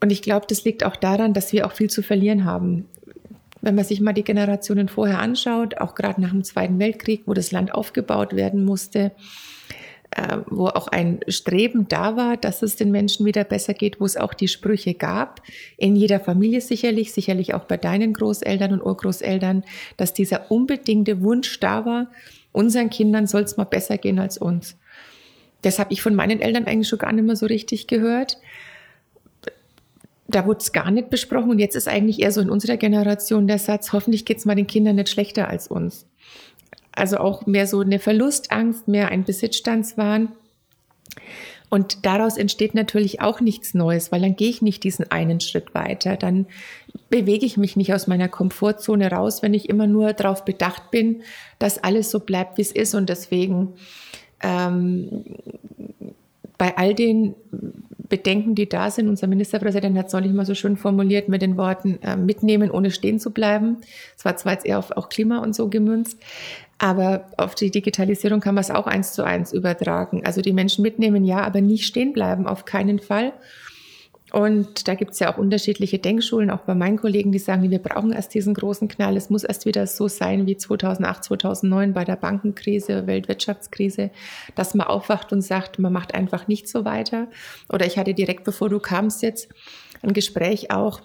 Und 0.00 0.10
ich 0.10 0.22
glaube, 0.22 0.46
das 0.48 0.64
liegt 0.64 0.84
auch 0.84 0.94
daran, 0.94 1.34
dass 1.34 1.52
wir 1.52 1.66
auch 1.66 1.72
viel 1.72 1.90
zu 1.90 2.02
verlieren 2.02 2.44
haben 2.44 2.86
wenn 3.60 3.74
man 3.74 3.84
sich 3.84 4.00
mal 4.00 4.12
die 4.12 4.24
Generationen 4.24 4.88
vorher 4.88 5.20
anschaut, 5.20 5.78
auch 5.78 5.94
gerade 5.94 6.20
nach 6.20 6.30
dem 6.30 6.44
Zweiten 6.44 6.78
Weltkrieg, 6.78 7.22
wo 7.26 7.34
das 7.34 7.50
Land 7.50 7.74
aufgebaut 7.74 8.36
werden 8.36 8.64
musste, 8.64 9.12
äh, 10.10 10.38
wo 10.46 10.66
auch 10.66 10.88
ein 10.88 11.20
Streben 11.28 11.86
da 11.88 12.16
war, 12.16 12.36
dass 12.36 12.62
es 12.62 12.76
den 12.76 12.90
Menschen 12.90 13.26
wieder 13.26 13.44
besser 13.44 13.74
geht, 13.74 14.00
wo 14.00 14.04
es 14.04 14.16
auch 14.16 14.32
die 14.32 14.48
Sprüche 14.48 14.94
gab, 14.94 15.42
in 15.76 15.96
jeder 15.96 16.20
Familie 16.20 16.60
sicherlich, 16.60 17.12
sicherlich 17.12 17.54
auch 17.54 17.64
bei 17.64 17.76
deinen 17.76 18.12
Großeltern 18.12 18.72
und 18.72 18.82
Urgroßeltern, 18.82 19.64
dass 19.96 20.14
dieser 20.14 20.50
unbedingte 20.50 21.20
Wunsch 21.22 21.60
da 21.60 21.84
war, 21.84 22.10
unseren 22.52 22.90
Kindern 22.90 23.26
soll 23.26 23.42
es 23.42 23.56
mal 23.56 23.64
besser 23.64 23.98
gehen 23.98 24.18
als 24.18 24.38
uns. 24.38 24.76
Das 25.62 25.78
habe 25.78 25.92
ich 25.92 26.02
von 26.02 26.14
meinen 26.14 26.40
Eltern 26.40 26.66
eigentlich 26.66 26.88
schon 26.88 27.00
gar 27.00 27.12
nicht 27.12 27.24
mehr 27.24 27.36
so 27.36 27.46
richtig 27.46 27.88
gehört 27.88 28.38
da 30.28 30.46
wurde 30.46 30.60
es 30.60 30.72
gar 30.72 30.90
nicht 30.90 31.10
besprochen 31.10 31.50
und 31.50 31.58
jetzt 31.58 31.74
ist 31.74 31.88
eigentlich 31.88 32.20
eher 32.20 32.32
so 32.32 32.40
in 32.40 32.50
unserer 32.50 32.76
Generation 32.76 33.46
der 33.48 33.58
Satz, 33.58 33.92
hoffentlich 33.92 34.26
geht 34.26 34.38
es 34.38 34.44
mal 34.44 34.54
den 34.54 34.66
Kindern 34.66 34.96
nicht 34.96 35.08
schlechter 35.08 35.48
als 35.48 35.68
uns. 35.68 36.06
Also 36.92 37.16
auch 37.16 37.46
mehr 37.46 37.66
so 37.66 37.80
eine 37.80 37.98
Verlustangst, 37.98 38.88
mehr 38.88 39.08
ein 39.08 39.24
Besitzstandswahn. 39.24 40.32
Und 41.70 42.04
daraus 42.06 42.36
entsteht 42.36 42.74
natürlich 42.74 43.20
auch 43.20 43.40
nichts 43.40 43.74
Neues, 43.74 44.10
weil 44.12 44.20
dann 44.20 44.36
gehe 44.36 44.48
ich 44.48 44.62
nicht 44.62 44.84
diesen 44.84 45.10
einen 45.10 45.40
Schritt 45.40 45.74
weiter. 45.74 46.16
Dann 46.16 46.46
bewege 47.08 47.46
ich 47.46 47.56
mich 47.56 47.76
nicht 47.76 47.92
aus 47.94 48.06
meiner 48.06 48.28
Komfortzone 48.28 49.10
raus, 49.10 49.42
wenn 49.42 49.54
ich 49.54 49.68
immer 49.68 49.86
nur 49.86 50.12
darauf 50.12 50.44
bedacht 50.44 50.90
bin, 50.90 51.22
dass 51.58 51.82
alles 51.82 52.10
so 52.10 52.20
bleibt, 52.20 52.58
wie 52.58 52.62
es 52.62 52.72
ist. 52.72 52.94
Und 52.94 53.08
deswegen 53.08 53.74
ähm, 54.42 55.24
bei 56.56 56.76
all 56.76 56.94
den 56.94 57.34
Bedenken, 58.08 58.54
die 58.54 58.68
da 58.68 58.90
sind. 58.90 59.08
Unser 59.08 59.26
Ministerpräsident 59.26 59.96
hat 59.98 60.06
es 60.06 60.12
neulich 60.12 60.32
mal 60.32 60.46
so 60.46 60.54
schön 60.54 60.76
formuliert 60.76 61.28
mit 61.28 61.42
den 61.42 61.56
Worten 61.56 61.98
äh, 62.02 62.16
mitnehmen, 62.16 62.70
ohne 62.70 62.90
stehen 62.90 63.20
zu 63.20 63.30
bleiben. 63.30 63.78
Es 64.16 64.24
war 64.24 64.36
zwar 64.36 64.52
jetzt 64.52 64.66
eher 64.66 64.78
auf 64.78 64.90
auch 64.92 65.08
Klima 65.08 65.38
und 65.38 65.54
so 65.54 65.68
gemünzt, 65.68 66.18
aber 66.78 67.26
auf 67.36 67.54
die 67.54 67.70
Digitalisierung 67.70 68.40
kann 68.40 68.54
man 68.54 68.62
es 68.62 68.70
auch 68.70 68.86
eins 68.86 69.12
zu 69.12 69.24
eins 69.24 69.52
übertragen. 69.52 70.22
Also 70.24 70.40
die 70.40 70.52
Menschen 70.52 70.82
mitnehmen, 70.82 71.24
ja, 71.24 71.42
aber 71.42 71.60
nicht 71.60 71.84
stehen 71.84 72.12
bleiben, 72.12 72.46
auf 72.46 72.64
keinen 72.64 72.98
Fall. 72.98 73.32
Und 74.32 74.88
da 74.88 74.94
gibt 74.94 75.12
es 75.12 75.18
ja 75.20 75.32
auch 75.32 75.38
unterschiedliche 75.38 75.98
Denkschulen, 75.98 76.50
auch 76.50 76.60
bei 76.60 76.74
meinen 76.74 76.98
Kollegen, 76.98 77.32
die 77.32 77.38
sagen, 77.38 77.70
wir 77.70 77.78
brauchen 77.78 78.12
erst 78.12 78.34
diesen 78.34 78.54
großen 78.54 78.88
Knall. 78.88 79.16
Es 79.16 79.30
muss 79.30 79.44
erst 79.44 79.64
wieder 79.64 79.86
so 79.86 80.08
sein 80.08 80.46
wie 80.46 80.56
2008, 80.56 81.24
2009 81.24 81.94
bei 81.94 82.04
der 82.04 82.16
Bankenkrise, 82.16 83.06
Weltwirtschaftskrise, 83.06 84.10
dass 84.54 84.74
man 84.74 84.86
aufwacht 84.86 85.32
und 85.32 85.40
sagt, 85.40 85.78
man 85.78 85.92
macht 85.92 86.14
einfach 86.14 86.46
nicht 86.46 86.68
so 86.68 86.84
weiter. 86.84 87.28
Oder 87.72 87.86
ich 87.86 87.96
hatte 87.96 88.14
direkt, 88.14 88.44
bevor 88.44 88.68
du 88.68 88.78
kamst 88.78 89.22
jetzt, 89.22 89.48
ein 90.02 90.12
Gespräch 90.12 90.70
auch 90.70 91.00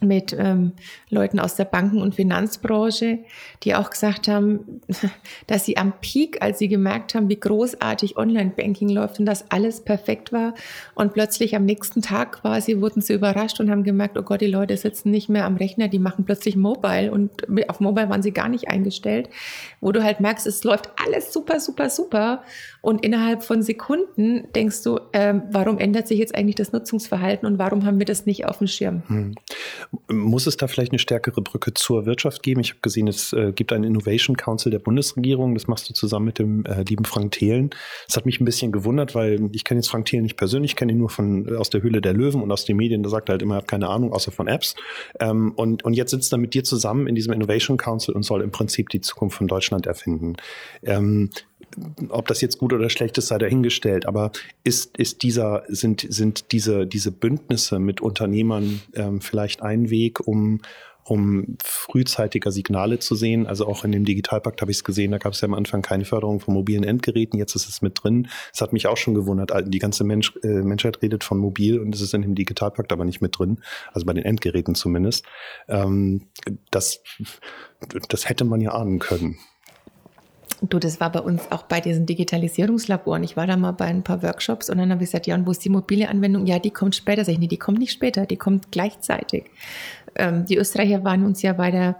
mit 0.00 0.34
ähm, 0.38 0.72
Leuten 1.08 1.38
aus 1.38 1.56
der 1.56 1.64
Banken- 1.64 2.02
und 2.02 2.14
Finanzbranche, 2.14 3.20
die 3.62 3.74
auch 3.74 3.90
gesagt 3.90 4.28
haben, 4.28 4.80
dass 5.46 5.64
sie 5.64 5.76
am 5.76 5.92
Peak, 6.00 6.42
als 6.42 6.58
sie 6.58 6.68
gemerkt 6.68 7.14
haben, 7.14 7.28
wie 7.28 7.38
großartig 7.38 8.16
Online-Banking 8.16 8.88
läuft 8.88 9.18
und 9.18 9.26
dass 9.26 9.50
alles 9.50 9.80
perfekt 9.80 10.32
war 10.32 10.54
und 10.94 11.14
plötzlich 11.14 11.56
am 11.56 11.64
nächsten 11.64 12.02
Tag 12.02 12.40
quasi 12.40 12.80
wurden 12.80 13.00
sie 13.00 13.14
überrascht 13.14 13.60
und 13.60 13.70
haben 13.70 13.84
gemerkt, 13.84 14.18
oh 14.18 14.22
Gott, 14.22 14.40
die 14.40 14.46
Leute 14.46 14.76
sitzen 14.76 15.10
nicht 15.10 15.28
mehr 15.28 15.46
am 15.46 15.56
Rechner, 15.56 15.88
die 15.88 15.98
machen 15.98 16.24
plötzlich 16.24 16.56
Mobile 16.56 17.10
und 17.10 17.30
auf 17.68 17.80
Mobile 17.80 18.08
waren 18.08 18.22
sie 18.22 18.32
gar 18.32 18.48
nicht 18.48 18.68
eingestellt, 18.68 19.28
wo 19.80 19.92
du 19.92 20.02
halt 20.02 20.20
merkst, 20.20 20.46
es 20.46 20.62
läuft 20.64 20.90
alles 21.04 21.32
super, 21.32 21.60
super, 21.60 21.90
super 21.90 22.42
und 22.82 23.04
innerhalb 23.04 23.42
von 23.42 23.62
Sekunden 23.62 24.46
denkst 24.54 24.82
du, 24.84 25.00
ähm, 25.12 25.42
warum 25.50 25.78
ändert 25.78 26.06
sich 26.06 26.18
jetzt 26.18 26.34
eigentlich 26.34 26.54
das 26.54 26.72
Nutzungsverhalten 26.72 27.46
und 27.46 27.58
warum 27.58 27.84
haben 27.84 27.98
wir 27.98 28.06
das 28.06 28.26
nicht 28.26 28.46
auf 28.46 28.58
dem 28.58 28.66
Schirm? 28.66 29.02
Hm. 29.08 29.34
Muss 30.08 30.46
es 30.46 30.56
da 30.56 30.66
vielleicht 30.66 30.92
eine 30.92 30.98
stärkere 30.98 31.42
Brücke 31.42 31.74
zur 31.74 32.06
Wirtschaft 32.06 32.42
geben? 32.42 32.60
Ich 32.60 32.70
habe 32.70 32.80
gesehen, 32.80 33.08
es 33.08 33.32
äh, 33.32 33.52
gibt 33.52 33.72
einen 33.72 33.84
Innovation 33.84 34.36
Council 34.36 34.70
der 34.70 34.78
Bundesregierung. 34.78 35.54
Das 35.54 35.66
machst 35.66 35.88
du 35.88 35.94
zusammen 35.94 36.26
mit 36.26 36.38
dem 36.38 36.64
äh, 36.64 36.82
lieben 36.82 37.04
Frank 37.04 37.32
Thelen. 37.32 37.70
Das 38.06 38.16
hat 38.16 38.26
mich 38.26 38.40
ein 38.40 38.44
bisschen 38.44 38.72
gewundert, 38.72 39.14
weil 39.14 39.48
ich 39.52 39.64
kenne 39.64 39.80
jetzt 39.80 39.88
Frank 39.88 40.06
Thelen 40.06 40.22
nicht 40.22 40.36
persönlich, 40.36 40.76
kenne 40.76 40.92
ihn 40.92 40.98
nur 40.98 41.10
von 41.10 41.48
äh, 41.48 41.56
aus 41.56 41.70
der 41.70 41.82
Höhle 41.82 42.00
der 42.00 42.12
Löwen 42.12 42.42
und 42.42 42.50
aus 42.52 42.64
den 42.64 42.76
Medien. 42.76 43.02
Da 43.02 43.08
sagt 43.08 43.28
er 43.28 43.34
halt 43.34 43.42
immer, 43.42 43.56
er 43.56 43.58
hat 43.58 43.68
keine 43.68 43.88
Ahnung, 43.88 44.12
außer 44.12 44.32
von 44.32 44.48
Apps. 44.48 44.74
Ähm, 45.20 45.52
und, 45.56 45.84
und 45.84 45.94
jetzt 45.94 46.10
sitzt 46.10 46.32
er 46.32 46.38
mit 46.38 46.54
dir 46.54 46.64
zusammen 46.64 47.06
in 47.06 47.14
diesem 47.14 47.32
Innovation 47.32 47.76
Council 47.76 48.14
und 48.14 48.22
soll 48.22 48.42
im 48.42 48.50
Prinzip 48.50 48.88
die 48.90 49.00
Zukunft 49.00 49.38
von 49.38 49.46
Deutschland 49.46 49.86
erfinden. 49.86 50.36
Ähm, 50.82 51.30
ob 52.08 52.26
das 52.28 52.40
jetzt 52.40 52.58
gut 52.58 52.72
oder 52.72 52.90
schlecht 52.90 53.18
ist, 53.18 53.28
sei 53.28 53.38
dahingestellt. 53.38 54.06
Aber 54.06 54.32
ist, 54.64 54.96
ist 54.96 55.22
dieser, 55.22 55.64
sind, 55.68 56.06
sind 56.08 56.52
diese, 56.52 56.86
diese 56.86 57.12
Bündnisse 57.12 57.78
mit 57.78 58.00
Unternehmern 58.00 58.80
ähm, 58.94 59.20
vielleicht 59.20 59.62
ein 59.62 59.90
Weg, 59.90 60.26
um, 60.26 60.60
um 61.04 61.56
frühzeitiger 61.62 62.50
Signale 62.50 62.98
zu 62.98 63.14
sehen. 63.14 63.46
Also 63.46 63.66
auch 63.66 63.84
in 63.84 63.92
dem 63.92 64.04
Digitalpakt 64.04 64.60
habe 64.60 64.70
ich 64.70 64.78
es 64.78 64.84
gesehen, 64.84 65.12
da 65.12 65.18
gab 65.18 65.32
es 65.32 65.40
ja 65.40 65.46
am 65.46 65.54
Anfang 65.54 65.82
keine 65.82 66.04
Förderung 66.04 66.40
von 66.40 66.54
mobilen 66.54 66.84
Endgeräten, 66.84 67.38
jetzt 67.38 67.54
ist 67.54 67.68
es 67.68 67.82
mit 67.82 68.02
drin. 68.02 68.28
Es 68.52 68.60
hat 68.60 68.72
mich 68.72 68.86
auch 68.86 68.96
schon 68.96 69.14
gewundert, 69.14 69.52
die 69.66 69.78
ganze 69.78 70.04
Mensch, 70.04 70.34
äh, 70.42 70.62
Menschheit 70.62 71.02
redet 71.02 71.24
von 71.24 71.38
mobil 71.38 71.78
und 71.78 71.94
es 71.94 72.00
ist 72.00 72.14
in 72.14 72.22
dem 72.22 72.34
Digitalpakt 72.34 72.92
aber 72.92 73.04
nicht 73.04 73.20
mit 73.20 73.38
drin, 73.38 73.60
also 73.92 74.06
bei 74.06 74.12
den 74.12 74.24
Endgeräten 74.24 74.74
zumindest. 74.74 75.24
Ähm, 75.68 76.28
das, 76.70 77.02
das 78.08 78.28
hätte 78.28 78.44
man 78.44 78.60
ja 78.60 78.72
ahnen 78.72 78.98
können. 78.98 79.38
Du, 80.62 80.78
das 80.78 81.00
war 81.00 81.12
bei 81.12 81.20
uns 81.20 81.42
auch 81.50 81.64
bei 81.64 81.80
diesen 81.80 82.06
Digitalisierungslaboren. 82.06 83.22
Ich 83.22 83.36
war 83.36 83.46
da 83.46 83.56
mal 83.56 83.72
bei 83.72 83.86
ein 83.86 84.02
paar 84.02 84.22
Workshops 84.22 84.70
und 84.70 84.78
dann 84.78 84.90
habe 84.90 85.04
ich 85.04 85.10
gesagt, 85.10 85.26
ja, 85.26 85.34
und 85.34 85.46
wo 85.46 85.50
ist 85.50 85.64
die 85.64 85.68
mobile 85.68 86.08
Anwendung? 86.08 86.46
Ja, 86.46 86.58
die 86.58 86.70
kommt 86.70 86.94
später. 86.94 87.24
Sag 87.24 87.32
ich, 87.34 87.38
nee, 87.38 87.46
die 87.46 87.58
kommt 87.58 87.78
nicht 87.78 87.92
später, 87.92 88.24
die 88.24 88.36
kommt 88.36 88.72
gleichzeitig. 88.72 89.44
Ähm, 90.14 90.46
die 90.46 90.56
Österreicher 90.56 91.04
waren 91.04 91.24
uns 91.24 91.42
ja 91.42 91.52
bei 91.52 91.70
der 91.70 91.96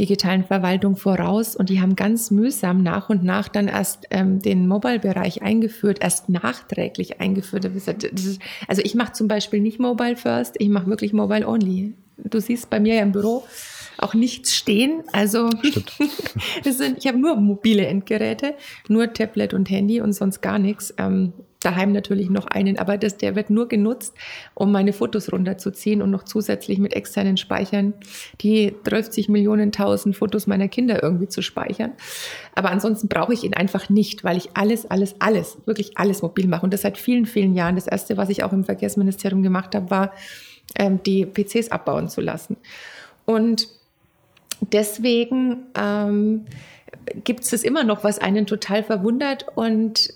digitalen 0.00 0.44
Verwaltung 0.44 0.96
voraus 0.96 1.54
und 1.54 1.68
die 1.68 1.80
haben 1.80 1.96
ganz 1.96 2.30
mühsam 2.30 2.82
nach 2.82 3.10
und 3.10 3.24
nach 3.24 3.48
dann 3.48 3.68
erst 3.68 4.06
ähm, 4.10 4.40
den 4.40 4.66
Mobile-Bereich 4.66 5.42
eingeführt, 5.42 5.98
erst 6.00 6.30
nachträglich 6.30 7.20
eingeführt. 7.20 7.70
Also 8.68 8.82
ich 8.82 8.94
mache 8.94 9.12
zum 9.12 9.28
Beispiel 9.28 9.60
nicht 9.60 9.78
Mobile 9.78 10.16
First, 10.16 10.56
ich 10.58 10.70
mache 10.70 10.86
wirklich 10.86 11.12
Mobile 11.12 11.46
Only. 11.46 11.94
Du 12.16 12.40
siehst 12.40 12.70
bei 12.70 12.80
mir 12.80 12.94
ja 12.94 13.02
im 13.02 13.12
Büro, 13.12 13.44
auch 13.98 14.14
nichts 14.14 14.54
stehen. 14.54 15.02
Also 15.12 15.50
sind, 16.64 16.98
ich 16.98 17.06
habe 17.06 17.18
nur 17.18 17.36
mobile 17.36 17.86
Endgeräte, 17.86 18.54
nur 18.88 19.12
Tablet 19.12 19.54
und 19.54 19.70
Handy 19.70 20.00
und 20.00 20.12
sonst 20.12 20.40
gar 20.40 20.58
nichts. 20.58 20.94
Ähm, 20.98 21.32
daheim 21.62 21.92
natürlich 21.92 22.30
noch 22.30 22.46
einen, 22.46 22.78
aber 22.78 22.98
das, 22.98 23.16
der 23.16 23.34
wird 23.34 23.50
nur 23.50 23.68
genutzt, 23.68 24.14
um 24.54 24.70
meine 24.70 24.92
Fotos 24.92 25.32
runterzuziehen 25.32 26.02
und 26.02 26.10
noch 26.10 26.22
zusätzlich 26.22 26.78
mit 26.78 26.94
externen 26.94 27.36
Speichern 27.36 27.94
die 28.40 28.74
30 28.84 29.28
Millionen 29.28 29.72
tausend 29.72 30.16
Fotos 30.16 30.46
meiner 30.46 30.68
Kinder 30.68 31.02
irgendwie 31.02 31.28
zu 31.28 31.42
speichern. 31.42 31.92
Aber 32.54 32.70
ansonsten 32.70 33.08
brauche 33.08 33.34
ich 33.34 33.42
ihn 33.42 33.54
einfach 33.54 33.88
nicht, 33.88 34.22
weil 34.22 34.36
ich 34.36 34.50
alles, 34.54 34.88
alles, 34.88 35.16
alles, 35.18 35.58
wirklich 35.66 35.98
alles 35.98 36.22
mobil 36.22 36.46
mache 36.46 36.62
und 36.62 36.72
das 36.72 36.82
seit 36.82 36.96
vielen, 36.96 37.26
vielen 37.26 37.54
Jahren. 37.54 37.74
Das 37.74 37.88
erste, 37.88 38.16
was 38.16 38.28
ich 38.28 38.44
auch 38.44 38.52
im 38.52 38.64
Verkehrsministerium 38.64 39.42
gemacht 39.42 39.74
habe, 39.74 39.90
war, 39.90 40.12
ähm, 40.76 41.00
die 41.04 41.26
PCs 41.26 41.70
abbauen 41.70 42.08
zu 42.08 42.20
lassen. 42.20 42.56
Und 43.24 43.68
deswegen 44.60 45.66
ähm, 45.74 46.46
gibt 47.24 47.40
es 47.40 47.64
immer 47.64 47.84
noch, 47.84 48.04
was 48.04 48.18
einen 48.18 48.46
total 48.46 48.82
verwundert 48.82 49.46
und 49.54 50.12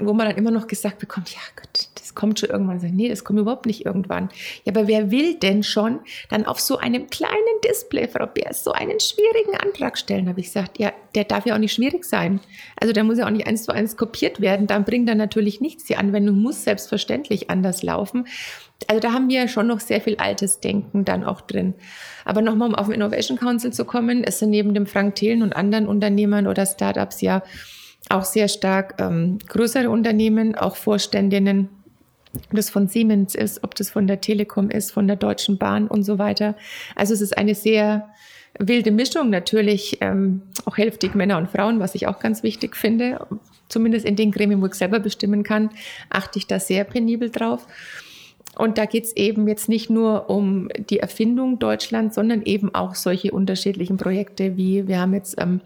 wo 0.00 0.12
man 0.12 0.28
dann 0.28 0.36
immer 0.36 0.50
noch 0.50 0.66
gesagt 0.66 0.98
bekommt, 0.98 1.30
ja 1.30 1.40
Gott, 1.54 1.88
das 1.94 1.95
kommt 2.16 2.40
schon 2.40 2.50
irgendwann. 2.50 2.80
Sag, 2.80 2.90
nee, 2.92 3.08
das 3.08 3.22
kommt 3.22 3.38
überhaupt 3.38 3.66
nicht 3.66 3.86
irgendwann. 3.86 4.28
Ja, 4.64 4.72
aber 4.72 4.88
wer 4.88 5.12
will 5.12 5.34
denn 5.34 5.62
schon 5.62 6.00
dann 6.28 6.44
auf 6.46 6.58
so 6.58 6.78
einem 6.78 7.06
kleinen 7.08 7.60
Display, 7.64 8.08
Frau 8.08 8.26
Beers, 8.26 8.64
so 8.64 8.72
einen 8.72 8.98
schwierigen 8.98 9.56
Antrag 9.56 9.96
stellen? 9.96 10.28
Habe 10.28 10.40
ich 10.40 10.46
gesagt, 10.46 10.80
ja, 10.80 10.92
der 11.14 11.24
darf 11.24 11.46
ja 11.46 11.54
auch 11.54 11.58
nicht 11.58 11.72
schwierig 11.72 12.04
sein. 12.04 12.40
Also 12.80 12.92
der 12.92 13.04
muss 13.04 13.18
ja 13.18 13.26
auch 13.26 13.30
nicht 13.30 13.46
eins 13.46 13.62
zu 13.62 13.72
eins 13.72 13.96
kopiert 13.96 14.40
werden. 14.40 14.66
Dann 14.66 14.84
bringt 14.84 15.08
er 15.08 15.14
natürlich 15.14 15.60
nichts. 15.60 15.84
Die 15.84 15.96
Anwendung 15.96 16.40
muss 16.40 16.64
selbstverständlich 16.64 17.50
anders 17.50 17.84
laufen. 17.84 18.26
Also 18.88 19.00
da 19.00 19.12
haben 19.12 19.28
wir 19.28 19.48
schon 19.48 19.68
noch 19.68 19.80
sehr 19.80 20.00
viel 20.00 20.16
altes 20.16 20.60
Denken 20.60 21.04
dann 21.04 21.24
auch 21.24 21.40
drin. 21.40 21.74
Aber 22.24 22.42
nochmal, 22.42 22.68
um 22.68 22.74
auf 22.74 22.86
den 22.86 22.96
Innovation 22.96 23.38
Council 23.38 23.72
zu 23.72 23.84
kommen, 23.84 24.24
es 24.24 24.38
sind 24.38 24.50
neben 24.50 24.74
dem 24.74 24.86
Frank 24.86 25.14
Thelen 25.14 25.42
und 25.42 25.54
anderen 25.54 25.86
Unternehmern 25.86 26.46
oder 26.46 26.66
Startups 26.66 27.20
ja 27.20 27.42
auch 28.08 28.24
sehr 28.24 28.48
stark 28.48 28.94
ähm, 28.98 29.38
größere 29.48 29.90
Unternehmen, 29.90 30.54
auch 30.54 30.76
Vorständinnen, 30.76 31.68
ob 32.36 32.56
das 32.56 32.70
von 32.70 32.88
Siemens 32.88 33.34
ist, 33.34 33.64
ob 33.64 33.74
das 33.74 33.90
von 33.90 34.06
der 34.06 34.20
Telekom 34.20 34.70
ist, 34.70 34.92
von 34.92 35.06
der 35.06 35.16
Deutschen 35.16 35.58
Bahn 35.58 35.88
und 35.88 36.02
so 36.02 36.18
weiter. 36.18 36.54
Also 36.94 37.14
es 37.14 37.20
ist 37.20 37.36
eine 37.36 37.54
sehr 37.54 38.08
wilde 38.58 38.90
Mischung, 38.90 39.30
natürlich 39.30 39.98
ähm, 40.00 40.42
auch 40.64 40.78
hälftig 40.78 41.14
Männer 41.14 41.38
und 41.38 41.50
Frauen, 41.50 41.80
was 41.80 41.94
ich 41.94 42.06
auch 42.06 42.18
ganz 42.18 42.42
wichtig 42.42 42.76
finde. 42.76 43.26
Zumindest 43.68 44.06
in 44.06 44.16
den 44.16 44.30
Gremien, 44.30 44.62
wo 44.62 44.66
ich 44.66 44.74
selber 44.74 45.00
bestimmen 45.00 45.42
kann, 45.42 45.70
achte 46.08 46.38
ich 46.38 46.46
da 46.46 46.60
sehr 46.60 46.84
penibel 46.84 47.30
drauf. 47.30 47.66
Und 48.56 48.78
da 48.78 48.86
geht 48.86 49.04
es 49.04 49.16
eben 49.16 49.46
jetzt 49.48 49.68
nicht 49.68 49.90
nur 49.90 50.30
um 50.30 50.68
die 50.78 51.00
Erfindung 51.00 51.58
Deutschlands, 51.58 52.14
sondern 52.14 52.42
eben 52.42 52.74
auch 52.74 52.94
solche 52.94 53.32
unterschiedlichen 53.32 53.98
Projekte 53.98 54.56
wie 54.56 54.88
wir 54.88 54.98
haben 54.98 55.12
jetzt 55.12 55.36
ähm, 55.38 55.60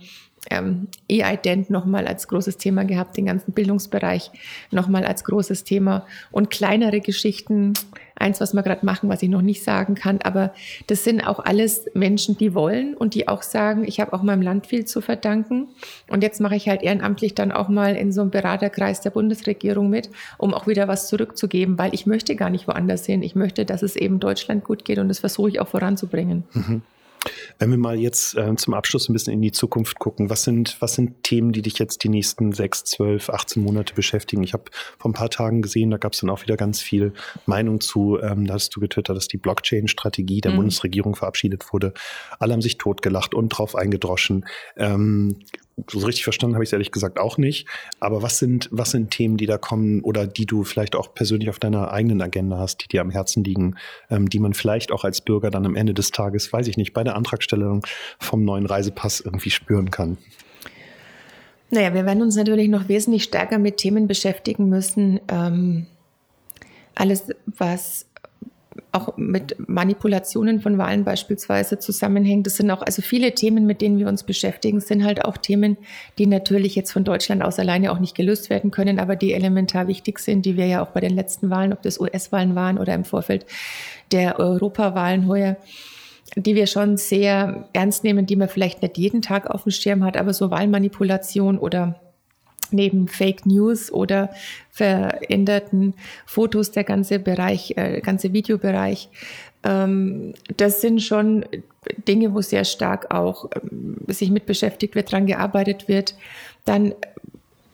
ähm, 0.49 0.89
E-Ident 1.09 1.69
nochmal 1.69 2.07
als 2.07 2.29
großes 2.29 2.57
Thema 2.57 2.85
gehabt, 2.85 3.17
den 3.17 3.27
ganzen 3.27 3.53
Bildungsbereich 3.53 4.31
nochmal 4.71 5.05
als 5.05 5.25
großes 5.25 5.65
Thema 5.65 6.07
und 6.31 6.51
kleinere 6.51 7.01
Geschichten. 7.01 7.75
Eins, 8.17 8.41
was 8.41 8.53
wir 8.53 8.63
gerade 8.63 8.85
machen, 8.85 9.09
was 9.09 9.23
ich 9.23 9.31
noch 9.31 9.41
nicht 9.41 9.63
sagen 9.63 9.95
kann, 9.95 10.19
aber 10.23 10.53
das 10.87 11.05
sind 11.05 11.27
auch 11.27 11.39
alles 11.39 11.87
Menschen, 11.95 12.37
die 12.37 12.55
wollen 12.55 12.95
und 12.95 13.15
die 13.15 13.29
auch 13.29 13.41
sagen, 13.41 13.85
ich 13.87 13.99
habe 13.99 14.13
auch 14.13 14.23
meinem 14.23 14.43
Land 14.43 14.67
viel 14.67 14.85
zu 14.85 15.01
verdanken. 15.01 15.69
Und 16.09 16.23
jetzt 16.23 16.39
mache 16.39 16.55
ich 16.55 16.69
halt 16.69 16.83
ehrenamtlich 16.83 17.35
dann 17.35 17.51
auch 17.51 17.69
mal 17.69 17.97
in 17.97 18.13
so 18.13 18.21
einem 18.21 18.31
Beraterkreis 18.31 19.01
der 19.01 19.11
Bundesregierung 19.11 19.89
mit, 19.89 20.11
um 20.37 20.53
auch 20.53 20.67
wieder 20.67 20.87
was 20.87 21.09
zurückzugeben, 21.09 21.79
weil 21.79 21.95
ich 21.95 22.05
möchte 22.05 22.37
gar 22.37 22.51
nicht 22.51 22.69
woanders 22.69 23.07
hin. 23.07 23.23
Ich 23.23 23.35
möchte, 23.35 23.65
dass 23.65 23.83
es 23.83 23.97
eben 23.97 24.21
Deutschland 24.21 24.65
gut 24.65 24.85
geht 24.85 24.99
und 24.99 25.09
das 25.09 25.21
versuche 25.21 25.49
ich 25.49 25.61
auch 25.61 25.69
voranzubringen. 25.69 26.45
Mhm. 26.53 26.83
Wenn 27.59 27.71
wir 27.71 27.79
mal 27.79 27.99
jetzt 27.99 28.37
äh, 28.37 28.55
zum 28.57 28.75
Abschluss 28.75 29.09
ein 29.09 29.13
bisschen 29.13 29.35
in 29.35 29.43
die 29.43 29.53
Zukunft 29.53 29.99
gucken, 29.99 30.31
was 30.31 30.45
sind, 30.45 30.77
was 30.81 30.95
sind 30.95 31.23
Themen, 31.23 31.53
die 31.53 31.63
dich 31.63 31.79
jetzt 31.79 32.03
die 32.05 32.09
nächsten 32.09 32.53
sechs, 32.53 32.85
zwölf, 32.85 33.29
18 33.29 33.63
Monate 33.63 33.95
beschäftigen? 33.95 34.43
Ich 34.43 34.53
habe 34.53 34.65
vor 34.99 35.11
ein 35.11 35.15
paar 35.15 35.31
Tagen 35.31 35.63
gesehen, 35.63 35.91
da 35.91 35.99
gab 35.99 36.13
es 36.13 36.21
dann 36.21 36.31
auch 36.31 36.43
wieder 36.43 36.57
ganz 36.57 36.81
viel 36.81 37.13
Meinung 37.47 37.81
zu, 37.81 38.19
ähm, 38.21 38.47
da 38.47 38.55
hast 38.55 38.75
du 38.75 38.81
getwittert, 38.81 39.17
dass 39.17 39.29
die 39.29 39.37
Blockchain-Strategie 39.37 40.41
der 40.41 40.53
mhm. 40.53 40.57
Bundesregierung 40.57 41.17
verabschiedet 41.17 41.73
wurde. 41.73 41.93
Alle 42.39 42.53
haben 42.53 42.63
sich 42.63 42.79
totgelacht 42.79 43.35
und 43.35 43.51
drauf 43.51 43.75
eingedroschen. 43.75 44.47
Ähm, 44.77 45.37
so 45.89 45.99
richtig 46.01 46.25
verstanden 46.25 46.55
habe 46.55 46.65
ich 46.65 46.69
es 46.69 46.73
ehrlich 46.73 46.93
gesagt 46.93 47.19
auch 47.19 47.39
nicht. 47.39 47.67
Aber 48.01 48.23
was 48.23 48.39
sind, 48.39 48.69
was 48.71 48.91
sind 48.91 49.11
Themen, 49.11 49.37
die 49.37 49.47
da 49.47 49.59
kommen 49.59 50.01
oder 50.03 50.27
die 50.27 50.47
du 50.47 50.65
vielleicht 50.65 50.97
auch 50.97 51.15
persönlich 51.15 51.49
auf 51.49 51.59
deiner 51.59 51.93
eigenen 51.93 52.21
Agenda 52.23 52.59
hast, 52.59 52.83
die 52.83 52.89
dir 52.89 53.01
am 53.01 53.11
Herzen 53.11 53.45
liegen, 53.45 53.77
ähm, 54.11 54.29
die 54.29 54.39
man 54.39 54.55
vielleicht 54.55 54.93
auch 54.93 55.05
als 55.05 55.21
Bürger 55.21 55.51
dann 55.51 55.67
am 55.67 55.77
Ende 55.77 55.95
des 55.95 56.11
Tages, 56.11 56.53
weiß 56.53 56.67
ich 56.69 56.77
nicht, 56.77 56.93
bei 56.93 57.05
der 57.05 57.17
Antragstellung 57.17 57.87
vom 58.19 58.45
neuen 58.45 58.67
Reisepass 58.67 59.21
irgendwie 59.21 59.51
spüren 59.51 59.91
kann? 59.91 60.19
Naja, 61.71 61.95
wir 61.95 62.05
werden 62.05 62.23
uns 62.23 62.35
natürlich 62.37 62.69
noch 62.69 62.89
wesentlich 62.89 63.23
stärker 63.23 63.59
mit 63.59 63.77
Themen 63.77 64.09
beschäftigen 64.09 64.69
müssen. 64.69 65.21
Ähm, 65.29 65.87
alles, 66.97 67.29
was 67.47 68.07
auch 68.93 69.17
mit 69.17 69.69
Manipulationen 69.69 70.61
von 70.61 70.79
Wahlen 70.79 71.05
beispielsweise 71.05 71.79
zusammenhängt. 71.79 72.47
Das 72.47 72.57
sind 72.57 72.71
auch 72.71 72.83
also 72.83 73.03
viele 73.03 73.35
Themen, 73.35 73.67
mit 73.67 73.81
denen 73.81 73.99
wir 73.99 74.09
uns 74.09 74.23
beschäftigen, 74.23 74.81
sind 74.81 75.05
halt 75.05 75.25
auch 75.25 75.37
Themen, 75.37 75.77
die 76.19 76.27
natürlich 76.27 76.75
jetzt 76.75 76.93
von 76.93 77.05
Deutschland 77.05 77.43
aus 77.43 77.59
alleine 77.59 77.93
auch 77.93 77.99
nicht 77.99 78.15
gelöst 78.15 78.51
werden 78.51 78.71
können, 78.71 78.99
aber 78.99 79.17
die 79.17 79.33
elementar 79.33 79.89
wichtig 79.89 80.19
sind, 80.19 80.47
die 80.47 80.57
wir 80.57 80.67
ja 80.67 80.83
auch 80.83 80.91
bei 80.91 81.01
den 81.01 81.15
letzten 81.15 81.51
Wahlen, 81.51 81.73
ob 81.73 81.83
das 81.83 82.01
US-Wahlen 82.01 82.55
waren 82.55 82.79
oder 82.79 82.95
im 82.95 83.05
Vorfeld 83.05 83.47
der 84.13 84.39
Europawahlen 84.39 85.27
heuer, 85.29 85.57
die 86.37 86.55
wir 86.55 86.67
schon 86.67 86.97
sehr 86.97 87.69
ernst 87.73 88.05
nehmen, 88.05 88.27
die 88.27 88.37
man 88.37 88.49
vielleicht 88.49 88.83
nicht 88.83 88.99
jeden 88.99 89.23
Tag 89.23 89.51
auf 89.51 89.65
dem 89.65 89.73
Schirm 89.73 90.05
hat, 90.05 90.17
aber 90.17 90.33
so 90.33 90.51
Wahlmanipulation 90.51 91.59
oder 91.59 92.01
neben 92.73 93.09
Fake 93.09 93.47
News 93.47 93.93
oder 93.93 94.31
veränderten 94.71 95.95
Fotos, 96.27 96.71
der 96.71 96.85
ganze 96.85 97.19
Bereich, 97.19 97.75
äh, 97.77 98.01
ganze 98.01 98.33
Videobereich. 98.33 99.09
Ähm, 99.63 100.35
das 100.57 100.81
sind 100.81 101.01
schon 101.03 101.45
Dinge, 102.09 102.35
wo 102.35 102.41
sehr 102.41 102.65
stark 102.65 103.11
auch 103.11 103.49
ähm, 103.63 103.97
sich 104.09 104.31
mit 104.31 104.47
beschäftigt 104.47 104.95
wird, 104.95 105.13
dran 105.13 105.27
gearbeitet 105.27 105.89
wird. 105.89 106.15
Dann 106.65 106.95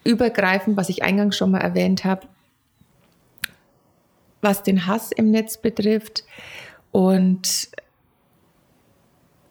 übergreifend, 0.04 0.76
was 0.76 0.88
ich 0.88 1.02
eingangs 1.02 1.36
schon 1.36 1.50
mal 1.50 1.60
erwähnt 1.60 2.04
habe, 2.04 2.26
was 4.40 4.62
den 4.62 4.86
Hass 4.86 5.12
im 5.12 5.30
Netz 5.30 5.58
betrifft 5.58 6.24
und 6.92 7.68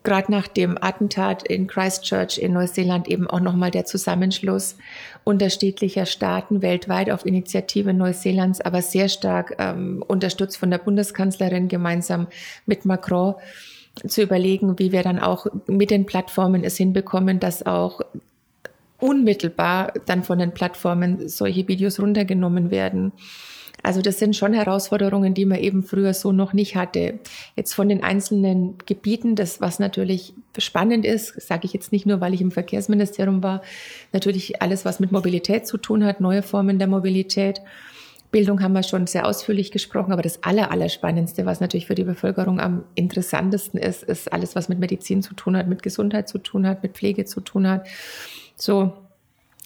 gerade 0.06 0.32
nach 0.32 0.48
dem 0.48 0.78
Attentat 0.80 1.46
in 1.48 1.68
Christchurch 1.68 2.38
in 2.38 2.54
Neuseeland 2.54 3.08
eben 3.10 3.28
auch 3.28 3.42
nochmal 3.42 3.72
der 3.72 3.86
Zusammenschluss 3.86 4.78
unterschiedlicher 5.24 6.06
Staaten 6.06 6.62
weltweit 6.62 7.10
auf 7.10 7.26
Initiative 7.26 7.94
Neuseelands, 7.94 8.62
aber 8.62 8.82
sehr 8.82 9.10
stark 9.10 9.56
ähm, 9.60 10.04
unterstützt 10.08 10.58
von 10.58 10.72
der 10.72 10.78
Bundeskanzlerin 10.78 11.68
gemeinsam 11.68 12.28
mit 12.66 12.86
Macron 12.86 13.36
zu 14.08 14.22
überlegen, 14.22 14.80
wie 14.80 14.92
wir 14.92 15.04
dann 15.04 15.20
auch 15.20 15.48
mit 15.68 15.90
den 15.90 16.06
Plattformen 16.06 16.64
es 16.64 16.78
hinbekommen, 16.78 17.40
dass 17.40 17.66
auch 17.66 18.02
unmittelbar 19.00 19.94
dann 20.06 20.24
von 20.24 20.40
den 20.40 20.54
Plattformen 20.54 21.28
solche 21.28 21.68
Videos 21.68 22.00
runtergenommen 22.00 22.72
werden. 22.72 23.12
Also 23.86 24.02
das 24.02 24.18
sind 24.18 24.36
schon 24.36 24.54
Herausforderungen, 24.54 25.36
die 25.36 25.46
man 25.46 25.60
eben 25.60 25.84
früher 25.84 26.16
so 26.16 26.32
noch 26.32 26.54
nicht 26.54 26.76
hatte. 26.76 27.20
Jetzt 27.56 27.74
von 27.74 27.88
den 27.88 28.04
einzelnen 28.04 28.80
Gebieten, 28.88 29.36
das 29.36 29.62
was 29.62 29.78
natürlich 29.78 30.34
spannend 30.58 31.06
ist, 31.06 31.40
sage 31.40 31.66
ich 31.66 31.74
jetzt 31.74 31.92
nicht 31.92 32.08
nur, 32.08 32.20
weil 32.20 32.34
ich 32.34 32.42
im 32.42 32.50
Verkehrsministerium 32.50 33.44
war, 33.44 33.62
natürlich 34.12 34.60
alles, 34.60 34.86
was 34.86 35.00
mit 35.00 35.12
Mobilität 35.12 35.68
zu 35.68 35.78
tun 35.78 36.04
hat, 36.04 36.20
neue 36.20 36.42
Formen 36.42 36.80
der 36.80 36.88
Mobilität. 36.88 37.62
Bildung 38.32 38.62
haben 38.64 38.74
wir 38.74 38.82
schon 38.82 39.06
sehr 39.06 39.28
ausführlich 39.28 39.72
gesprochen, 39.72 40.12
aber 40.12 40.24
das 40.24 40.42
Aller, 40.44 40.72
Allerspannendste, 40.72 41.46
was 41.46 41.60
natürlich 41.60 41.86
für 41.86 41.96
die 41.96 42.04
Bevölkerung 42.04 42.60
am 42.60 42.86
interessantesten 42.96 43.80
ist, 43.80 44.02
ist 44.02 44.34
alles, 44.34 44.56
was 44.56 44.68
mit 44.68 44.80
Medizin 44.80 45.22
zu 45.22 45.36
tun 45.36 45.56
hat, 45.56 45.68
mit 45.68 45.84
Gesundheit 45.84 46.28
zu 46.28 46.40
tun 46.40 46.66
hat, 46.66 46.82
mit 46.82 46.94
Pflege 46.94 47.26
zu 47.26 47.40
tun 47.40 47.68
hat. 47.68 47.86
So 48.58 48.94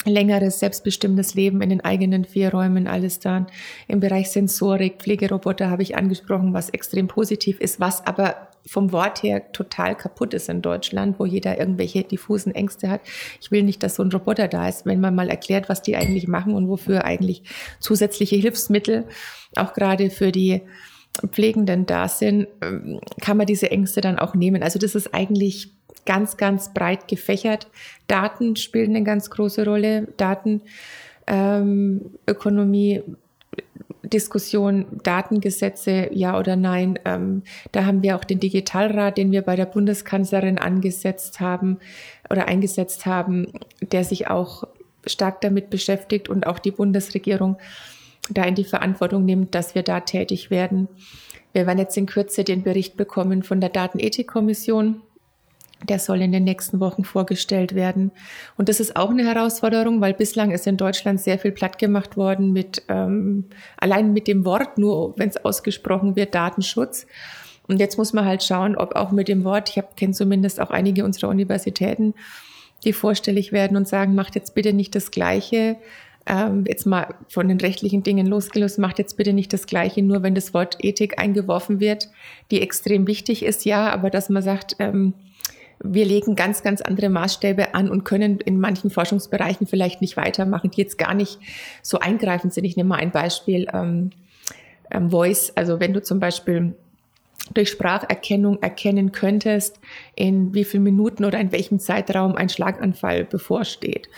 längeres 0.05 0.59
selbstbestimmtes 0.59 1.33
Leben 1.33 1.61
in 1.61 1.69
den 1.69 1.81
eigenen 1.81 2.23
vier 2.23 2.51
Räumen, 2.51 2.87
alles 2.87 3.19
dann 3.19 3.47
im 3.87 3.99
Bereich 3.99 4.31
Sensorik, 4.31 4.99
Pflegeroboter 4.99 5.69
habe 5.69 5.83
ich 5.83 5.97
angesprochen, 5.97 6.53
was 6.53 6.69
extrem 6.69 7.07
positiv 7.07 7.59
ist, 7.59 7.79
was 7.79 8.05
aber 8.07 8.49
vom 8.65 8.91
Wort 8.91 9.23
her 9.23 9.51
total 9.51 9.95
kaputt 9.95 10.33
ist 10.33 10.47
in 10.47 10.61
Deutschland, 10.61 11.19
wo 11.19 11.25
jeder 11.25 11.57
irgendwelche 11.57 12.03
diffusen 12.03 12.53
Ängste 12.53 12.89
hat. 12.89 13.01
Ich 13.41 13.51
will 13.51 13.63
nicht, 13.63 13.81
dass 13.83 13.95
so 13.95 14.03
ein 14.03 14.11
Roboter 14.11 14.47
da 14.47 14.67
ist, 14.69 14.85
wenn 14.85 14.99
man 14.99 15.15
mal 15.15 15.29
erklärt, 15.29 15.69
was 15.69 15.81
die 15.81 15.95
eigentlich 15.95 16.27
machen 16.27 16.53
und 16.53 16.67
wofür 16.67 17.03
eigentlich 17.03 17.43
zusätzliche 17.79 18.35
Hilfsmittel 18.35 19.05
auch 19.55 19.73
gerade 19.73 20.09
für 20.09 20.31
die 20.31 20.61
Pflegenden 21.31 21.85
da 21.85 22.07
sind, 22.07 22.47
ähm, 22.61 22.99
kann 23.19 23.37
man 23.37 23.47
diese 23.47 23.71
Ängste 23.71 24.01
dann 24.01 24.19
auch 24.19 24.35
nehmen. 24.35 24.61
Also 24.63 24.79
das 24.79 24.95
ist 24.95 25.13
eigentlich 25.13 25.78
ganz, 26.05 26.37
ganz 26.37 26.73
breit 26.73 27.07
gefächert. 27.07 27.67
Daten 28.07 28.55
spielen 28.55 28.95
eine 28.95 29.03
ganz 29.03 29.29
große 29.29 29.65
Rolle. 29.65 30.07
Datenökonomie, 30.17 32.95
ähm, 32.95 33.17
Diskussion, 34.03 34.85
Datengesetze, 35.03 36.09
ja 36.11 36.39
oder 36.39 36.55
nein. 36.55 36.97
Ähm, 37.05 37.43
da 37.71 37.85
haben 37.85 38.01
wir 38.01 38.15
auch 38.15 38.23
den 38.23 38.39
Digitalrat, 38.39 39.17
den 39.17 39.31
wir 39.31 39.41
bei 39.41 39.55
der 39.55 39.65
Bundeskanzlerin 39.65 40.57
angesetzt 40.57 41.39
haben 41.39 41.79
oder 42.29 42.47
eingesetzt 42.47 43.05
haben, 43.05 43.47
der 43.81 44.03
sich 44.03 44.27
auch 44.27 44.63
stark 45.05 45.41
damit 45.41 45.69
beschäftigt 45.69 46.29
und 46.29 46.47
auch 46.47 46.59
die 46.59 46.71
Bundesregierung 46.71 47.57
da 48.29 48.43
in 48.43 48.55
die 48.55 48.63
Verantwortung 48.63 49.25
nimmt, 49.25 49.55
dass 49.55 49.75
wir 49.75 49.83
da 49.83 50.01
tätig 50.01 50.49
werden. 50.49 50.87
Wir 51.51 51.65
werden 51.65 51.79
jetzt 51.79 51.97
in 51.97 52.05
Kürze 52.05 52.43
den 52.43 52.63
Bericht 52.63 52.95
bekommen 52.95 53.43
von 53.43 53.59
der 53.59 53.69
Datenethikkommission. 53.69 55.01
Der 55.87 55.99
soll 55.99 56.21
in 56.21 56.31
den 56.31 56.43
nächsten 56.43 56.79
Wochen 56.79 57.03
vorgestellt 57.03 57.73
werden. 57.73 58.11
Und 58.57 58.67
das 58.67 58.79
ist 58.79 58.95
auch 58.95 59.09
eine 59.09 59.25
Herausforderung, 59.25 60.01
weil 60.01 60.13
bislang 60.13 60.51
ist 60.51 60.67
in 60.67 60.77
Deutschland 60.77 61.21
sehr 61.21 61.39
viel 61.39 61.51
platt 61.51 61.79
gemacht 61.79 62.17
worden 62.17 62.51
mit 62.51 62.83
ähm, 62.89 63.45
allein 63.77 64.11
mit 64.11 64.27
dem 64.27 64.43
Wort, 64.43 64.77
nur 64.77 65.17
wenn 65.17 65.29
es 65.29 65.37
ausgesprochen 65.37 66.15
wird, 66.15 66.35
Datenschutz. 66.35 67.07
Und 67.67 67.79
jetzt 67.79 67.97
muss 67.97 68.13
man 68.13 68.25
halt 68.25 68.43
schauen, 68.43 68.75
ob 68.75 68.95
auch 68.95 69.11
mit 69.11 69.27
dem 69.27 69.43
Wort, 69.43 69.69
ich 69.69 69.81
kenne 69.95 70.13
zumindest 70.13 70.59
auch 70.59 70.71
einige 70.71 71.05
unserer 71.05 71.29
Universitäten, 71.29 72.15
die 72.83 72.93
vorstellig 72.93 73.51
werden 73.51 73.77
und 73.77 73.87
sagen, 73.87 74.15
macht 74.15 74.35
jetzt 74.35 74.55
bitte 74.55 74.73
nicht 74.73 74.95
das 74.95 75.11
Gleiche, 75.11 75.77
ähm, 76.25 76.63
jetzt 76.67 76.85
mal 76.85 77.15
von 77.27 77.47
den 77.47 77.59
rechtlichen 77.59 78.03
Dingen 78.03 78.27
losgelöst, 78.27 78.79
macht 78.79 78.99
jetzt 78.99 79.17
bitte 79.17 79.33
nicht 79.33 79.53
das 79.53 79.65
Gleiche, 79.65 80.01
nur 80.01 80.23
wenn 80.23 80.35
das 80.35 80.53
Wort 80.53 80.77
Ethik 80.79 81.19
eingeworfen 81.19 81.79
wird, 81.79 82.09
die 82.51 82.61
extrem 82.61 83.07
wichtig 83.07 83.43
ist, 83.43 83.65
ja, 83.65 83.91
aber 83.91 84.09
dass 84.09 84.29
man 84.29 84.43
sagt, 84.43 84.75
ähm, 84.79 85.13
wir 85.81 86.05
legen 86.05 86.35
ganz, 86.35 86.61
ganz 86.61 86.81
andere 86.81 87.09
Maßstäbe 87.09 87.73
an 87.73 87.89
und 87.89 88.03
können 88.03 88.39
in 88.39 88.59
manchen 88.59 88.89
Forschungsbereichen 88.89 89.65
vielleicht 89.65 90.01
nicht 90.01 90.17
weitermachen, 90.17 90.71
die 90.71 90.81
jetzt 90.81 90.97
gar 90.97 91.13
nicht 91.13 91.39
so 91.81 91.99
eingreifend 91.99 92.53
sind. 92.53 92.65
Ich 92.65 92.75
nehme 92.75 92.89
mal 92.89 92.97
ein 92.97 93.11
Beispiel, 93.11 93.67
ähm, 93.73 94.11
ähm, 94.91 95.09
Voice. 95.09 95.53
Also 95.55 95.79
wenn 95.79 95.93
du 95.93 96.01
zum 96.01 96.19
Beispiel 96.19 96.75
durch 97.53 97.69
Spracherkennung 97.69 98.61
erkennen 98.61 99.11
könntest, 99.11 99.79
in 100.15 100.53
wie 100.53 100.65
vielen 100.65 100.83
Minuten 100.83 101.25
oder 101.25 101.39
in 101.39 101.51
welchem 101.51 101.79
Zeitraum 101.79 102.35
ein 102.35 102.49
Schlaganfall 102.49 103.23
bevorsteht 103.23 104.09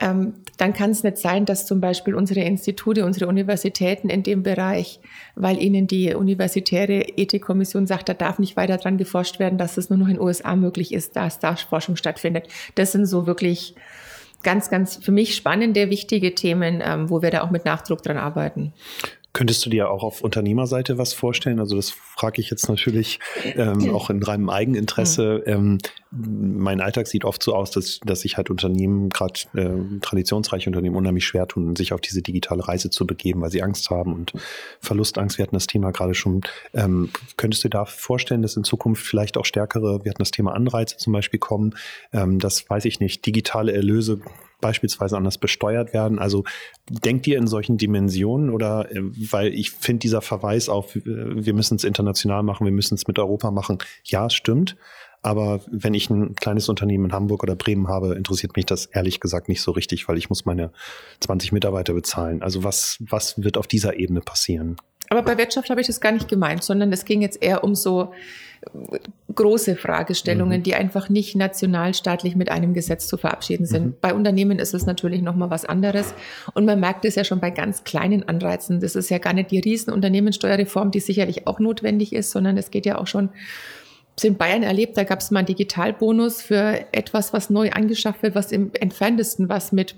ähm, 0.00 0.34
dann 0.58 0.74
kann 0.74 0.90
es 0.90 1.04
nicht 1.04 1.16
sein, 1.16 1.46
dass 1.46 1.64
zum 1.64 1.80
Beispiel 1.80 2.14
unsere 2.14 2.40
Institute, 2.40 3.04
unsere 3.04 3.28
Universitäten 3.28 4.10
in 4.10 4.22
dem 4.24 4.42
Bereich, 4.42 5.00
weil 5.36 5.62
ihnen 5.62 5.86
die 5.86 6.14
universitäre 6.14 7.00
Ethikkommission 7.16 7.86
sagt, 7.86 8.08
da 8.08 8.14
darf 8.14 8.38
nicht 8.38 8.56
weiter 8.56 8.76
dran 8.76 8.98
geforscht 8.98 9.38
werden, 9.38 9.56
dass 9.56 9.76
es 9.76 9.88
nur 9.88 9.98
noch 9.98 10.08
in 10.08 10.14
den 10.14 10.22
USA 10.22 10.56
möglich 10.56 10.92
ist, 10.92 11.16
dass 11.16 11.38
da 11.38 11.54
Forschung 11.56 11.96
stattfindet. 11.96 12.48
Das 12.74 12.92
sind 12.92 13.06
so 13.06 13.26
wirklich 13.26 13.74
ganz, 14.42 14.68
ganz 14.68 14.96
für 14.96 15.12
mich 15.12 15.36
spannende, 15.36 15.90
wichtige 15.90 16.34
Themen, 16.34 16.82
ähm, 16.84 17.08
wo 17.08 17.22
wir 17.22 17.30
da 17.30 17.42
auch 17.42 17.50
mit 17.50 17.64
Nachdruck 17.64 18.02
dran 18.02 18.18
arbeiten. 18.18 18.72
Könntest 19.32 19.64
du 19.64 19.70
dir 19.70 19.90
auch 19.90 20.02
auf 20.02 20.22
Unternehmerseite 20.22 20.98
was 20.98 21.12
vorstellen? 21.12 21.60
Also 21.60 21.76
das 21.76 21.90
frage 21.90 22.40
ich 22.40 22.50
jetzt 22.50 22.68
natürlich 22.68 23.20
ähm, 23.44 23.90
auch 23.94 24.10
in 24.10 24.22
reinem 24.22 24.50
Eigeninteresse. 24.50 25.44
Ähm, 25.46 25.78
mein 26.10 26.80
Alltag 26.80 27.06
sieht 27.06 27.24
oft 27.24 27.42
so 27.42 27.54
aus, 27.54 27.70
dass, 27.70 28.00
dass 28.04 28.20
sich 28.20 28.36
halt 28.36 28.50
Unternehmen, 28.50 29.10
gerade 29.10 29.40
äh, 29.54 30.00
traditionsreiche 30.00 30.70
Unternehmen, 30.70 30.96
unheimlich 30.96 31.26
schwer 31.26 31.46
tun, 31.46 31.76
sich 31.76 31.92
auf 31.92 32.00
diese 32.00 32.22
digitale 32.22 32.66
Reise 32.66 32.90
zu 32.90 33.06
begeben, 33.06 33.40
weil 33.40 33.50
sie 33.50 33.62
Angst 33.62 33.90
haben 33.90 34.14
und 34.14 34.32
Verlustangst. 34.80 35.38
Wir 35.38 35.44
hatten 35.44 35.56
das 35.56 35.66
Thema 35.66 35.90
gerade 35.90 36.14
schon. 36.14 36.40
Ähm, 36.72 37.10
könntest 37.36 37.62
du 37.64 37.68
dir 37.68 37.78
da 37.78 37.84
vorstellen, 37.84 38.42
dass 38.42 38.56
in 38.56 38.64
Zukunft 38.64 39.04
vielleicht 39.04 39.36
auch 39.36 39.44
stärkere, 39.44 40.04
wir 40.04 40.10
hatten 40.10 40.22
das 40.22 40.30
Thema 40.30 40.54
Anreize 40.54 40.96
zum 40.96 41.12
Beispiel 41.12 41.40
kommen, 41.40 41.74
ähm, 42.12 42.38
das 42.38 42.68
weiß 42.68 42.86
ich 42.86 43.00
nicht, 43.00 43.26
digitale 43.26 43.72
Erlöse 43.72 44.20
beispielsweise 44.60 45.16
anders 45.16 45.38
besteuert 45.38 45.92
werden. 45.92 46.18
Also 46.18 46.44
denkt 46.88 47.26
ihr 47.26 47.38
in 47.38 47.46
solchen 47.46 47.76
Dimensionen 47.76 48.50
oder 48.50 48.90
äh, 48.90 49.00
weil 49.30 49.54
ich 49.54 49.70
finde 49.70 50.00
dieser 50.00 50.22
Verweis 50.22 50.68
auf, 50.68 50.96
äh, 50.96 51.02
wir 51.04 51.54
müssen 51.54 51.76
es 51.76 51.84
international 51.84 52.42
machen, 52.42 52.64
wir 52.64 52.72
müssen 52.72 52.94
es 52.94 53.06
mit 53.06 53.18
Europa 53.18 53.50
machen, 53.50 53.78
ja, 54.04 54.30
stimmt. 54.30 54.76
Aber 55.22 55.60
wenn 55.70 55.94
ich 55.94 56.10
ein 56.10 56.34
kleines 56.34 56.68
Unternehmen 56.68 57.06
in 57.06 57.12
Hamburg 57.12 57.42
oder 57.42 57.56
Bremen 57.56 57.88
habe, 57.88 58.14
interessiert 58.14 58.56
mich 58.56 58.66
das 58.66 58.86
ehrlich 58.86 59.20
gesagt 59.20 59.48
nicht 59.48 59.62
so 59.62 59.72
richtig, 59.72 60.08
weil 60.08 60.18
ich 60.18 60.28
muss 60.28 60.44
meine 60.44 60.70
20 61.20 61.52
Mitarbeiter 61.52 61.92
bezahlen. 61.92 62.42
Also 62.42 62.64
was, 62.64 62.98
was 63.00 63.42
wird 63.42 63.58
auf 63.58 63.66
dieser 63.66 63.98
Ebene 63.98 64.20
passieren? 64.20 64.76
Aber 65.10 65.22
bei 65.22 65.38
Wirtschaft 65.38 65.70
habe 65.70 65.80
ich 65.80 65.86
das 65.86 66.00
gar 66.00 66.12
nicht 66.12 66.28
gemeint, 66.28 66.62
sondern 66.62 66.92
es 66.92 67.04
ging 67.04 67.22
jetzt 67.22 67.42
eher 67.42 67.64
um 67.64 67.74
so 67.74 68.12
äh, 68.60 68.98
große 69.34 69.76
Fragestellungen, 69.76 70.60
mhm. 70.60 70.62
die 70.62 70.74
einfach 70.74 71.08
nicht 71.08 71.34
nationalstaatlich 71.34 72.36
mit 72.36 72.50
einem 72.50 72.74
Gesetz 72.74 73.06
zu 73.06 73.16
verabschieden 73.16 73.66
sind. 73.66 73.86
Mhm. 73.86 73.94
Bei 74.00 74.14
Unternehmen 74.14 74.58
ist 74.58 74.74
es 74.74 74.84
natürlich 74.84 75.22
nochmal 75.22 75.50
was 75.50 75.64
anderes. 75.64 76.14
Und 76.54 76.66
man 76.66 76.78
merkt 76.78 77.04
es 77.04 77.14
ja 77.14 77.24
schon 77.24 77.40
bei 77.40 77.50
ganz 77.50 77.84
kleinen 77.84 78.28
Anreizen. 78.28 78.80
Das 78.80 78.96
ist 78.96 79.08
ja 79.08 79.18
gar 79.18 79.32
nicht 79.32 79.50
die 79.50 79.60
Riesenunternehmenssteuerreform, 79.60 80.90
die 80.90 81.00
sicherlich 81.00 81.46
auch 81.46 81.58
notwendig 81.58 82.12
ist, 82.12 82.30
sondern 82.30 82.56
es 82.58 82.70
geht 82.70 82.84
ja 82.84 82.98
auch 82.98 83.06
schon 83.06 83.30
in 84.24 84.36
Bayern 84.36 84.62
erlebt, 84.62 84.96
da 84.96 85.04
gab 85.04 85.20
es 85.20 85.30
mal 85.30 85.40
einen 85.40 85.46
Digitalbonus 85.46 86.42
für 86.42 86.86
etwas, 86.92 87.32
was 87.32 87.50
neu 87.50 87.70
angeschafft 87.70 88.22
wird, 88.22 88.34
was 88.34 88.52
im 88.52 88.70
entferntesten 88.74 89.48
was 89.48 89.72
mit 89.72 89.94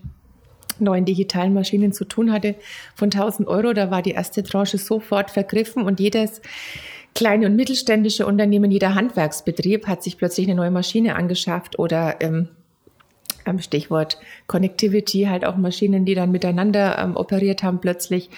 neuen 0.78 1.04
digitalen 1.04 1.52
Maschinen 1.52 1.92
zu 1.92 2.04
tun 2.04 2.32
hatte, 2.32 2.54
von 2.94 3.06
1000 3.06 3.48
Euro. 3.48 3.72
Da 3.72 3.90
war 3.90 4.02
die 4.02 4.12
erste 4.12 4.42
Tranche 4.42 4.78
sofort 4.78 5.30
vergriffen 5.30 5.82
und 5.82 6.00
jedes 6.00 6.40
kleine 7.14 7.46
und 7.46 7.56
mittelständische 7.56 8.26
Unternehmen, 8.26 8.70
jeder 8.70 8.94
Handwerksbetrieb 8.94 9.86
hat 9.86 10.02
sich 10.02 10.16
plötzlich 10.16 10.46
eine 10.46 10.56
neue 10.56 10.70
Maschine 10.70 11.16
angeschafft 11.16 11.78
oder 11.78 12.20
ähm, 12.20 12.48
Stichwort 13.58 14.18
Connectivity, 14.46 15.24
halt 15.24 15.44
auch 15.44 15.56
Maschinen, 15.56 16.04
die 16.04 16.14
dann 16.14 16.30
miteinander 16.30 16.98
ähm, 16.98 17.16
operiert 17.16 17.62
haben 17.62 17.80
plötzlich 17.80 18.30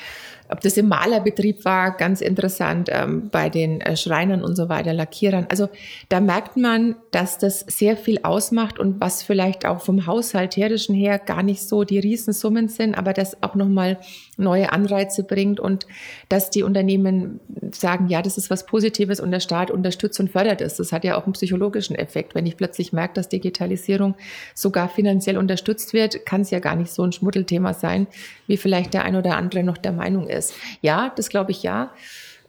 ob 0.53 0.61
das 0.61 0.76
im 0.76 0.88
Malerbetrieb 0.88 1.64
war, 1.64 1.96
ganz 1.96 2.20
interessant, 2.20 2.90
ähm, 2.92 3.30
bei 3.30 3.48
den 3.48 3.80
äh, 3.80 3.96
Schreinern 3.96 4.42
und 4.42 4.55
so 4.55 4.68
weiter, 4.68 4.92
Lackierern. 4.92 5.46
Also 5.48 5.70
da 6.11 6.20
merkt 6.20 6.59
man, 6.59 6.96
dass 7.11 7.38
das 7.38 7.61
sehr 7.61 7.96
viel 7.96 8.20
ausmacht 8.22 8.78
und 8.78 9.00
was 9.00 9.22
vielleicht 9.22 9.64
auch 9.64 9.80
vom 9.80 10.07
Haushalterischen 10.07 10.94
her 10.94 11.18
gar 11.18 11.42
nicht 11.42 11.62
so 11.62 11.84
die 11.84 11.98
Riesensummen 11.98 12.68
sind, 12.68 12.96
aber 12.96 13.14
das 13.14 13.42
auch 13.42 13.55
nochmal 13.55 13.98
neue 14.36 14.72
Anreize 14.72 15.24
bringt 15.24 15.59
und 15.59 15.86
dass 16.28 16.50
die 16.50 16.62
Unternehmen 16.62 17.40
sagen, 17.70 18.09
ja, 18.09 18.20
das 18.20 18.36
ist 18.36 18.50
was 18.50 18.66
Positives 18.66 19.20
und 19.20 19.30
der 19.30 19.40
Staat 19.40 19.70
unterstützt 19.70 20.20
und 20.20 20.30
fördert 20.30 20.61
es. 20.61 20.76
Das 20.76 20.92
hat 20.92 21.05
ja 21.05 21.16
auch 21.16 21.24
einen 21.24 21.32
psychologischen 21.32 21.96
Effekt. 21.96 22.34
Wenn 22.34 22.46
ich 22.46 22.57
plötzlich 22.57 22.92
merke, 22.92 23.14
dass 23.14 23.28
Digitalisierung 23.28 24.14
sogar 24.55 24.88
finanziell 24.88 25.38
unterstützt 25.38 25.92
wird, 25.92 26.26
kann 26.26 26.42
es 26.42 26.50
ja 26.50 26.59
gar 26.59 26.76
nicht 26.76 26.92
so 26.92 27.03
ein 27.03 27.12
Schmuddelthema 27.12 27.72
sein, 27.72 28.07
wie 28.46 28.57
vielleicht 28.57 28.92
der 28.94 29.05
ein 29.05 29.16
oder 29.16 29.36
andere 29.36 29.62
noch 29.62 29.78
der 29.78 29.92
Meinung 29.92 30.28
ist. 30.28 30.41
Ja, 30.80 31.12
das 31.14 31.28
glaube 31.28 31.51
ich 31.53 31.62
ja. 31.62 31.90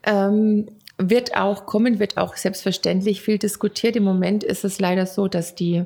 Ähm, 0.04 0.66
wird 0.98 1.36
auch 1.36 1.66
kommen, 1.66 1.98
wird 1.98 2.16
auch 2.16 2.36
selbstverständlich 2.36 3.22
viel 3.22 3.38
diskutiert. 3.38 3.96
Im 3.96 4.04
Moment 4.04 4.44
ist 4.44 4.64
es 4.64 4.78
leider 4.78 5.06
so, 5.06 5.28
dass 5.28 5.54
die 5.54 5.84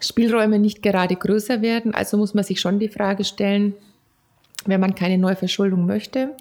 Spielräume 0.00 0.58
nicht 0.58 0.82
gerade 0.82 1.16
größer 1.16 1.60
werden. 1.60 1.94
Also 1.94 2.16
muss 2.16 2.34
man 2.34 2.44
sich 2.44 2.60
schon 2.60 2.78
die 2.78 2.88
Frage 2.88 3.24
stellen, 3.24 3.74
wenn 4.64 4.80
man 4.80 4.94
keine 4.94 5.18
Neuverschuldung 5.18 5.86
möchte, 5.86 6.34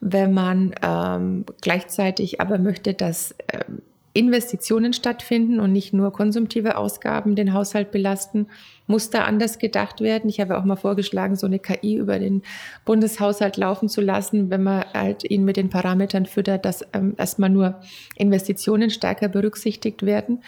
wenn 0.00 0.32
man 0.32 0.74
ähm, 0.82 1.44
gleichzeitig 1.60 2.40
aber 2.40 2.58
möchte, 2.58 2.94
dass 2.94 3.34
ähm, 3.52 3.82
Investitionen 4.16 4.92
stattfinden 4.92 5.58
und 5.58 5.72
nicht 5.72 5.92
nur 5.92 6.12
konsumtive 6.12 6.76
Ausgaben 6.76 7.34
den 7.34 7.52
Haushalt 7.52 7.90
belasten, 7.90 8.46
muss 8.86 9.10
da 9.10 9.24
anders 9.24 9.58
gedacht 9.58 10.00
werden. 10.00 10.30
Ich 10.30 10.40
habe 10.40 10.56
auch 10.56 10.64
mal 10.64 10.76
vorgeschlagen, 10.76 11.34
so 11.34 11.46
eine 11.46 11.58
KI 11.58 11.96
über 11.96 12.20
den 12.20 12.42
Bundeshaushalt 12.84 13.56
laufen 13.56 13.88
zu 13.88 14.00
lassen, 14.00 14.50
wenn 14.50 14.62
man 14.62 14.84
halt 14.94 15.28
ihn 15.28 15.44
mit 15.44 15.56
den 15.56 15.68
Parametern 15.68 16.26
füttert, 16.26 16.64
dass 16.64 16.84
ähm, 16.92 17.14
erstmal 17.18 17.50
nur 17.50 17.80
Investitionen 18.14 18.90
stärker 18.90 19.28
berücksichtigt 19.28 20.06
werden. 20.06 20.44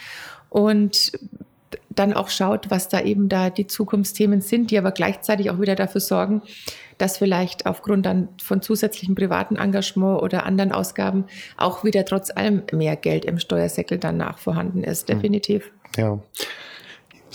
Und 0.49 1.13
dann 1.91 2.13
auch 2.13 2.29
schaut, 2.29 2.71
was 2.71 2.89
da 2.89 3.01
eben 3.01 3.29
da 3.29 3.51
die 3.51 3.67
Zukunftsthemen 3.67 4.43
sind, 4.43 4.71
die 4.71 4.79
aber 4.79 4.93
gleichzeitig 4.93 5.51
auch 5.51 5.61
wieder 5.61 5.75
dafür 5.75 6.01
sorgen, 6.01 6.43
dass 6.99 7.19
vielleicht 7.19 7.67
aufgrund 7.67 8.07
dann 8.07 8.29
von 8.43 8.63
zusätzlichem 8.63 9.15
privaten 9.15 9.57
Engagement 9.57 10.23
oder 10.23 10.47
anderen 10.47 10.73
Ausgaben 10.73 11.25
auch 11.57 11.85
wieder 11.85 12.05
trotz 12.05 12.31
allem 12.31 12.63
mehr 12.73 12.97
Geld 12.97 13.25
im 13.25 13.39
Steuersäckel 13.39 13.99
danach 13.99 14.39
vorhanden 14.39 14.83
ist. 14.83 15.09
Hm. 15.09 15.17
Definitiv. 15.17 15.71
Ja. 15.97 16.19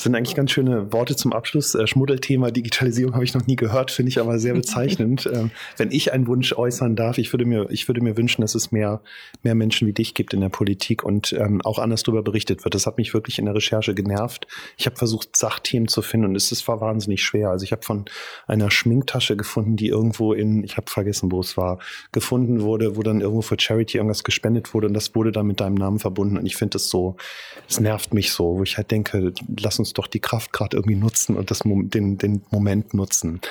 Das 0.02 0.06
sind 0.06 0.16
eigentlich 0.16 0.34
ganz 0.34 0.49
schöne 0.49 0.91
Worte 0.91 1.16
zum 1.16 1.32
Abschluss. 1.32 1.76
Äh, 1.76 1.86
Schmuddelthema 1.86 2.49
Digitalisierung 2.49 3.14
habe 3.14 3.24
ich 3.24 3.36
noch 3.36 3.45
nie 3.45 3.56
gehört, 3.56 3.91
finde 3.91 4.10
ich 4.10 4.20
aber 4.20 4.39
sehr 4.39 4.56
bezeichnend. 4.56 5.30
ähm, 5.32 5.52
wenn 5.78 5.91
ich 5.91 6.12
einen 6.12 6.26
Wunsch 6.26 6.54
äußern 6.54 6.95
darf, 6.95 7.20
ich 7.20 7.32
würde 7.32 7.45
mir, 7.45 7.68
ich 7.70 7.88
würde 7.88 8.02
mir 8.02 8.18
wünschen, 8.18 8.41
dass 8.41 8.56
es 8.56 8.72
mehr, 8.72 9.02
mehr 9.43 9.54
Menschen 9.54 9.88
wie 9.88 9.93
dich 9.93 10.16
gibt 10.16 10.34
in 10.34 10.41
der 10.41 10.49
Politik 10.49 11.04
und 11.04 11.34
ähm, 11.34 11.62
auch 11.62 11.78
anders 11.78 12.02
darüber 12.02 12.24
berichtet 12.24 12.64
wird. 12.64 12.74
Das 12.74 12.88
hat 12.88 12.97
mich 12.97 13.14
wirklich 13.14 13.38
in 13.38 13.45
der 13.45 13.54
Recherche 13.54 13.93
genervt. 13.93 14.47
Ich 14.76 14.88
habe 14.88 14.95
versucht, 14.95 15.38
Sachthemen 15.38 15.88
zu 15.88 16.02
finden 16.02 16.30
und 16.30 16.36
es 16.36 16.68
war 16.68 16.82
wahnsinnig 16.82 17.24
schwer. 17.24 17.52
Also 17.52 17.64
ich 17.64 17.72
habe 17.72 17.84
von 17.84 18.06
einer 18.47 18.72
Schminktasche 18.72 19.38
gefunden, 19.38 19.76
die 19.76 19.89
irgendwo 19.89 20.34
in, 20.34 20.64
ich 20.64 20.78
habe 20.78 20.89
vergessen, 20.89 21.32
wo 21.32 21.41
es 21.41 21.58
war, 21.58 21.78
gefunden 22.12 22.62
wurde, 22.62 22.95
wo 22.95 23.04
dann 23.04 23.22
irgendwo 23.22 23.43
für 23.43 23.60
Charity 23.60 23.97
irgendwas 23.97 24.24
gespendet 24.24 24.74
wurde 24.74 24.88
und 24.88 24.95
das 24.95 25.14
wurde 25.14 25.32
dann 25.32 25.45
mit 25.45 25.60
deinem 25.60 25.76
Namen 25.76 25.99
verbunden. 25.99 26.39
Und 26.39 26.47
ich 26.47 26.56
finde 26.56 26.72
das 26.72 26.89
so, 26.89 27.18
es 27.70 27.80
nervt 27.80 28.16
mich 28.16 28.32
so, 28.32 28.58
wo 28.58 28.64
ich 28.64 28.78
halt 28.78 28.89
denke, 28.89 29.32
lass 29.60 29.78
uns 29.78 29.91
doch 29.94 30.08
die 30.08 30.20
Kraft 30.20 30.54
gerade 30.54 30.78
irgendwie 30.78 30.96
nutzen 30.96 31.36
und 31.36 31.52
das, 31.52 31.62
den, 31.64 32.18
den 32.18 32.42
Moment 32.52 32.94
nutzen. 32.94 33.42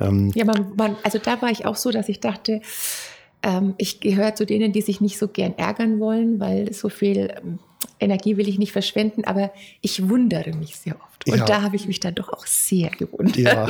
Ähm 0.00 0.30
ja, 0.34 0.44
man, 0.44 0.72
man, 0.76 0.96
also 1.02 1.18
da 1.18 1.40
war 1.42 1.50
ich 1.50 1.66
auch 1.66 1.76
so, 1.76 1.90
dass 1.90 2.08
ich 2.08 2.20
dachte, 2.20 2.60
ähm, 3.42 3.74
ich 3.78 4.00
gehöre 4.00 4.34
zu 4.34 4.46
denen, 4.46 4.72
die 4.72 4.82
sich 4.82 5.00
nicht 5.00 5.18
so 5.18 5.28
gern 5.28 5.56
ärgern 5.56 6.00
wollen, 6.00 6.40
weil 6.40 6.72
so 6.72 6.88
viel 6.88 7.34
ähm, 7.42 7.58
Energie 8.00 8.36
will 8.36 8.48
ich 8.48 8.58
nicht 8.58 8.72
verschwenden, 8.72 9.24
aber 9.24 9.52
ich 9.80 10.08
wundere 10.08 10.52
mich 10.52 10.76
sehr 10.76 10.96
oft. 10.96 11.10
Und 11.28 11.36
ja. 11.36 11.44
da 11.44 11.62
habe 11.62 11.76
ich 11.76 11.86
mich 11.86 12.00
dann 12.00 12.14
doch 12.14 12.30
auch 12.30 12.46
sehr 12.46 12.88
gewundert. 12.90 13.36
Ja. 13.36 13.68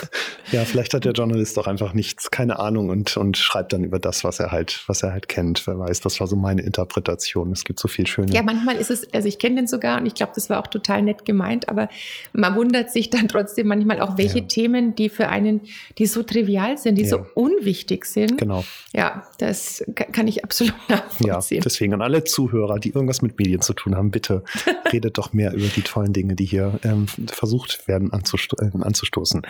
ja, 0.52 0.64
vielleicht 0.64 0.94
hat 0.94 1.04
der 1.04 1.12
Journalist 1.12 1.56
doch 1.56 1.66
einfach 1.66 1.94
nichts, 1.94 2.30
keine 2.30 2.60
Ahnung 2.60 2.90
und, 2.90 3.16
und 3.16 3.36
schreibt 3.36 3.72
dann 3.72 3.82
über 3.82 3.98
das, 3.98 4.22
was 4.22 4.38
er 4.38 4.52
halt, 4.52 4.84
was 4.86 5.02
er 5.02 5.12
halt 5.12 5.28
kennt. 5.28 5.66
Wer 5.66 5.78
weiß, 5.78 6.00
das 6.00 6.20
war 6.20 6.28
so 6.28 6.36
meine 6.36 6.62
Interpretation. 6.62 7.50
Es 7.50 7.64
gibt 7.64 7.80
so 7.80 7.88
viel 7.88 8.06
schöne. 8.06 8.32
Ja, 8.32 8.42
manchmal 8.42 8.76
ist 8.76 8.90
es, 8.90 9.12
also 9.12 9.26
ich 9.26 9.40
kenne 9.40 9.56
den 9.56 9.66
sogar 9.66 9.98
und 9.98 10.06
ich 10.06 10.14
glaube, 10.14 10.32
das 10.36 10.48
war 10.48 10.60
auch 10.60 10.68
total 10.68 11.02
nett 11.02 11.24
gemeint, 11.24 11.68
aber 11.68 11.88
man 12.32 12.54
wundert 12.54 12.92
sich 12.92 13.10
dann 13.10 13.26
trotzdem 13.26 13.66
manchmal 13.66 14.00
auch, 14.00 14.16
welche 14.16 14.38
ja. 14.38 14.46
Themen, 14.46 14.94
die 14.94 15.08
für 15.08 15.28
einen, 15.28 15.62
die 15.98 16.06
so 16.06 16.22
trivial 16.22 16.78
sind, 16.78 16.96
die 16.96 17.02
ja. 17.02 17.08
so 17.08 17.26
unwichtig 17.34 18.04
sind. 18.04 18.38
Genau. 18.38 18.64
Ja, 18.92 19.26
das 19.38 19.84
kann 19.94 20.28
ich 20.28 20.44
absolut 20.44 20.74
nachvollziehen. 20.88 21.58
Ja, 21.58 21.64
deswegen 21.64 21.94
an 21.94 22.02
alle 22.02 22.22
Zuhörer, 22.22 22.78
die 22.78 22.90
irgendwas 22.90 23.22
mit 23.22 23.36
Medien 23.38 23.60
zu 23.60 23.71
tun 23.74 23.96
haben, 23.96 24.10
bitte 24.10 24.42
redet 24.92 25.18
doch 25.18 25.32
mehr 25.32 25.52
über 25.52 25.66
die 25.66 25.82
tollen 25.82 26.12
Dinge, 26.12 26.36
die 26.36 26.44
hier 26.44 26.78
ähm, 26.84 27.06
versucht 27.26 27.88
werden 27.88 28.12
anzusto 28.12 28.56
äh, 28.60 28.70
anzustoßen. 28.80 29.42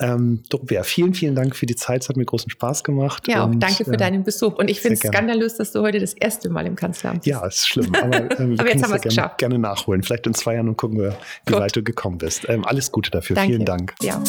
Ähm, 0.00 0.42
Dorothea, 0.48 0.82
vielen, 0.82 1.14
vielen 1.14 1.34
Dank 1.34 1.56
für 1.56 1.66
die 1.66 1.76
Zeit. 1.76 2.02
Es 2.02 2.08
hat 2.08 2.16
mir 2.16 2.24
großen 2.24 2.50
Spaß 2.50 2.84
gemacht. 2.84 3.28
Ja, 3.28 3.44
und, 3.44 3.60
danke 3.60 3.84
für 3.84 3.92
äh, 3.92 3.96
deinen 3.96 4.24
Besuch. 4.24 4.56
Und 4.58 4.68
ich 4.70 4.80
finde 4.80 4.94
es 4.94 5.00
skandalös, 5.00 5.56
dass 5.56 5.72
du 5.72 5.80
heute 5.82 5.98
das 5.98 6.12
erste 6.14 6.50
Mal 6.50 6.66
im 6.66 6.76
Kanzleramt 6.76 7.20
bist. 7.20 7.26
Ja, 7.26 7.46
ist 7.46 7.68
schlimm. 7.68 7.94
Aber, 7.94 8.16
ähm, 8.38 8.50
wir 8.50 8.60
aber 8.60 8.68
jetzt 8.70 8.82
haben 8.82 8.90
wir 8.90 9.04
es 9.04 9.14
gerne, 9.14 9.32
gerne 9.36 9.58
nachholen. 9.58 10.02
Vielleicht 10.02 10.26
in 10.26 10.34
zwei 10.34 10.54
Jahren 10.54 10.68
und 10.68 10.76
gucken 10.76 10.98
wir, 10.98 11.16
wie 11.46 11.52
Gut. 11.52 11.60
weit 11.60 11.76
du 11.76 11.82
gekommen 11.82 12.18
bist. 12.18 12.48
Ähm, 12.48 12.64
alles 12.64 12.92
Gute 12.92 13.10
dafür. 13.10 13.36
Danke. 13.36 13.52
Vielen 13.52 13.64
Dank. 13.64 13.94
Ja. 14.02 14.22